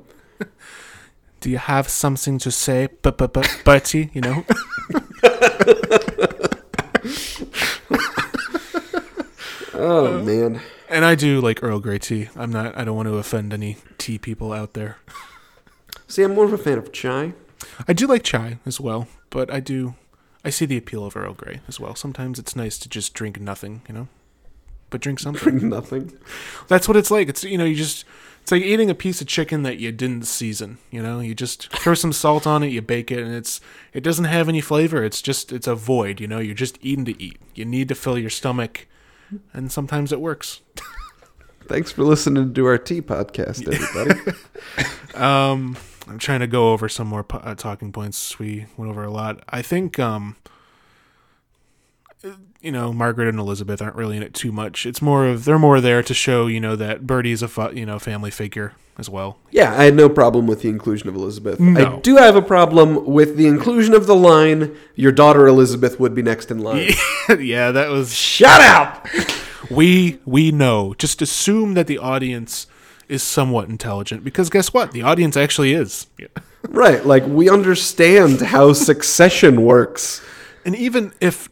Do 1.40 1.48
you 1.50 1.58
have 1.58 1.88
something 1.88 2.38
to 2.38 2.50
say, 2.50 2.88
but 3.02 3.16
but 3.16 3.32
but 3.32 3.62
Bertie? 3.64 4.10
You 4.12 4.20
know. 4.20 4.44
Oh 9.82 10.22
man. 10.22 10.60
And 10.90 11.06
I 11.06 11.14
do 11.14 11.40
like 11.40 11.62
Earl 11.62 11.80
Grey 11.80 11.98
tea. 11.98 12.28
I'm 12.36 12.50
not. 12.50 12.76
I 12.76 12.84
don't 12.84 12.96
want 12.96 13.08
to 13.08 13.16
offend 13.16 13.54
any 13.54 13.78
tea 13.96 14.18
people 14.18 14.52
out 14.52 14.74
there. 14.74 14.98
See, 16.10 16.24
I'm 16.24 16.34
more 16.34 16.44
of 16.44 16.52
a 16.52 16.58
fan 16.58 16.76
of 16.76 16.92
chai. 16.92 17.34
I 17.86 17.92
do 17.92 18.08
like 18.08 18.24
chai 18.24 18.58
as 18.66 18.80
well, 18.80 19.06
but 19.30 19.48
I 19.48 19.60
do. 19.60 19.94
I 20.44 20.50
see 20.50 20.66
the 20.66 20.76
appeal 20.76 21.06
of 21.06 21.16
Earl 21.16 21.34
Grey 21.34 21.60
as 21.68 21.78
well. 21.78 21.94
Sometimes 21.94 22.38
it's 22.38 22.56
nice 22.56 22.78
to 22.78 22.88
just 22.88 23.14
drink 23.14 23.38
nothing, 23.40 23.82
you 23.88 23.94
know, 23.94 24.08
but 24.88 25.00
drink 25.00 25.20
something. 25.20 25.40
Drink 25.40 25.62
nothing. 25.62 26.18
That's 26.66 26.88
what 26.88 26.96
it's 26.96 27.12
like. 27.12 27.28
It's 27.28 27.44
you 27.44 27.56
know 27.56 27.64
you 27.64 27.76
just 27.76 28.04
It's 28.42 28.50
like 28.50 28.62
eating 28.62 28.90
a 28.90 28.94
piece 28.94 29.20
of 29.20 29.28
chicken 29.28 29.62
that 29.62 29.78
you 29.78 29.92
didn't 29.92 30.24
season. 30.24 30.78
You 30.90 31.00
know, 31.00 31.20
you 31.20 31.32
just 31.32 31.70
throw 31.76 31.94
some 31.94 32.12
salt 32.12 32.44
on 32.44 32.64
it, 32.64 32.72
you 32.72 32.82
bake 32.82 33.12
it, 33.12 33.20
and 33.20 33.32
it's 33.32 33.60
it 33.92 34.02
doesn't 34.02 34.24
have 34.24 34.48
any 34.48 34.60
flavor. 34.60 35.04
It's 35.04 35.22
just 35.22 35.52
it's 35.52 35.68
a 35.68 35.76
void. 35.76 36.20
You 36.20 36.26
know, 36.26 36.40
you're 36.40 36.56
just 36.56 36.76
eating 36.82 37.04
to 37.04 37.22
eat. 37.22 37.40
You 37.54 37.64
need 37.64 37.88
to 37.88 37.94
fill 37.94 38.18
your 38.18 38.30
stomach, 38.30 38.88
and 39.52 39.70
sometimes 39.70 40.10
it 40.10 40.20
works. 40.20 40.60
Thanks 41.68 41.92
for 41.92 42.02
listening 42.02 42.52
to 42.52 42.66
our 42.66 42.78
tea 42.78 43.00
podcast, 43.00 43.72
everybody. 43.72 44.36
Um, 45.14 45.76
I'm 46.10 46.18
trying 46.18 46.40
to 46.40 46.48
go 46.48 46.72
over 46.72 46.88
some 46.88 47.06
more 47.06 47.22
po- 47.22 47.38
uh, 47.38 47.54
talking 47.54 47.92
points. 47.92 48.38
We 48.38 48.66
went 48.76 48.90
over 48.90 49.04
a 49.04 49.10
lot. 49.10 49.42
I 49.48 49.62
think, 49.62 49.98
um, 50.00 50.36
you 52.60 52.72
know, 52.72 52.92
Margaret 52.92 53.28
and 53.28 53.38
Elizabeth 53.38 53.80
aren't 53.80 53.94
really 53.94 54.16
in 54.16 54.22
it 54.22 54.34
too 54.34 54.50
much. 54.50 54.86
It's 54.86 55.00
more 55.00 55.26
of 55.26 55.44
they're 55.44 55.58
more 55.58 55.80
there 55.80 56.02
to 56.02 56.12
show 56.12 56.48
you 56.48 56.60
know 56.60 56.74
that 56.76 57.06
Bertie's 57.06 57.42
a 57.42 57.70
you 57.72 57.86
know 57.86 57.98
family 57.98 58.30
figure 58.30 58.72
as 58.98 59.08
well. 59.08 59.38
yeah, 59.50 59.72
I 59.78 59.84
had 59.84 59.94
no 59.94 60.08
problem 60.08 60.46
with 60.46 60.62
the 60.62 60.68
inclusion 60.68 61.08
of 61.08 61.14
Elizabeth. 61.14 61.58
No. 61.58 61.96
I 61.96 62.00
do 62.00 62.16
have 62.16 62.36
a 62.36 62.42
problem 62.42 63.06
with 63.06 63.36
the 63.36 63.46
inclusion 63.46 63.94
of 63.94 64.06
the 64.06 64.16
line, 64.16 64.76
"Your 64.96 65.12
daughter 65.12 65.46
Elizabeth 65.46 65.98
would 66.00 66.14
be 66.14 66.22
next 66.22 66.50
in 66.50 66.58
line." 66.58 66.90
yeah, 67.38 67.70
that 67.70 67.88
was 67.90 68.14
Shut 68.14 68.60
up. 68.60 69.06
we 69.70 70.20
we 70.26 70.50
know. 70.50 70.94
Just 70.98 71.22
assume 71.22 71.74
that 71.74 71.86
the 71.86 71.98
audience 71.98 72.66
is 73.10 73.22
somewhat 73.22 73.68
intelligent 73.68 74.24
because 74.24 74.48
guess 74.48 74.72
what? 74.72 74.92
The 74.92 75.02
audience 75.02 75.36
actually 75.36 75.74
is. 75.74 76.06
Yeah. 76.18 76.28
Right, 76.68 77.06
like 77.06 77.26
we 77.26 77.48
understand 77.48 78.42
how 78.42 78.74
succession 78.74 79.62
works. 79.62 80.22
And 80.62 80.76
even 80.76 81.14
if 81.18 81.48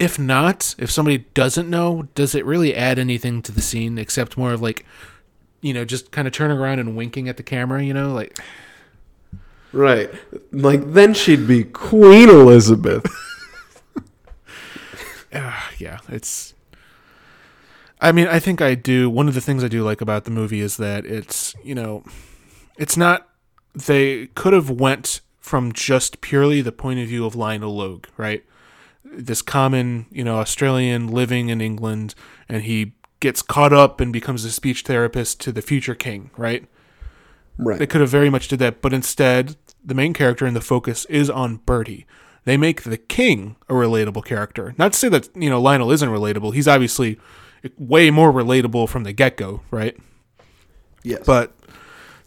if 0.00 0.18
not, 0.18 0.74
if 0.78 0.90
somebody 0.90 1.18
doesn't 1.32 1.70
know, 1.70 2.08
does 2.16 2.34
it 2.34 2.44
really 2.44 2.74
add 2.74 2.98
anything 2.98 3.40
to 3.42 3.52
the 3.52 3.62
scene 3.62 3.98
except 3.98 4.36
more 4.36 4.52
of 4.52 4.60
like 4.60 4.84
you 5.60 5.72
know, 5.72 5.84
just 5.84 6.10
kind 6.10 6.26
of 6.26 6.34
turning 6.34 6.58
around 6.58 6.80
and 6.80 6.96
winking 6.96 7.28
at 7.28 7.36
the 7.36 7.44
camera, 7.44 7.84
you 7.84 7.94
know, 7.94 8.12
like 8.12 8.36
Right. 9.72 10.10
Like 10.50 10.92
then 10.92 11.14
she'd 11.14 11.46
be 11.46 11.62
Queen 11.62 12.28
Elizabeth. 12.28 13.06
ah, 15.34 15.70
yeah, 15.78 15.98
it's 16.08 16.47
I 18.00 18.12
mean, 18.12 18.28
I 18.28 18.38
think 18.38 18.60
I 18.60 18.74
do 18.74 19.10
one 19.10 19.28
of 19.28 19.34
the 19.34 19.40
things 19.40 19.64
I 19.64 19.68
do 19.68 19.82
like 19.82 20.00
about 20.00 20.24
the 20.24 20.30
movie 20.30 20.60
is 20.60 20.76
that 20.76 21.04
it's, 21.04 21.54
you 21.62 21.74
know, 21.74 22.04
it's 22.76 22.96
not 22.96 23.28
they 23.74 24.26
could 24.28 24.52
have 24.52 24.70
went 24.70 25.20
from 25.40 25.72
just 25.72 26.20
purely 26.20 26.60
the 26.60 26.72
point 26.72 27.00
of 27.00 27.08
view 27.08 27.24
of 27.24 27.34
Lionel 27.34 27.74
Logue, 27.74 28.06
right? 28.16 28.44
This 29.04 29.42
common, 29.42 30.06
you 30.10 30.22
know, 30.22 30.38
Australian 30.38 31.08
living 31.08 31.48
in 31.48 31.60
England 31.60 32.14
and 32.48 32.62
he 32.62 32.92
gets 33.20 33.42
caught 33.42 33.72
up 33.72 34.00
and 34.00 34.12
becomes 34.12 34.44
a 34.44 34.50
speech 34.50 34.82
therapist 34.82 35.40
to 35.40 35.52
the 35.52 35.62
future 35.62 35.94
king, 35.94 36.30
right? 36.36 36.66
Right. 37.56 37.78
They 37.78 37.86
could 37.86 38.00
have 38.00 38.10
very 38.10 38.30
much 38.30 38.48
did 38.48 38.60
that, 38.60 38.80
but 38.80 38.92
instead, 38.92 39.56
the 39.84 39.94
main 39.94 40.12
character 40.12 40.46
and 40.46 40.54
the 40.54 40.60
focus 40.60 41.04
is 41.06 41.28
on 41.28 41.56
Bertie. 41.56 42.06
They 42.44 42.56
make 42.56 42.82
the 42.82 42.96
king 42.96 43.56
a 43.68 43.72
relatable 43.72 44.24
character. 44.24 44.74
Not 44.78 44.92
to 44.92 44.98
say 44.98 45.08
that 45.08 45.28
you 45.34 45.50
know 45.50 45.60
Lionel 45.60 45.90
isn't 45.90 46.08
relatable. 46.08 46.54
He's 46.54 46.68
obviously 46.68 47.18
way 47.76 48.10
more 48.10 48.32
relatable 48.32 48.88
from 48.88 49.04
the 49.04 49.12
get 49.12 49.36
go, 49.36 49.62
right? 49.70 49.96
Yes. 51.02 51.22
But 51.26 51.54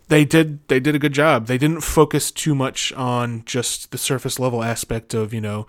they 0.08 0.26
did 0.26 0.68
they 0.68 0.80
did 0.80 0.96
a 0.96 1.00
good 1.00 1.14
job. 1.14 1.48
They 1.48 1.58
didn't 1.58 1.82
focus 1.82 2.32
too 2.32 2.56
much 2.56 2.92
on 2.94 3.44
just 3.46 3.92
the 3.92 3.98
surface 3.98 4.40
level 4.40 4.64
aspect 4.64 5.14
of 5.14 5.34
you 5.34 5.42
know 5.42 5.68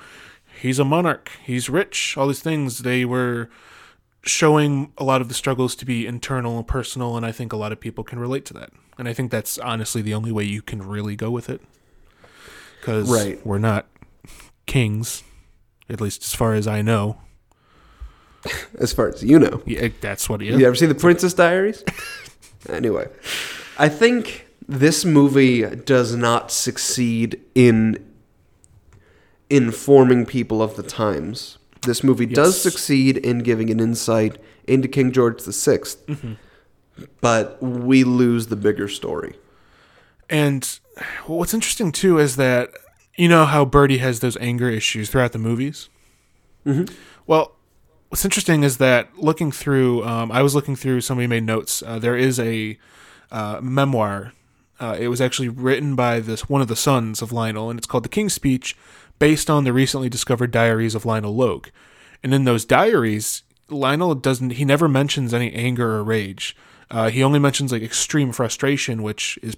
he's 0.60 0.78
a 0.78 0.84
monarch, 0.84 1.30
he's 1.44 1.68
rich, 1.68 2.16
all 2.16 2.26
these 2.28 2.40
things. 2.40 2.78
They 2.80 3.04
were 3.04 3.50
showing 4.24 4.92
a 4.98 5.04
lot 5.04 5.20
of 5.20 5.28
the 5.28 5.34
struggles 5.34 5.74
to 5.76 5.84
be 5.84 6.06
internal 6.06 6.56
and 6.58 6.66
personal, 6.66 7.16
and 7.16 7.26
I 7.26 7.32
think 7.32 7.52
a 7.52 7.56
lot 7.56 7.72
of 7.72 7.80
people 7.80 8.04
can 8.04 8.18
relate 8.18 8.44
to 8.46 8.54
that. 8.54 8.70
And 8.98 9.08
I 9.08 9.12
think 9.12 9.30
that's 9.30 9.58
honestly 9.58 10.02
the 10.02 10.14
only 10.14 10.30
way 10.30 10.44
you 10.44 10.62
can 10.62 10.80
really 10.82 11.16
go 11.16 11.30
with 11.30 11.48
it, 11.50 11.60
because 12.80 13.10
Right. 13.10 13.44
we're 13.44 13.58
not 13.58 13.86
kings, 14.66 15.24
at 15.88 16.00
least 16.00 16.22
as 16.22 16.34
far 16.34 16.54
as 16.54 16.68
I 16.68 16.82
know. 16.82 17.18
as 18.78 18.92
far 18.92 19.08
as 19.08 19.22
you 19.22 19.38
know. 19.38 19.62
Yeah, 19.66 19.88
that's 20.00 20.28
what 20.28 20.40
he 20.40 20.48
You 20.48 20.66
ever 20.66 20.74
see 20.74 20.86
the 20.86 20.94
Princess 20.94 21.34
Diaries? 21.34 21.84
anyway, 22.68 23.08
I 23.78 23.88
think 23.88 24.46
this 24.68 25.04
movie 25.04 25.62
does 25.64 26.14
not 26.14 26.50
succeed 26.50 27.40
in 27.54 28.04
informing 29.50 30.24
people 30.26 30.62
of 30.62 30.76
the 30.76 30.82
times. 30.82 31.58
This 31.82 32.02
movie 32.04 32.26
does 32.26 32.60
succeed 32.60 33.16
in 33.16 33.40
giving 33.40 33.68
an 33.70 33.80
insight 33.80 34.38
into 34.66 34.88
King 34.88 35.12
George 35.12 35.42
the 35.42 35.50
6th 35.50 35.96
Mm-hmm. 36.06 36.34
but 37.20 37.60
we 37.62 38.04
lose 38.04 38.46
the 38.46 38.56
bigger 38.56 38.86
story. 38.86 39.34
And 40.30 40.78
what's 41.26 41.52
interesting 41.52 41.90
too 41.90 42.18
is 42.18 42.36
that 42.36 42.70
you 43.16 43.28
know 43.28 43.44
how 43.44 43.64
Bertie 43.64 43.98
has 43.98 44.20
those 44.20 44.36
anger 44.38 44.70
issues 44.70 45.10
throughout 45.10 45.32
the 45.32 45.38
movies. 45.38 45.88
Mm-hmm. 46.64 46.94
Well, 47.26 47.56
what's 48.12 48.26
interesting 48.26 48.62
is 48.62 48.76
that 48.76 49.08
looking 49.16 49.50
through, 49.50 50.04
um, 50.04 50.30
I 50.30 50.42
was 50.42 50.54
looking 50.54 50.76
through. 50.76 51.00
Somebody 51.00 51.26
made 51.26 51.44
notes. 51.44 51.82
Uh, 51.82 51.98
there 51.98 52.14
is 52.14 52.38
a 52.38 52.78
uh, 53.30 53.58
memoir. 53.62 54.34
Uh, 54.78 54.98
it 55.00 55.08
was 55.08 55.18
actually 55.18 55.48
written 55.48 55.96
by 55.96 56.20
this 56.20 56.46
one 56.46 56.60
of 56.60 56.68
the 56.68 56.76
sons 56.76 57.22
of 57.22 57.32
Lionel, 57.32 57.70
and 57.70 57.78
it's 57.78 57.86
called 57.86 58.04
The 58.04 58.10
King's 58.10 58.34
Speech, 58.34 58.76
based 59.18 59.48
on 59.48 59.64
the 59.64 59.72
recently 59.72 60.10
discovered 60.10 60.50
diaries 60.50 60.94
of 60.94 61.06
Lionel 61.06 61.34
Logue. 61.34 61.68
And 62.22 62.34
in 62.34 62.44
those 62.44 62.66
diaries, 62.66 63.44
Lionel 63.70 64.14
doesn't. 64.14 64.50
He 64.50 64.66
never 64.66 64.88
mentions 64.88 65.32
any 65.32 65.50
anger 65.50 65.92
or 65.92 66.04
rage. 66.04 66.54
Uh, 66.90 67.08
he 67.08 67.22
only 67.22 67.38
mentions 67.38 67.72
like 67.72 67.80
extreme 67.80 68.30
frustration, 68.30 69.02
which 69.02 69.38
is 69.42 69.56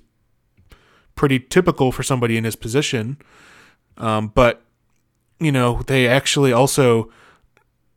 pretty 1.16 1.40
typical 1.40 1.90
for 1.90 2.04
somebody 2.04 2.36
in 2.36 2.44
his 2.44 2.54
position. 2.54 3.18
Um, 3.96 4.28
but 4.28 4.62
you 5.40 5.50
know, 5.50 5.82
they 5.88 6.06
actually 6.06 6.52
also 6.52 7.10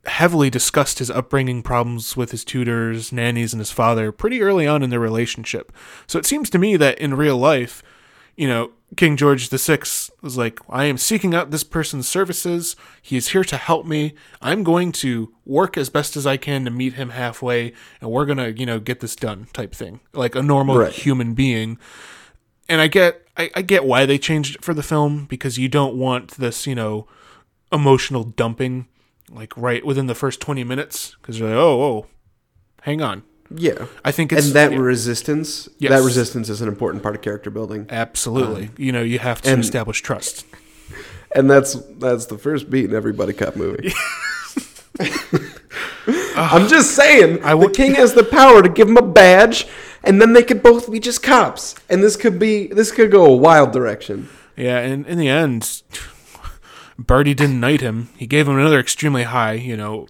heavily 0.06 0.48
discussed 0.50 0.98
his 0.98 1.10
upbringing 1.10 1.62
problems 1.62 2.16
with 2.16 2.30
his 2.30 2.44
tutors, 2.44 3.12
nannies, 3.12 3.52
and 3.52 3.60
his 3.60 3.70
father 3.72 4.10
pretty 4.12 4.40
early 4.42 4.66
on 4.66 4.82
in 4.82 4.90
their 4.90 5.00
relationship. 5.00 5.72
So 6.06 6.18
it 6.18 6.26
seems 6.26 6.48
to 6.50 6.58
me 6.58 6.76
that 6.76 6.98
in 6.98 7.14
real 7.14 7.36
life, 7.36 7.82
you 8.36 8.48
know, 8.48 8.70
King 8.96 9.16
George 9.18 9.50
VI 9.50 9.80
was 10.22 10.38
like, 10.38 10.60
I 10.70 10.84
am 10.86 10.96
seeking 10.96 11.34
out 11.34 11.50
this 11.50 11.64
person's 11.64 12.08
services. 12.08 12.74
He 13.02 13.18
is 13.18 13.28
here 13.28 13.44
to 13.44 13.56
help 13.58 13.84
me. 13.84 14.14
I'm 14.40 14.62
going 14.64 14.92
to 14.92 15.34
work 15.44 15.76
as 15.76 15.90
best 15.90 16.16
as 16.16 16.26
I 16.26 16.38
can 16.38 16.64
to 16.64 16.70
meet 16.70 16.94
him 16.94 17.10
halfway, 17.10 17.74
and 18.00 18.10
we're 18.10 18.24
going 18.24 18.38
to, 18.38 18.58
you 18.58 18.64
know, 18.64 18.80
get 18.80 19.00
this 19.00 19.14
done 19.14 19.48
type 19.52 19.74
thing. 19.74 20.00
Like 20.14 20.34
a 20.34 20.42
normal 20.42 20.78
Right. 20.78 20.92
human 20.92 21.34
being 21.34 21.78
and 22.68 22.80
I 22.82 22.86
get 22.86 23.26
I, 23.36 23.50
I 23.56 23.62
get 23.62 23.84
why 23.84 24.04
they 24.04 24.18
changed 24.18 24.56
it 24.56 24.62
for 24.64 24.74
the 24.74 24.82
film 24.82 25.24
because 25.24 25.56
you 25.58 25.68
don't 25.68 25.96
want 25.96 26.32
this 26.32 26.66
you 26.66 26.74
know 26.74 27.06
emotional 27.72 28.24
dumping 28.24 28.86
like 29.30 29.56
right 29.56 29.84
within 29.84 30.06
the 30.06 30.14
first 30.14 30.40
20 30.40 30.64
minutes 30.64 31.16
because 31.20 31.38
you're 31.38 31.48
like 31.48 31.58
oh 31.58 31.82
oh 31.82 32.06
hang 32.82 33.00
on 33.02 33.22
Yeah. 33.50 33.86
I 34.04 34.10
think 34.12 34.32
it's 34.32 34.46
and 34.46 34.54
that 34.54 34.72
yeah, 34.72 34.78
resistance, 34.78 35.68
Yes. 35.78 35.90
that 35.90 36.04
resistance 36.04 36.48
is 36.48 36.60
an 36.60 36.68
important 36.68 37.02
part 37.02 37.14
of 37.14 37.22
character 37.22 37.50
building. 37.50 37.86
absolutely 37.90 38.64
um, 38.68 38.74
you 38.78 38.92
know 38.92 39.02
you 39.02 39.18
have 39.18 39.40
to 39.42 39.50
and- 39.52 39.60
establish 39.62 40.00
trust 40.02 40.44
And 41.34 41.50
that's 41.50 41.74
that's 41.98 42.26
the 42.26 42.38
first 42.38 42.70
beat 42.70 42.86
in 42.86 42.94
every 42.96 43.12
buddy 43.12 43.34
cop 43.34 43.54
movie. 43.54 43.92
I'm 46.36 46.68
just 46.68 46.92
saying, 46.96 47.42
I 47.44 47.54
the 47.54 47.68
king 47.68 47.94
has 47.96 48.14
the 48.14 48.24
power 48.24 48.62
to 48.62 48.68
give 48.68 48.88
him 48.88 48.96
a 48.96 49.02
badge, 49.02 49.66
and 50.02 50.20
then 50.20 50.32
they 50.32 50.42
could 50.42 50.62
both 50.62 50.90
be 50.90 50.98
just 51.00 51.22
cops. 51.22 51.74
And 51.90 52.02
this 52.02 52.16
could 52.16 52.38
be 52.38 52.68
this 52.68 52.90
could 52.90 53.10
go 53.10 53.26
a 53.26 53.36
wild 53.36 53.72
direction. 53.72 54.28
yeah 54.56 54.78
and 54.78 55.06
in 55.06 55.18
the 55.18 55.28
end 55.28 55.82
Bertie 56.98 57.34
didn't 57.34 57.60
knight 57.60 57.80
him 57.80 58.08
he 58.16 58.26
gave 58.26 58.48
him 58.48 58.58
another 58.58 58.78
extremely 58.80 59.22
high 59.24 59.52
you 59.52 59.76
know 59.76 60.06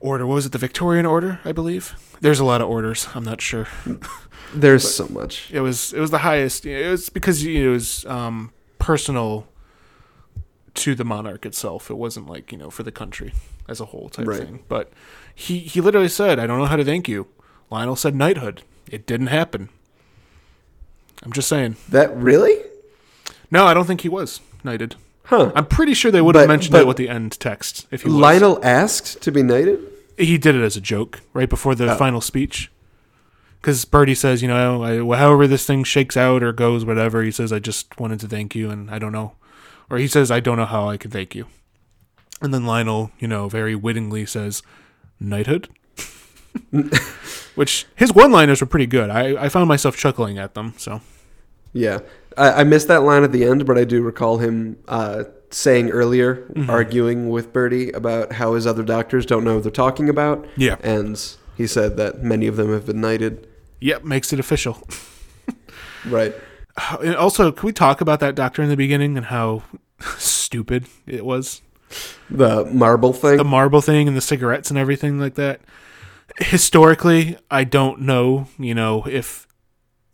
order 0.00 0.26
what 0.26 0.34
was 0.34 0.46
it 0.46 0.52
the 0.52 0.58
Victorian 0.58 1.06
order 1.06 1.40
I 1.44 1.52
believe 1.52 1.94
there's 2.20 2.40
a 2.40 2.44
lot 2.44 2.60
of 2.60 2.68
orders 2.68 3.08
I'm 3.14 3.24
not 3.24 3.40
sure 3.40 3.66
There's 4.54 4.94
so 4.94 5.08
much. 5.08 5.50
It 5.52 5.60
was 5.60 5.92
it 5.92 5.98
was 5.98 6.12
the 6.12 6.18
highest. 6.18 6.64
It 6.64 6.88
was 6.88 7.08
because 7.10 7.44
it 7.44 7.66
was 7.66 8.06
um, 8.06 8.52
personal 8.78 9.48
to 10.74 10.94
the 10.94 11.04
monarch 11.04 11.44
itself. 11.44 11.90
It 11.90 11.94
wasn't 11.96 12.28
like 12.28 12.52
you 12.52 12.56
know 12.58 12.70
for 12.70 12.84
the 12.84 12.92
country 12.92 13.32
as 13.68 13.80
a 13.80 13.86
whole 13.86 14.08
type 14.08 14.28
Right. 14.28 14.38
thing. 14.38 14.62
But 14.68 14.92
he 15.34 15.58
he 15.58 15.80
literally 15.80 16.08
said, 16.08 16.38
"I 16.38 16.46
don't 16.46 16.58
know 16.58 16.66
how 16.66 16.76
to 16.76 16.84
thank 16.84 17.08
you." 17.08 17.26
Lionel 17.70 17.96
said 17.96 18.14
knighthood. 18.14 18.62
It 18.88 19.04
didn't 19.04 19.26
happen. 19.26 19.68
I'm 21.24 21.32
just 21.32 21.48
saying. 21.48 21.74
That 21.88 22.16
really? 22.16 22.56
No, 23.50 23.66
I 23.66 23.74
don't 23.74 23.86
think 23.86 24.02
he 24.02 24.08
was 24.08 24.40
knighted. 24.66 24.96
Huh. 25.24 25.50
I'm 25.54 25.64
pretty 25.66 25.94
sure 25.94 26.10
they 26.10 26.20
would 26.20 26.34
have 26.34 26.44
But- 26.44 26.52
mentioned 26.52 26.72
but- 26.72 26.82
it 26.82 26.86
with 26.86 26.98
the 26.98 27.08
end 27.08 27.40
text 27.40 27.86
if 27.90 28.02
he 28.02 28.08
was. 28.08 28.16
Lionel 28.18 28.60
asked 28.62 29.22
to 29.22 29.32
be 29.32 29.42
knighted? 29.42 29.80
he 30.18 30.38
did 30.38 30.54
it 30.54 30.62
as 30.62 30.76
a 30.76 30.80
joke 30.80 31.20
right 31.34 31.48
before 31.48 31.74
the 31.74 31.92
Oh. 31.92 31.96
final 31.96 32.20
speech. 32.22 32.70
Because 33.60 33.84
Bertie 33.84 34.14
says, 34.14 34.40
you 34.40 34.48
know, 34.48 34.82
I, 34.82 35.16
however 35.18 35.46
this 35.46 35.66
thing 35.66 35.82
shakes 35.84 36.16
out 36.16 36.42
or 36.42 36.52
goes, 36.52 36.84
whatever, 36.86 37.22
he 37.22 37.30
says, 37.30 37.52
I 37.52 37.58
just 37.58 37.98
wanted 38.00 38.20
to 38.20 38.28
thank 38.28 38.54
you, 38.54 38.70
and 38.70 38.90
I 38.90 38.98
don't 38.98 39.12
know. 39.12 39.32
Or 39.90 39.98
he 39.98 40.06
says, 40.08 40.30
I 40.30 40.40
don't 40.40 40.56
know 40.56 40.64
how 40.64 40.88
I 40.88 40.96
could 40.96 41.12
thank 41.12 41.34
you. 41.34 41.46
And 42.40 42.54
then 42.54 42.64
Lionel, 42.64 43.10
you 43.18 43.26
know, 43.28 43.48
very 43.48 43.74
wittingly 43.74 44.24
says, 44.24 44.62
knighthood. 45.20 45.68
which 47.54 47.86
his 47.94 48.12
one-liners 48.14 48.60
were 48.60 48.66
pretty 48.66 48.86
good. 48.86 49.10
I, 49.10 49.44
I 49.44 49.48
found 49.48 49.68
myself 49.68 49.96
chuckling 49.96 50.38
at 50.38 50.54
them. 50.54 50.74
So 50.78 51.00
Yeah, 51.72 52.00
I, 52.36 52.60
I 52.60 52.64
missed 52.64 52.88
that 52.88 53.02
line 53.02 53.24
at 53.24 53.32
the 53.32 53.44
end, 53.44 53.66
but 53.66 53.78
I 53.78 53.84
do 53.84 54.02
recall 54.02 54.38
him 54.38 54.78
uh, 54.88 55.24
saying 55.50 55.90
earlier, 55.90 56.46
Mm-hmm. 56.54 56.70
arguing 56.70 57.28
with 57.30 57.52
Bertie 57.52 57.90
about 57.92 58.32
how 58.32 58.54
his 58.54 58.66
other 58.66 58.82
doctors 58.82 59.24
don't 59.26 59.44
know 59.44 59.54
what 59.54 59.62
they're 59.62 59.72
talking 59.72 60.08
about, 60.08 60.46
yeah, 60.56 60.76
and 60.82 61.22
he 61.56 61.66
said 61.66 61.96
that 61.96 62.22
many 62.22 62.46
of 62.46 62.56
them 62.56 62.72
have 62.72 62.86
been 62.86 63.00
knighted. 63.00 63.46
yep, 63.80 64.04
makes 64.04 64.32
it 64.32 64.40
official. 64.40 64.86
Right. 66.04 66.34
And 67.02 67.16
also, 67.16 67.50
can 67.50 67.66
we 67.66 67.72
talk 67.72 68.00
about 68.00 68.20
that 68.20 68.36
doctor 68.36 68.62
in 68.62 68.68
the 68.68 68.76
beginning 68.76 69.16
and 69.16 69.26
how 69.26 69.64
stupid 70.18 70.86
it 71.04 71.24
was? 71.24 71.62
The 72.30 72.64
marble 72.66 73.12
thing. 73.12 73.38
The 73.38 73.44
marble 73.44 73.80
thing 73.80 74.06
and 74.06 74.16
the 74.16 74.20
cigarettes 74.20 74.70
and 74.70 74.78
everything 74.78 75.18
like 75.18 75.34
that. 75.34 75.60
Historically, 76.38 77.36
I 77.50 77.64
don't 77.64 78.02
know, 78.02 78.46
you 78.58 78.74
know, 78.74 79.04
if 79.06 79.45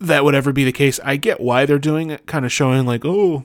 that 0.06 0.24
would 0.24 0.34
ever 0.34 0.52
be 0.52 0.64
the 0.64 0.72
case. 0.72 1.00
I 1.04 1.16
get 1.16 1.40
why 1.40 1.66
they're 1.66 1.78
doing 1.78 2.10
it, 2.10 2.26
kind 2.26 2.44
of 2.44 2.52
showing 2.52 2.86
like, 2.86 3.04
oh, 3.04 3.44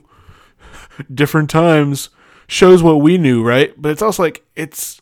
different 1.12 1.50
times 1.50 2.10
shows 2.48 2.82
what 2.82 3.00
we 3.00 3.18
knew, 3.18 3.44
right? 3.44 3.74
But 3.80 3.92
it's 3.92 4.02
also 4.02 4.22
like 4.22 4.44
it's 4.56 5.00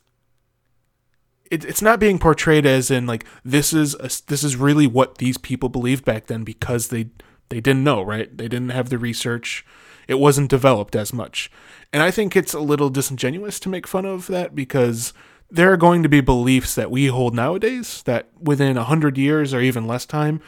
it, 1.51 1.65
it's 1.65 1.83
not 1.83 2.01
being 2.01 2.19
portrayed 2.19 2.67
as 2.67 2.91
in 2.91 3.07
like 3.07 3.25
this 3.45 3.73
is 3.73 3.95
a, 3.95 4.11
this 4.27 4.43
is 4.43 4.57
really 4.57 4.87
what 4.87 5.19
these 5.19 5.39
people 5.39 5.69
believed 5.69 6.05
back 6.05 6.27
then 6.27 6.45
because 6.45 6.89
they 6.89 7.11
they 7.49 7.61
didn't 7.61 7.85
know, 7.85 8.03
right? 8.03 8.37
They 8.37 8.49
didn't 8.49 8.71
have 8.71 8.91
the 8.91 8.99
research. 8.99 9.65
It 10.09 10.19
wasn't 10.19 10.51
developed 10.51 10.97
as 10.97 11.13
much. 11.13 11.51
And 11.93 12.03
I 12.03 12.11
think 12.11 12.37
it's 12.37 12.55
a 12.55 12.61
little 12.61 12.91
disingenuous 12.91 13.61
to 13.61 13.69
make 13.69 13.87
fun 13.87 14.05
of 14.05 14.27
that 14.27 14.55
because 14.55 15.13
there 15.49 15.73
are 15.73 15.77
going 15.77 16.03
to 16.03 16.09
be 16.09 16.21
beliefs 16.21 16.75
that 16.75 16.91
we 16.91 17.07
hold 17.07 17.35
nowadays 17.35 18.03
that 18.03 18.29
within 18.41 18.77
a 18.77 18.85
hundred 18.85 19.17
years 19.17 19.55
or 19.55 19.61
even 19.61 19.87
less 19.87 20.05
time, 20.05 20.41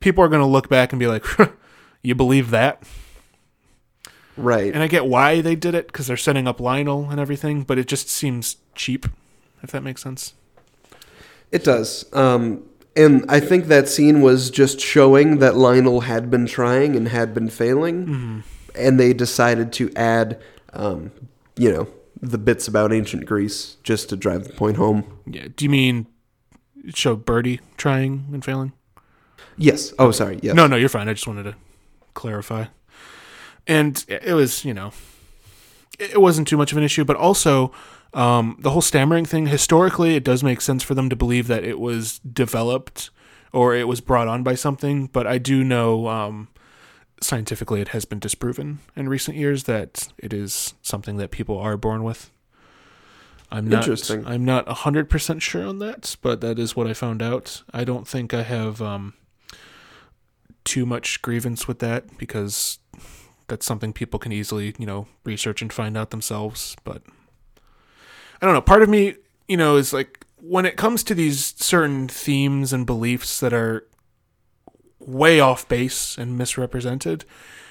people 0.00 0.22
are 0.24 0.28
going 0.28 0.40
to 0.42 0.46
look 0.46 0.68
back 0.68 0.92
and 0.92 1.00
be 1.00 1.06
like, 1.06 1.24
"You 2.02 2.14
believe 2.14 2.50
that?" 2.50 2.82
right. 4.36 4.72
And 4.72 4.82
I 4.82 4.86
get 4.86 5.06
why 5.06 5.40
they 5.40 5.54
did 5.56 5.74
it 5.74 5.86
because 5.86 6.06
they're 6.06 6.16
setting 6.16 6.46
up 6.46 6.60
Lionel 6.60 7.10
and 7.10 7.18
everything, 7.20 7.62
but 7.62 7.78
it 7.78 7.86
just 7.88 8.08
seems 8.08 8.56
cheap, 8.74 9.06
if 9.62 9.70
that 9.72 9.82
makes 9.82 10.02
sense. 10.02 10.34
It 11.52 11.64
does. 11.64 12.04
Um, 12.12 12.62
and 12.96 13.24
I 13.28 13.40
think 13.40 13.66
that 13.66 13.88
scene 13.88 14.20
was 14.20 14.50
just 14.50 14.80
showing 14.80 15.38
that 15.38 15.56
Lionel 15.56 16.02
had 16.02 16.30
been 16.30 16.46
trying 16.46 16.96
and 16.96 17.08
had 17.08 17.34
been 17.34 17.48
failing, 17.48 18.06
Mm-hmm. 18.06 18.40
and 18.74 19.00
they 19.00 19.12
decided 19.12 19.72
to 19.74 19.90
add, 19.94 20.40
um, 20.72 21.10
you 21.56 21.70
know, 21.72 21.88
the 22.20 22.38
bits 22.38 22.66
about 22.66 22.92
ancient 22.92 23.26
Greece 23.26 23.76
just 23.82 24.08
to 24.08 24.16
drive 24.16 24.44
the 24.44 24.52
point 24.54 24.76
home. 24.76 25.04
Yeah. 25.26 25.48
Do 25.54 25.64
you 25.64 25.70
mean 25.70 26.06
show 26.94 27.16
Bertie 27.16 27.60
trying 27.76 28.26
and 28.32 28.44
failing? 28.44 28.72
Yes. 29.56 29.92
Oh, 29.98 30.10
sorry. 30.10 30.38
Yes. 30.42 30.54
No, 30.54 30.66
no, 30.66 30.76
you're 30.76 30.88
fine. 30.88 31.08
I 31.08 31.14
just 31.14 31.26
wanted 31.26 31.44
to 31.44 31.54
clarify. 32.14 32.66
And 33.66 34.04
it 34.08 34.34
was, 34.34 34.64
you 34.64 34.74
know, 34.74 34.92
it 35.98 36.20
wasn't 36.20 36.46
too 36.48 36.56
much 36.56 36.72
of 36.72 36.78
an 36.78 36.84
issue, 36.84 37.04
but 37.04 37.16
also 37.16 37.72
um, 38.14 38.56
the 38.60 38.70
whole 38.70 38.82
stammering 38.82 39.24
thing. 39.24 39.46
Historically, 39.46 40.14
it 40.14 40.24
does 40.24 40.42
make 40.42 40.60
sense 40.60 40.82
for 40.82 40.94
them 40.94 41.08
to 41.10 41.16
believe 41.16 41.46
that 41.48 41.64
it 41.64 41.80
was 41.80 42.18
developed 42.20 43.10
or 43.52 43.74
it 43.74 43.88
was 43.88 44.00
brought 44.00 44.28
on 44.28 44.42
by 44.42 44.54
something. 44.54 45.06
But 45.06 45.26
I 45.26 45.38
do 45.38 45.64
know 45.64 46.08
um, 46.08 46.48
scientifically 47.20 47.80
it 47.80 47.88
has 47.88 48.04
been 48.04 48.18
disproven 48.18 48.80
in 48.94 49.08
recent 49.08 49.36
years 49.36 49.64
that 49.64 50.08
it 50.18 50.32
is 50.32 50.74
something 50.82 51.16
that 51.16 51.30
people 51.30 51.58
are 51.58 51.76
born 51.76 52.04
with. 52.04 52.30
I'm 53.50 53.68
not. 53.68 53.78
Interesting. 53.78 54.26
I'm 54.26 54.44
not 54.44 54.68
hundred 54.68 55.08
percent 55.08 55.40
sure 55.40 55.66
on 55.66 55.78
that, 55.78 56.16
but 56.20 56.40
that 56.40 56.58
is 56.58 56.74
what 56.74 56.86
I 56.86 56.94
found 56.94 57.22
out. 57.22 57.62
I 57.72 57.84
don't 57.84 58.06
think 58.06 58.34
I 58.34 58.42
have 58.42 58.82
um, 58.82 59.14
too 60.66 60.84
much 60.84 61.22
grievance 61.22 61.66
with 61.66 61.78
that 61.78 62.18
because 62.18 62.78
that's 63.48 63.64
something 63.64 63.92
people 63.92 64.18
can 64.18 64.32
easily, 64.32 64.74
you 64.78 64.84
know, 64.84 65.06
research 65.24 65.62
and 65.62 65.72
find 65.72 65.96
out 65.96 66.10
themselves. 66.10 66.76
But 66.84 67.02
I 68.42 68.46
don't 68.46 68.54
know. 68.54 68.60
Part 68.60 68.82
of 68.82 68.88
me, 68.88 69.14
you 69.48 69.56
know, 69.56 69.76
is 69.76 69.92
like 69.92 70.26
when 70.40 70.66
it 70.66 70.76
comes 70.76 71.02
to 71.04 71.14
these 71.14 71.54
certain 71.56 72.08
themes 72.08 72.72
and 72.72 72.84
beliefs 72.84 73.40
that 73.40 73.52
are 73.52 73.86
way 74.98 75.40
off 75.40 75.68
base 75.68 76.18
and 76.18 76.36
misrepresented, 76.36 77.24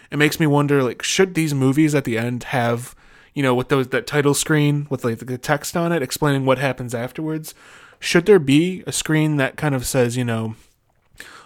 it 0.09 0.17
makes 0.17 0.39
me 0.39 0.47
wonder 0.47 0.81
like 0.81 1.03
should 1.03 1.35
these 1.35 1.53
movies 1.53 1.93
at 1.93 2.05
the 2.05 2.17
end 2.17 2.45
have, 2.45 2.95
you 3.33 3.43
know, 3.43 3.53
with 3.53 3.69
those 3.69 3.89
that 3.89 4.07
title 4.07 4.33
screen 4.33 4.87
with 4.89 5.03
like 5.03 5.19
the 5.19 5.37
text 5.37 5.75
on 5.75 5.91
it 5.91 6.01
explaining 6.01 6.45
what 6.45 6.57
happens 6.57 6.95
afterwards? 6.95 7.53
Should 7.99 8.25
there 8.25 8.39
be 8.39 8.83
a 8.87 8.91
screen 8.91 9.37
that 9.37 9.57
kind 9.57 9.75
of 9.75 9.85
says, 9.85 10.15
you 10.15 10.23
know, 10.23 10.55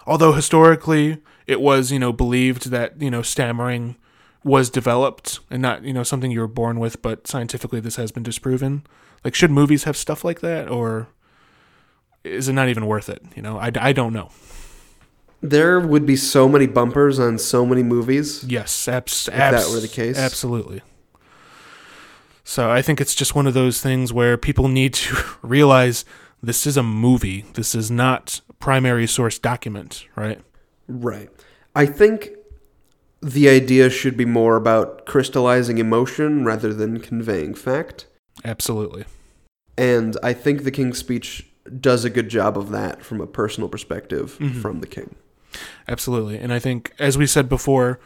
although 0.06 0.32
historically 0.32 1.18
it 1.50 1.60
was, 1.60 1.90
you 1.90 1.98
know, 1.98 2.12
believed 2.12 2.70
that, 2.70 3.00
you 3.02 3.10
know, 3.10 3.22
stammering 3.22 3.96
was 4.44 4.70
developed 4.70 5.40
and 5.50 5.60
not, 5.60 5.82
you 5.82 5.92
know, 5.92 6.02
something 6.04 6.30
you 6.30 6.40
were 6.40 6.46
born 6.46 6.78
with, 6.78 7.02
but 7.02 7.26
scientifically 7.26 7.80
this 7.80 7.96
has 7.96 8.12
been 8.12 8.22
disproven. 8.22 8.84
Like, 9.24 9.34
should 9.34 9.50
movies 9.50 9.84
have 9.84 9.96
stuff 9.96 10.24
like 10.24 10.40
that, 10.40 10.68
or 10.68 11.08
is 12.24 12.48
it 12.48 12.52
not 12.54 12.68
even 12.68 12.86
worth 12.86 13.08
it? 13.08 13.22
You 13.36 13.42
know, 13.42 13.58
I, 13.58 13.70
I 13.80 13.92
don't 13.92 14.12
know. 14.12 14.30
There 15.42 15.80
would 15.80 16.06
be 16.06 16.16
so 16.16 16.48
many 16.48 16.66
bumpers 16.66 17.18
on 17.18 17.38
so 17.38 17.66
many 17.66 17.82
movies. 17.82 18.44
Yes, 18.44 18.86
abs- 18.88 19.28
If 19.28 19.34
abs- 19.34 19.66
that 19.66 19.74
were 19.74 19.80
the 19.80 19.88
case. 19.88 20.18
absolutely. 20.18 20.82
So 22.44 22.70
I 22.70 22.82
think 22.82 23.00
it's 23.00 23.14
just 23.14 23.34
one 23.34 23.46
of 23.46 23.54
those 23.54 23.80
things 23.80 24.12
where 24.12 24.36
people 24.36 24.68
need 24.68 24.94
to 24.94 25.16
realize 25.42 26.04
this 26.42 26.66
is 26.66 26.76
a 26.76 26.82
movie. 26.82 27.44
This 27.54 27.74
is 27.74 27.90
not 27.90 28.40
primary 28.58 29.06
source 29.06 29.38
document, 29.38 30.06
right? 30.16 30.40
Right. 30.88 31.30
I 31.74 31.86
think 31.86 32.30
the 33.22 33.48
idea 33.48 33.90
should 33.90 34.16
be 34.16 34.24
more 34.24 34.56
about 34.56 35.06
crystallizing 35.06 35.78
emotion 35.78 36.44
rather 36.44 36.72
than 36.72 37.00
conveying 37.00 37.54
fact. 37.54 38.06
Absolutely. 38.44 39.04
And 39.76 40.16
I 40.22 40.32
think 40.32 40.64
the 40.64 40.70
King's 40.70 40.98
Speech 40.98 41.46
does 41.80 42.04
a 42.04 42.10
good 42.10 42.28
job 42.28 42.56
of 42.56 42.70
that 42.70 43.02
from 43.04 43.20
a 43.20 43.26
personal 43.26 43.68
perspective 43.68 44.36
Mhm. 44.40 44.60
from 44.62 44.80
the 44.80 44.86
King. 44.86 45.14
Absolutely. 45.88 46.38
And 46.38 46.52
I 46.52 46.58
think, 46.58 46.92
as 46.98 47.18
we 47.18 47.26
said 47.26 47.48
before, 47.48 48.00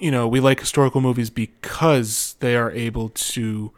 you 0.00 0.10
know, 0.10 0.26
we 0.28 0.40
like 0.40 0.60
historical 0.60 1.00
movies 1.00 1.30
because 1.30 2.36
they 2.40 2.56
are 2.56 2.70
able 2.72 3.08
to, 3.10 3.72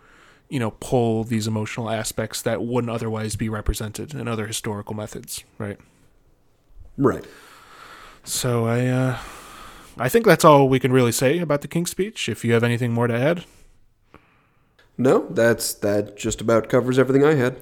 you 0.49 0.59
know, 0.59 0.73
pull 0.81 1.25
these 1.25 1.47
emotional 1.47 1.91
aspects 1.91 2.41
that 2.43 2.63
wouldn't 2.63 2.91
otherwise 2.91 3.37
be 3.37 3.49
represented 3.49 4.15
in 4.15 4.27
other 4.27 4.47
historical 4.47 4.95
methods, 4.95 5.45
right? 5.59 5.79
Right. 6.97 7.25
So 8.29 8.67
I, 8.67 8.87
uh, 8.87 9.19
I 9.97 10.09
think 10.11 10.27
that's 10.27 10.45
all 10.45 10.69
we 10.69 10.79
can 10.79 10.93
really 10.93 11.13
say 11.13 11.39
about 11.39 11.63
the 11.63 11.69
King's 11.69 11.91
Speech. 11.91 12.29
If 12.29 12.45
you 12.45 12.53
have 12.53 12.63
anything 12.63 12.93
more 12.93 13.07
to 13.07 13.15
add, 13.15 13.45
No, 14.99 15.27
that's 15.31 15.73
that 15.75 16.17
just 16.17 16.41
about 16.43 16.69
covers 16.69 16.99
everything 16.99 17.25
I 17.25 17.35
had. 17.35 17.57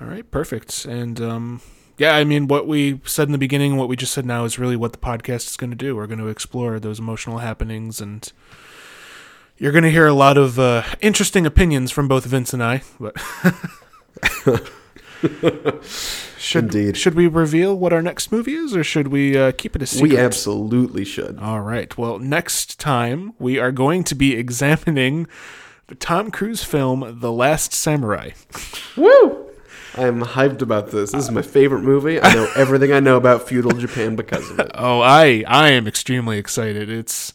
all 0.00 0.06
right, 0.06 0.28
perfect. 0.30 0.84
And 0.84 1.20
um, 1.20 1.60
yeah, 1.98 2.14
I 2.14 2.22
mean, 2.24 2.46
what 2.46 2.68
we 2.68 3.00
said 3.04 3.26
in 3.28 3.32
the 3.32 3.38
beginning, 3.38 3.76
what 3.76 3.88
we 3.88 3.96
just 3.96 4.14
said 4.14 4.24
now, 4.24 4.44
is 4.44 4.58
really 4.60 4.76
what 4.76 4.92
the 4.92 4.98
podcast 4.98 5.48
is 5.48 5.56
going 5.56 5.70
to 5.70 5.76
do. 5.76 5.96
We're 5.96 6.06
going 6.06 6.20
to 6.20 6.28
explore 6.28 6.78
those 6.78 7.00
emotional 7.00 7.38
happenings, 7.38 8.00
and 8.00 8.32
you're 9.58 9.72
going 9.72 9.84
to 9.84 9.90
hear 9.90 10.06
a 10.06 10.14
lot 10.14 10.38
of 10.38 10.56
uh, 10.58 10.84
interesting 11.00 11.46
opinions 11.46 11.90
from 11.90 12.06
both 12.06 12.24
Vince 12.26 12.52
and 12.54 12.62
I. 12.62 12.82
But 13.00 13.16
should 16.38 16.64
Indeed. 16.64 16.96
should 16.96 17.14
we 17.14 17.26
reveal 17.26 17.76
what 17.76 17.92
our 17.92 18.02
next 18.02 18.32
movie 18.32 18.54
is, 18.54 18.74
or 18.74 18.82
should 18.84 19.08
we 19.08 19.36
uh, 19.36 19.52
keep 19.52 19.76
it 19.76 19.82
a 19.82 19.86
secret? 19.86 20.10
We 20.10 20.18
absolutely 20.18 21.04
should. 21.04 21.38
All 21.38 21.60
right. 21.60 21.96
Well, 21.96 22.18
next 22.18 22.78
time 22.80 23.34
we 23.38 23.58
are 23.58 23.72
going 23.72 24.04
to 24.04 24.14
be 24.14 24.34
examining 24.36 25.26
the 25.86 25.94
Tom 25.94 26.30
Cruise 26.30 26.64
film 26.64 27.18
The 27.20 27.32
Last 27.32 27.72
Samurai. 27.72 28.30
Woo! 28.96 29.48
I'm 29.94 30.22
hyped 30.22 30.62
about 30.62 30.90
this. 30.90 31.12
This 31.12 31.24
is 31.24 31.30
my 31.30 31.42
favorite 31.42 31.82
movie. 31.82 32.18
I 32.20 32.32
know 32.32 32.50
everything 32.56 32.92
I 32.92 33.00
know 33.00 33.18
about 33.18 33.46
feudal 33.46 33.72
Japan 33.72 34.16
because 34.16 34.50
of 34.50 34.58
it. 34.58 34.70
Oh, 34.74 35.00
I 35.00 35.44
I 35.46 35.70
am 35.70 35.86
extremely 35.86 36.38
excited. 36.38 36.88
It's 36.90 37.34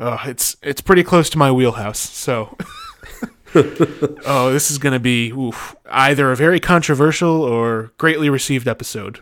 uh, 0.00 0.18
it's 0.24 0.56
it's 0.60 0.80
pretty 0.80 1.04
close 1.04 1.30
to 1.30 1.38
my 1.38 1.52
wheelhouse. 1.52 2.00
So 2.00 2.56
Oh, 3.54 4.50
this 4.52 4.72
is 4.72 4.78
going 4.78 4.94
to 4.94 4.98
be 4.98 5.30
oof, 5.30 5.76
either 5.94 6.30
a 6.32 6.36
very 6.36 6.60
controversial 6.60 7.42
or 7.42 7.92
greatly 7.98 8.28
received 8.28 8.68
episode. 8.68 9.20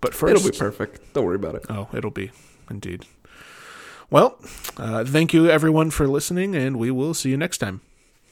But 0.00 0.14
first 0.14 0.36
It'll 0.36 0.50
be 0.50 0.56
perfect. 0.56 1.12
Don't 1.14 1.24
worry 1.24 1.36
about 1.36 1.56
it. 1.56 1.66
Oh, 1.68 1.88
it'll 1.92 2.10
be 2.10 2.30
indeed. 2.70 3.04
Well, 4.10 4.38
uh, 4.76 5.04
thank 5.04 5.34
you 5.34 5.50
everyone 5.50 5.90
for 5.90 6.06
listening 6.06 6.54
and 6.54 6.78
we 6.78 6.90
will 6.90 7.14
see 7.14 7.30
you 7.30 7.36
next 7.36 7.58
time. 7.58 7.80